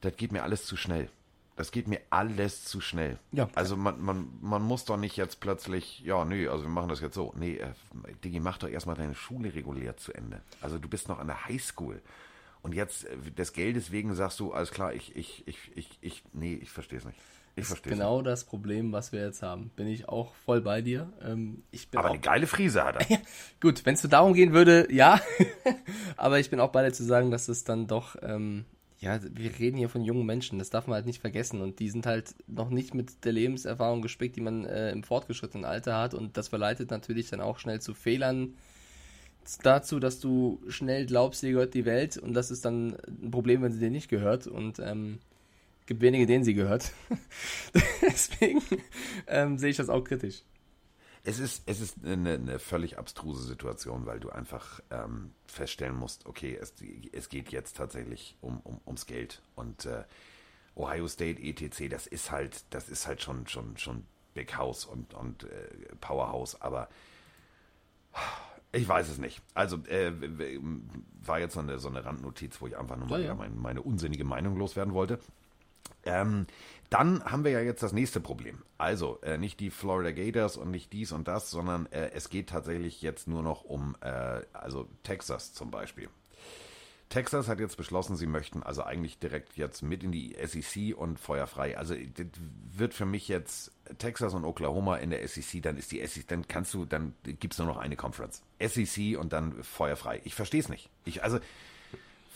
[0.00, 1.08] das geht mir alles zu schnell.
[1.56, 3.18] Das geht mir alles zu schnell.
[3.32, 3.48] Ja.
[3.54, 7.00] Also man, man, man muss doch nicht jetzt plötzlich, ja, nee, also wir machen das
[7.00, 7.32] jetzt so.
[7.36, 7.72] Nee, äh,
[8.22, 10.42] Digi, mach doch erstmal deine Schule regulär zu Ende.
[10.60, 12.02] Also du bist noch an der Highschool.
[12.62, 16.22] Und jetzt äh, des Geldes wegen sagst du, alles klar, ich, ich, ich, ich, ich
[16.34, 17.18] nee, ich verstehe es nicht.
[17.58, 19.70] Ich verstehe es Genau das Problem, was wir jetzt haben.
[19.76, 21.10] Bin ich auch voll bei dir.
[21.24, 23.18] Ähm, ich bin Aber auch, eine geile Frise hat er.
[23.62, 25.20] Gut, wenn es so darum gehen würde, ja.
[26.18, 28.66] Aber ich bin auch bei dir zu sagen, dass es dann doch, ähm,
[28.98, 31.60] ja, wir reden hier von jungen Menschen, das darf man halt nicht vergessen.
[31.60, 35.66] Und die sind halt noch nicht mit der Lebenserfahrung gespickt, die man äh, im fortgeschrittenen
[35.66, 36.14] Alter hat.
[36.14, 38.54] Und das verleitet natürlich dann auch schnell zu Fehlern
[39.62, 42.16] dazu, dass du schnell glaubst, dir gehört die Welt.
[42.16, 44.46] Und das ist dann ein Problem, wenn sie dir nicht gehört.
[44.46, 45.18] Und ähm,
[45.84, 46.92] gibt wenige, denen sie gehört.
[48.02, 48.62] Deswegen
[49.26, 50.42] ähm, sehe ich das auch kritisch.
[51.28, 56.24] Es ist, es ist eine, eine völlig abstruse Situation, weil du einfach ähm, feststellen musst,
[56.24, 56.72] okay, es,
[57.12, 59.42] es geht jetzt tatsächlich um, um, ums Geld.
[59.56, 60.04] Und äh,
[60.76, 64.04] Ohio State, ETC, das ist halt, das ist halt schon, schon, schon
[64.34, 66.88] Big House und, und äh, Powerhouse, aber
[68.70, 69.42] ich weiß es nicht.
[69.54, 70.12] Also äh,
[71.24, 73.34] war jetzt so eine, so eine Randnotiz, wo ich einfach nur mal Ja, ja.
[73.34, 75.18] meine, meine unsinnige Meinung loswerden wollte.
[76.04, 76.46] Ähm,
[76.90, 78.62] dann haben wir ja jetzt das nächste Problem.
[78.78, 82.48] Also äh, nicht die Florida Gators und nicht dies und das, sondern äh, es geht
[82.48, 86.08] tatsächlich jetzt nur noch um, äh, also Texas zum Beispiel.
[87.08, 91.20] Texas hat jetzt beschlossen, sie möchten also eigentlich direkt jetzt mit in die SEC und
[91.20, 91.78] feuerfrei.
[91.78, 92.26] Also das
[92.72, 96.48] wird für mich jetzt Texas und Oklahoma in der SEC, dann ist die SEC, dann
[96.48, 98.42] kannst du, dann gibt's nur noch eine Conference.
[98.60, 100.20] SEC und dann feuerfrei.
[100.24, 100.90] Ich verstehe es nicht.
[101.04, 101.38] Ich, also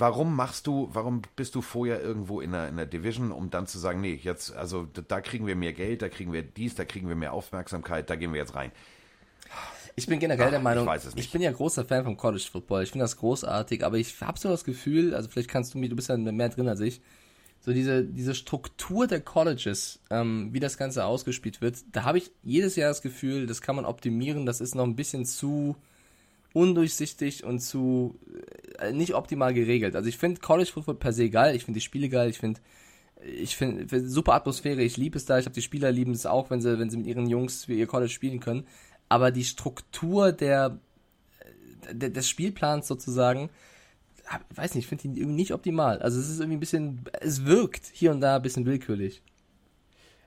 [0.00, 3.66] Warum machst du, warum bist du vorher irgendwo in einer, in einer Division, um dann
[3.66, 6.86] zu sagen, nee, jetzt, also da, kriegen wir mehr Geld, da kriegen wir dies, da
[6.86, 8.72] kriegen wir mehr Aufmerksamkeit, da gehen wir jetzt rein.
[9.96, 11.26] Ich bin generell Ach, der Meinung, ich weiß es nicht.
[11.26, 12.82] ich bin ja großer Fan vom College Football.
[12.82, 15.90] Ich finde das großartig, aber ich habe so das Gefühl, also vielleicht kannst du mir,
[15.90, 17.02] du bist ja mehr drin als ich,
[17.60, 22.30] so diese, diese Struktur der Colleges, ähm, wie das Ganze ausgespielt wird, da habe ich
[22.42, 25.76] jedes Jahr das Gefühl, das kann man optimieren, das ist noch ein bisschen zu
[26.52, 28.18] undurchsichtig und zu
[28.78, 29.96] äh, nicht optimal geregelt.
[29.96, 32.60] Also ich finde College Football per se geil, ich finde die Spiele geil, ich finde
[33.22, 36.26] ich finde find super Atmosphäre, ich liebe es da, ich habe die Spieler lieben es
[36.26, 38.66] auch, wenn sie wenn sie mit ihren Jungs für ihr College spielen können,
[39.08, 40.78] aber die Struktur der,
[41.92, 43.50] der des Spielplans sozusagen
[44.54, 46.00] weiß nicht, ich finde die irgendwie nicht optimal.
[46.00, 49.22] Also es ist irgendwie ein bisschen, es wirkt hier und da ein bisschen willkürlich.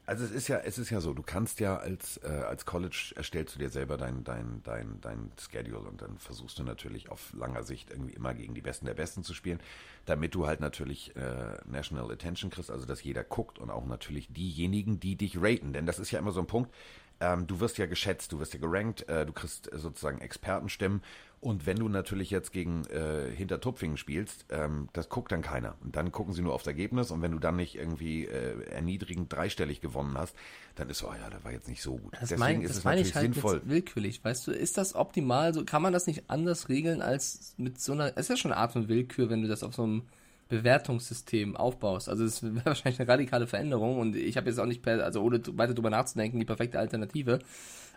[0.05, 3.13] Also es ist ja, es ist ja so, du kannst ja als, äh, als College
[3.15, 7.31] erstellst du dir selber dein, dein, dein, dein Schedule und dann versuchst du natürlich auf
[7.33, 9.61] langer Sicht irgendwie immer gegen die Besten der Besten zu spielen,
[10.05, 14.27] damit du halt natürlich äh, National Attention kriegst, also dass jeder guckt und auch natürlich
[14.33, 15.71] diejenigen, die dich raten.
[15.71, 16.73] Denn das ist ja immer so ein Punkt,
[17.21, 21.01] ähm, du wirst ja geschätzt, du wirst ja gerankt, äh, du kriegst sozusagen Expertenstimmen
[21.43, 25.75] und wenn du natürlich jetzt gegen äh, Hintertupfingen spielst, ähm, das guckt dann keiner.
[25.83, 29.31] Und dann gucken sie nur aufs Ergebnis und wenn du dann nicht irgendwie äh, erniedrigend
[29.31, 30.35] dreistellig gewonnen hast,
[30.75, 32.13] dann ist so, oh ja, das war jetzt nicht so gut.
[32.13, 33.61] Das Deswegen meine ist das es natürlich ich halt sinnvoll.
[33.65, 34.51] willkürlich, weißt du?
[34.51, 35.53] Ist das optimal?
[35.53, 38.13] So kann man das nicht anders regeln als mit so einer?
[38.15, 40.03] Es ist ja schon eine Art von Willkür, wenn du das auf so einem
[40.49, 42.07] Bewertungssystem aufbaust.
[42.07, 45.21] Also es wäre wahrscheinlich eine radikale Veränderung und ich habe jetzt auch nicht per, also
[45.21, 47.39] ohne weiter drüber nachzudenken, die perfekte Alternative.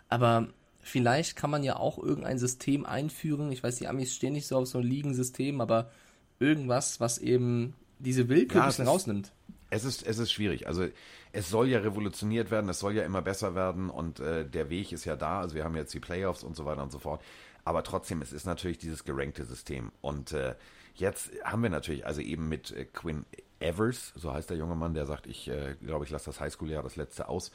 [0.09, 0.47] Aber
[0.87, 3.51] vielleicht kann man ja auch irgendein System einführen.
[3.51, 5.91] Ich weiß, die Amis stehen nicht so auf so ein Ligensystem, aber
[6.39, 9.31] irgendwas, was eben diese Willkür Ja, ein es bisschen ist- rausnimmt.
[9.69, 10.65] Es ist, es ist schwierig.
[10.67, 10.87] Also
[11.33, 14.93] es soll ja revolutioniert werden, es soll ja immer besser werden und äh, der Weg
[14.93, 15.41] ist ja da.
[15.41, 17.21] Also wir haben jetzt die Playoffs und so weiter und so fort.
[17.65, 19.91] Aber trotzdem, es ist natürlich dieses gerankte System.
[19.99, 20.55] Und äh,
[20.95, 23.25] jetzt haben wir natürlich, also eben mit äh, Quinn
[23.59, 26.83] Evers, so heißt der junge Mann, der sagt, ich äh, glaube, ich lasse das Highschool-Jahr
[26.83, 27.51] das letzte aus.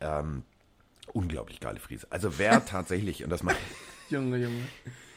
[0.00, 0.42] Ähm,
[1.12, 2.06] unglaublich geile Friese.
[2.10, 3.56] Also wer tatsächlich, und das macht.
[4.10, 4.62] Junge, Junge.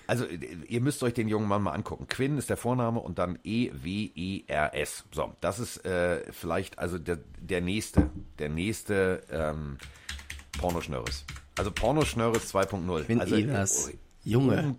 [0.08, 2.08] Also, ihr müsst euch den jungen Mann mal angucken.
[2.08, 5.04] Quinn ist der Vorname und dann E-W-E-R-S.
[5.12, 8.10] So, das ist äh, vielleicht also der, der nächste,
[8.40, 9.78] der nächste ähm,
[10.58, 11.26] Pornoschnörres.
[11.58, 13.04] Also Pornoschnörres 2.0.
[13.04, 13.90] Quinn also, Evers.
[13.90, 14.60] äh, Junge.
[14.60, 14.78] Oben,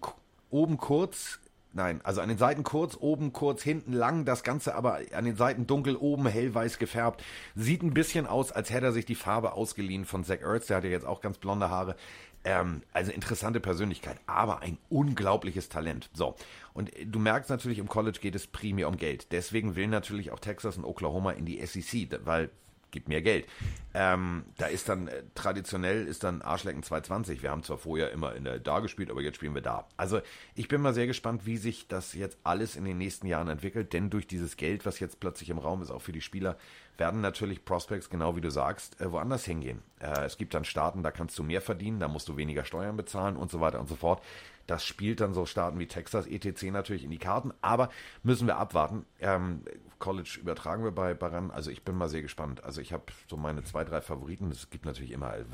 [0.49, 1.41] oben kurz,
[1.79, 5.37] nein, also an den Seiten kurz, oben kurz, hinten lang, das Ganze aber an den
[5.37, 7.25] Seiten dunkel, oben hellweiß gefärbt.
[7.55, 10.79] Sieht ein bisschen aus, als hätte er sich die Farbe ausgeliehen von Zach Ertz, der
[10.79, 11.97] hat ja jetzt auch ganz blonde Haare.
[12.45, 16.11] Ähm, also interessante Persönlichkeit, aber ein unglaubliches Talent.
[16.13, 16.35] So,
[16.75, 19.33] und du merkst natürlich, im College geht es primär um Geld.
[19.33, 22.51] Deswegen will natürlich auch Texas und Oklahoma in die SEC, weil
[22.91, 23.47] gibt mehr Geld.
[23.95, 27.43] Ähm, da ist dann äh, traditionell ist dann Arschlecken 220.
[27.43, 29.87] Wir haben zwar vorher immer in der da gespielt, aber jetzt spielen wir da.
[29.97, 30.21] Also
[30.55, 33.93] ich bin mal sehr gespannt, wie sich das jetzt alles in den nächsten Jahren entwickelt,
[33.93, 36.57] denn durch dieses Geld, was jetzt plötzlich im Raum ist, auch für die Spieler,
[36.99, 39.83] werden natürlich Prospects, genau wie du sagst, äh, woanders hingehen.
[40.01, 42.97] Äh, es gibt dann Staaten, da kannst du mehr verdienen, da musst du weniger Steuern
[42.97, 44.23] bezahlen und so weiter und so fort.
[44.67, 46.65] Das spielt dann so Staaten wie Texas, etc.
[46.65, 47.89] natürlich in die Karten, aber
[48.23, 49.07] müssen wir abwarten.
[49.19, 49.63] Ähm,
[49.99, 52.63] College übertragen wir bei Baran, also ich bin mal sehr gespannt.
[52.65, 54.51] Also ich habe so meine zwei, drei Favoriten.
[54.51, 55.45] Es gibt natürlich immer, äh,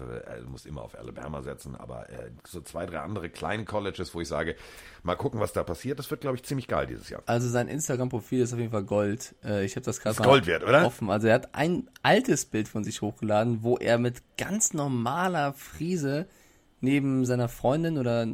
[0.43, 4.21] du musst immer auf Alabama setzen, aber äh, so zwei, drei andere kleine Colleges, wo
[4.21, 4.57] ich sage,
[5.03, 5.99] mal gucken, was da passiert.
[5.99, 7.23] Das wird, glaube ich, ziemlich geil dieses Jahr.
[7.27, 9.35] Also sein Instagram-Profil ist auf jeden Fall Gold.
[9.45, 10.87] Äh, ich habe das gerade Gold wert, oder?
[10.87, 11.11] offen.
[11.11, 16.27] Also er hat ein altes Bild von sich hochgeladen, wo er mit ganz normaler Frise
[16.85, 18.29] neben seiner Freundin oder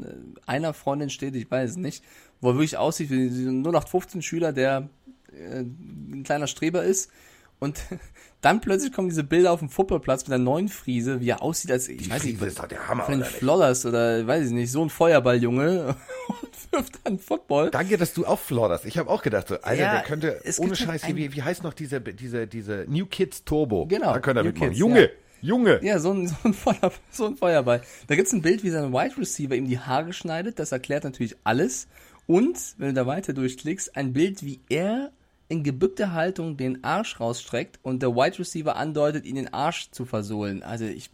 [0.47, 2.05] einer Freundin steht, ich weiß es nicht,
[2.41, 4.89] wo er wirklich aussieht wie ein 0815-Schüler, der
[5.33, 7.11] äh, ein kleiner Streber ist.
[7.59, 7.79] Und
[8.41, 11.71] dann plötzlich kommen diese Bilder auf dem Footballplatz mit einer neuen Frise, wie er aussieht
[11.71, 13.39] als, ich Die weiß nicht, Frise ist doch der Hammer, von den oder nicht?
[13.39, 15.95] Flodders oder weiß ich nicht, so ein Feuerballjunge
[16.29, 17.71] und wirft dann Football.
[17.71, 18.87] Danke, dass du auch flodderst.
[18.87, 21.35] Ich habe auch gedacht, so, Alter, Ja, der könnte, es ohne halt Scheiß, ein- wie,
[21.35, 23.87] wie heißt noch diese, diese, diese New Kids Turbo?
[23.87, 24.69] Genau, Da könnte er New mitmachen.
[24.71, 25.09] Kids, Junge, ja.
[25.43, 25.81] Junge.
[25.85, 27.83] Ja, so ein, so ein, Feuer, so ein Feuerball.
[28.07, 30.59] Da gibt's ein Bild, wie sein Wide Receiver ihm die Haare schneidet.
[30.59, 31.89] Das erklärt natürlich alles.
[32.27, 35.11] Und, wenn du da weiter durchklickst, ein Bild, wie er
[35.51, 40.07] in gebückter Haltung den Arsch rausstreckt und der Wide Receiver andeutet, ihn den Arsch zu
[40.07, 40.63] versohlen.
[40.63, 41.11] Also ich,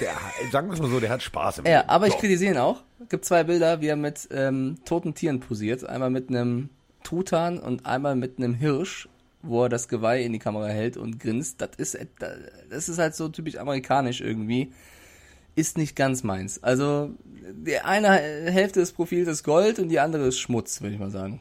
[0.00, 0.12] Der,
[0.50, 1.90] sagen wir es mal so, der hat Spaß im ja, Leben.
[1.90, 2.18] aber ich So.
[2.20, 2.82] kritisiere ihn auch.
[3.02, 5.84] Es gibt zwei Bilder, wie er mit ähm, toten Tieren posiert.
[5.84, 6.70] Einmal mit einem
[7.04, 9.08] Truthahn und einmal mit einem Hirsch,
[9.42, 11.60] wo er das Geweih in die Kamera hält und grinst.
[11.60, 12.08] Das ist, et-
[12.70, 14.72] das ist halt so typisch amerikanisch irgendwie.
[15.54, 16.62] Ist nicht ganz meins.
[16.62, 17.10] Also,
[17.52, 21.10] die eine Hälfte des Profils ist Gold und die andere ist Schmutz, würde ich mal
[21.10, 21.40] sagen.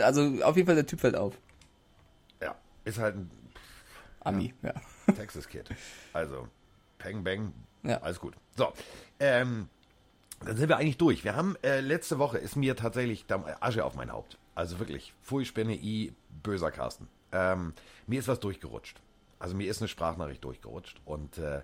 [0.00, 1.34] Also, auf jeden Fall, der Typ fällt auf.
[2.42, 2.54] Ja,
[2.84, 3.30] ist halt ein
[4.20, 4.74] Ami, ja.
[5.14, 5.68] Texas Kid.
[6.12, 6.48] Also,
[6.98, 7.52] Peng Bang,
[7.82, 7.98] Ja.
[8.02, 8.34] alles gut.
[8.56, 8.72] So,
[9.20, 9.68] ähm,
[10.44, 11.24] dann sind wir eigentlich durch.
[11.24, 14.38] Wir haben, äh, letzte Woche ist mir tatsächlich da, Asche auf mein Haupt.
[14.54, 16.12] Also wirklich, Pfui, Spinne, I,
[16.42, 17.08] böser Carsten.
[17.32, 17.72] Ähm,
[18.06, 19.00] mir ist was durchgerutscht.
[19.38, 21.62] Also mir ist eine Sprachnachricht durchgerutscht und äh,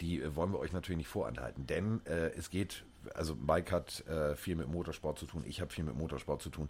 [0.00, 1.66] die äh, wollen wir euch natürlich nicht vorenthalten.
[1.66, 2.84] Denn äh, es geht,
[3.14, 6.50] also Mike hat äh, viel mit Motorsport zu tun, ich habe viel mit Motorsport zu
[6.50, 6.68] tun.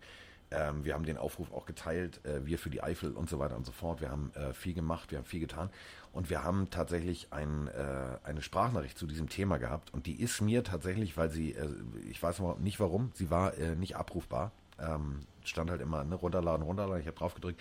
[0.51, 3.57] Ähm, wir haben den Aufruf auch geteilt, äh, wir für die Eifel und so weiter
[3.57, 4.01] und so fort.
[4.01, 5.71] Wir haben äh, viel gemacht, wir haben viel getan.
[6.13, 9.93] Und wir haben tatsächlich ein, äh, eine Sprachnachricht zu diesem Thema gehabt.
[9.93, 11.69] Und die ist mir tatsächlich, weil sie, äh,
[12.09, 14.53] ich weiß nicht warum, sie war äh, nicht abrufbar.
[14.79, 17.01] Ähm, stand halt immer, ne, runterladen, runterladen.
[17.01, 17.61] Ich habe drauf gedrückt.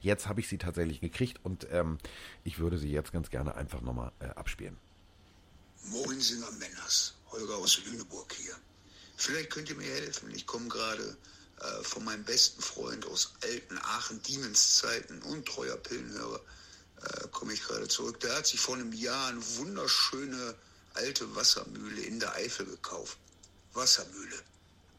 [0.00, 1.98] Jetzt habe ich sie tatsächlich gekriegt und ähm,
[2.44, 4.76] ich würde sie jetzt ganz gerne einfach nochmal äh, abspielen.
[5.90, 8.54] Moinsinger Männers, Holger aus Lüneburg hier.
[9.16, 10.30] Vielleicht könnt ihr mir helfen.
[10.34, 11.16] Ich komme gerade
[11.60, 16.40] äh, von meinem besten Freund aus alten Aachen Dienenszeiten und treuer Pillenhörer
[17.02, 18.20] äh, komme ich gerade zurück.
[18.20, 20.54] Der hat sich vor einem Jahr eine wunderschöne
[20.94, 23.18] alte Wassermühle in der Eifel gekauft.
[23.72, 24.42] Wassermühle.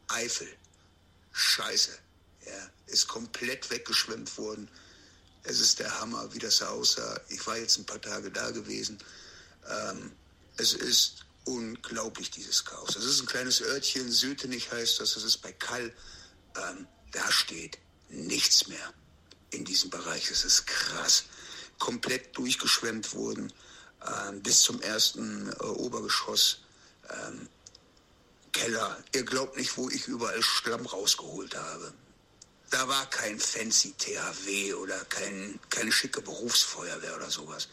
[0.08, 0.48] Eifel.
[1.32, 1.96] Scheiße.
[2.46, 4.68] Ja, ist komplett weggeschwemmt worden.
[5.42, 7.20] Es ist der Hammer, wie das aussah.
[7.28, 8.98] Ich war jetzt ein paar Tage da gewesen.
[9.68, 10.12] Ähm,
[10.56, 12.96] es ist unglaublich, dieses Chaos.
[12.96, 15.92] Es ist ein kleines Örtchen, Sütenich heißt das, das ist bei Kall.
[16.56, 17.78] Ähm, da steht
[18.08, 18.94] nichts mehr
[19.50, 20.30] in diesem Bereich.
[20.30, 21.24] Es ist krass.
[21.78, 23.52] Komplett durchgeschwemmt wurden
[24.06, 26.60] ähm, bis zum ersten äh, Obergeschoss.
[27.08, 27.48] Ähm,
[28.52, 29.02] Keller.
[29.14, 31.92] Ihr glaubt nicht, wo ich überall Schlamm rausgeholt habe.
[32.70, 37.68] Da war kein fancy THW oder kein, keine schicke Berufsfeuerwehr oder sowas.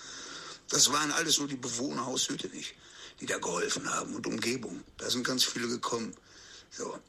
[0.70, 2.76] Das waren alles nur die Bewohner aus Hüttenich,
[3.20, 4.84] die da geholfen haben und Umgebung.
[4.98, 6.16] Da sind ganz viele gekommen.
[6.72, 7.00] So.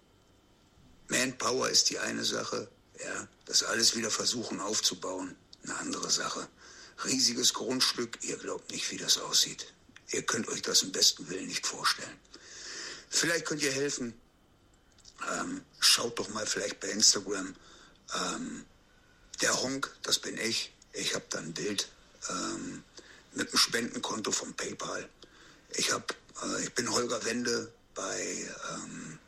[1.09, 2.69] Manpower ist die eine Sache.
[3.03, 6.49] Ja, das alles wieder versuchen aufzubauen, eine andere Sache.
[7.05, 9.73] Riesiges Grundstück, ihr glaubt nicht, wie das aussieht.
[10.11, 12.19] Ihr könnt euch das im besten Willen nicht vorstellen.
[13.09, 14.19] Vielleicht könnt ihr helfen.
[15.33, 17.55] Ähm, schaut doch mal vielleicht bei Instagram.
[18.15, 18.65] Ähm,
[19.41, 20.75] der Honk, das bin ich.
[20.93, 21.89] Ich habe da ein Bild
[22.29, 22.83] ähm,
[23.35, 25.09] mit einem Spendenkonto vom PayPal.
[25.75, 29.19] Ich, hab, äh, ich bin Holger Wende bei ähm,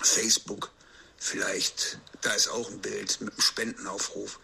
[0.00, 0.70] Facebook.
[1.18, 4.38] Vielleicht, da ist auch ein Bild mit einem Spendenaufruf.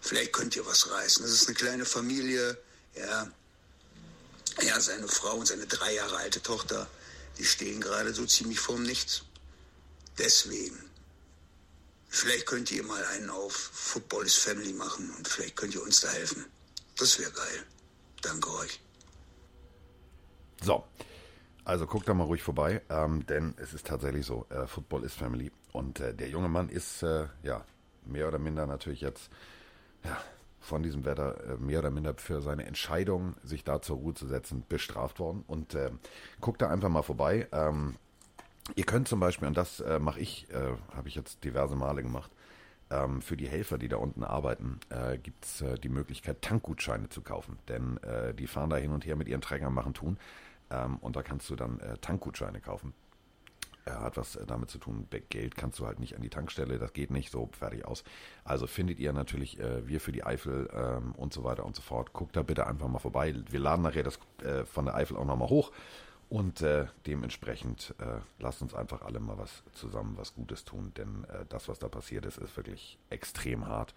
[0.00, 1.22] Vielleicht könnt ihr was reißen.
[1.22, 2.58] Das ist eine kleine Familie.
[2.96, 3.30] Ja,
[4.62, 6.88] ja seine Frau und seine drei Jahre alte Tochter
[7.38, 9.24] die stehen gerade so ziemlich vorm Nichts.
[10.18, 10.78] Deswegen.
[12.08, 16.00] Vielleicht könnt ihr mal einen auf Football is Family machen und vielleicht könnt ihr uns
[16.00, 16.46] da helfen.
[16.96, 17.66] Das wäre geil.
[18.22, 18.80] Danke euch.
[20.62, 20.84] So.
[21.64, 25.14] Also guckt da mal ruhig vorbei, ähm, denn es ist tatsächlich so, äh, Football is
[25.14, 25.50] Family.
[25.74, 27.64] Und äh, der junge Mann ist äh, ja
[28.06, 29.28] mehr oder minder natürlich jetzt
[30.04, 30.16] ja,
[30.60, 34.28] von diesem Wetter äh, mehr oder minder für seine Entscheidung, sich da zur Ruhe zu
[34.28, 35.42] setzen, bestraft worden.
[35.48, 35.90] Und äh,
[36.40, 37.48] guckt da einfach mal vorbei.
[37.50, 37.96] Ähm,
[38.76, 42.04] ihr könnt zum Beispiel, und das äh, mache ich, äh, habe ich jetzt diverse Male
[42.04, 42.30] gemacht,
[42.90, 47.08] ähm, für die Helfer, die da unten arbeiten, äh, gibt es äh, die Möglichkeit, Tankgutscheine
[47.08, 47.58] zu kaufen.
[47.66, 50.18] Denn äh, die fahren da hin und her mit ihren Trägern, machen tun.
[50.70, 52.94] Ähm, und da kannst du dann Tankgutscheine kaufen
[53.86, 55.06] hat was äh, damit zu tun.
[55.28, 58.04] Geld kannst du halt nicht an die Tankstelle, das geht nicht, so fertig aus.
[58.44, 61.82] Also findet ihr natürlich äh, wir für die Eifel ähm, und so weiter und so
[61.82, 62.12] fort.
[62.12, 63.34] Guckt da bitte einfach mal vorbei.
[63.50, 65.72] Wir laden nachher das äh, von der Eifel auch nochmal hoch
[66.28, 71.24] und äh, dementsprechend äh, lasst uns einfach alle mal was zusammen, was Gutes tun, denn
[71.24, 73.94] äh, das, was da passiert ist, ist wirklich extrem hart.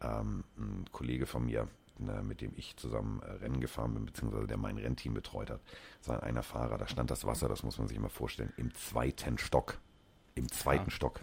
[0.00, 1.68] Ähm, ein Kollege von mir,
[1.98, 5.60] Ne, mit dem ich zusammen äh, Rennen gefahren bin, beziehungsweise der mein Rennteam betreut hat,
[6.02, 9.38] sein einer Fahrer, da stand das Wasser, das muss man sich mal vorstellen, im zweiten
[9.38, 9.78] Stock.
[10.34, 10.90] Im zweiten ja.
[10.90, 11.20] Stock.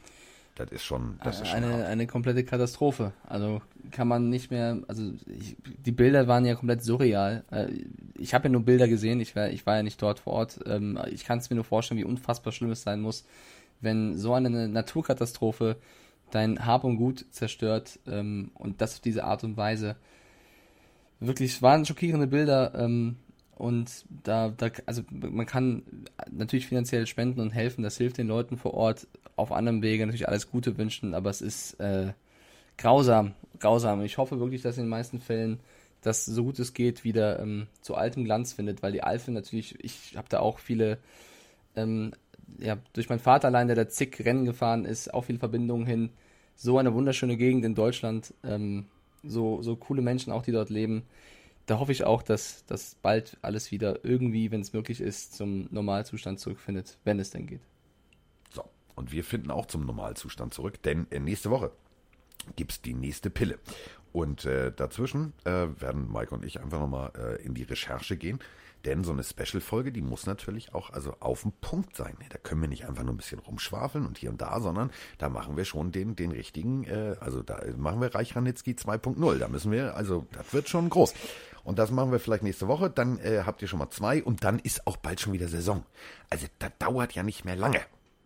[0.55, 3.13] Das ist schon, das ist schon eine, eine komplette Katastrophe.
[3.23, 7.43] Also kann man nicht mehr, also ich, die Bilder waren ja komplett surreal.
[7.51, 7.67] Äh,
[8.15, 10.59] ich habe ja nur Bilder gesehen, ich war, ich war ja nicht dort vor Ort.
[10.65, 13.25] Ähm, ich kann es mir nur vorstellen, wie unfassbar schlimm es sein muss,
[13.81, 15.77] wenn so eine Naturkatastrophe
[16.31, 19.95] dein Hab und Gut zerstört ähm, und das auf diese Art und Weise
[21.27, 23.17] wirklich, es waren schockierende Bilder ähm,
[23.55, 25.83] und da, da, also man kann
[26.31, 30.27] natürlich finanziell spenden und helfen, das hilft den Leuten vor Ort auf anderem Wege natürlich
[30.27, 32.13] alles Gute wünschen, aber es ist äh,
[32.77, 34.01] grausam, grausam.
[34.01, 35.59] Ich hoffe wirklich, dass in den meisten Fällen
[36.01, 39.81] das so gut es geht wieder ähm, zu altem Glanz findet, weil die Eifel natürlich,
[39.83, 40.97] ich habe da auch viele,
[41.75, 42.13] ähm,
[42.59, 46.09] ja, durch meinen Vater allein, der da zig Rennen gefahren ist, auch viele Verbindungen hin.
[46.55, 48.33] So eine wunderschöne Gegend in Deutschland.
[48.43, 48.85] Ähm,
[49.23, 51.03] so, so coole Menschen auch, die dort leben.
[51.65, 55.67] Da hoffe ich auch, dass, dass bald alles wieder irgendwie, wenn es möglich ist, zum
[55.71, 57.61] Normalzustand zurückfindet, wenn es denn geht.
[58.51, 58.63] So,
[58.95, 61.71] und wir finden auch zum Normalzustand zurück, denn nächste Woche
[62.55, 63.59] gibt's die nächste Pille.
[64.11, 68.39] Und äh, dazwischen äh, werden Mike und ich einfach nochmal äh, in die Recherche gehen.
[68.85, 72.17] Denn so eine Special-Folge, die muss natürlich auch also auf dem Punkt sein.
[72.29, 75.29] Da können wir nicht einfach nur ein bisschen rumschwafeln und hier und da, sondern da
[75.29, 79.37] machen wir schon den, den richtigen, äh, also da machen wir Reich Ranitzky 2.0.
[79.37, 81.13] Da müssen wir, also das wird schon groß.
[81.63, 82.89] Und das machen wir vielleicht nächste Woche.
[82.89, 85.85] Dann äh, habt ihr schon mal zwei und dann ist auch bald schon wieder Saison.
[86.29, 87.79] Also das dauert ja nicht mehr lange.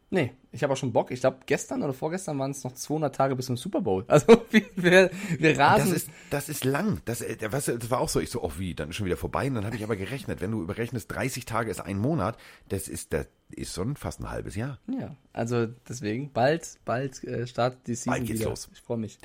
[0.09, 1.11] Nee, ich habe auch schon Bock.
[1.11, 4.05] Ich glaube, gestern oder vorgestern waren es noch 200 Tage bis zum Super Bowl.
[4.17, 4.41] Also
[4.75, 5.89] wir, wir rasen.
[5.89, 7.01] Das ist, das ist lang.
[7.05, 8.21] Das, äh, was, das war auch so.
[8.21, 9.47] Ich so, oh wie, dann ist schon wieder vorbei.
[9.47, 12.38] Und dann habe ich aber gerechnet, wenn du überrechnest, 30 Tage ist ein Monat,
[12.69, 14.79] das ist, das ist schon fast ein halbes Jahr.
[14.88, 18.49] Ja, also deswegen, bald, bald äh, startet die Season Bald geht's wieder.
[18.49, 18.69] los.
[18.73, 19.19] Ich freue mich.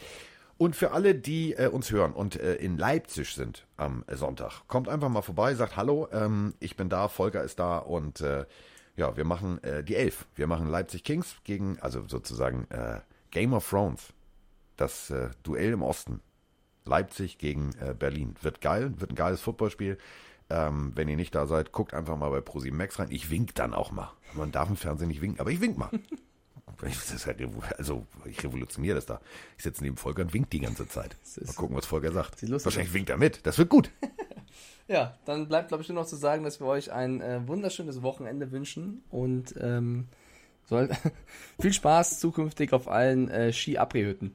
[0.58, 4.88] Und für alle, die äh, uns hören und äh, in Leipzig sind am Sonntag, kommt
[4.88, 8.44] einfach mal vorbei, sagt Hallo, ähm, ich bin da, Volker ist da und äh,
[8.96, 10.26] ja, wir machen äh, die Elf.
[10.34, 13.00] Wir machen Leipzig Kings gegen, also sozusagen äh,
[13.30, 14.12] Game of Thrones.
[14.76, 16.20] Das äh, Duell im Osten.
[16.84, 18.34] Leipzig gegen äh, Berlin.
[18.42, 19.98] Wird geil, wird ein geiles Footballspiel.
[20.50, 23.08] Ähm, wenn ihr nicht da seid, guckt einfach mal bei ProSieben Max rein.
[23.10, 24.12] Ich wink dann auch mal.
[24.34, 25.90] Man darf im Fernsehen nicht winken, aber ich wink mal.
[26.82, 27.38] Halt,
[27.78, 29.20] also ich revolutioniere das da.
[29.56, 31.16] Ich sitze neben Volker und wink die ganze Zeit.
[31.40, 32.42] Mal gucken, was Volker sagt.
[32.50, 33.46] Wahrscheinlich winkt er mit.
[33.46, 33.90] Das wird gut.
[34.88, 38.02] Ja, dann bleibt, glaube ich, nur noch zu sagen, dass wir euch ein äh, wunderschönes
[38.02, 40.08] Wochenende wünschen und ähm,
[40.64, 40.90] soll
[41.60, 44.34] viel Spaß zukünftig auf allen äh, Ski-Abri-Hütten.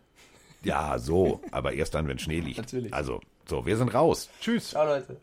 [0.63, 1.41] Ja, so.
[1.51, 2.57] Aber erst dann, wenn Schnee liegt.
[2.57, 2.93] Natürlich.
[2.93, 4.29] Also, so, wir sind raus.
[4.41, 4.69] Tschüss.
[4.69, 5.17] Ciao, Leute.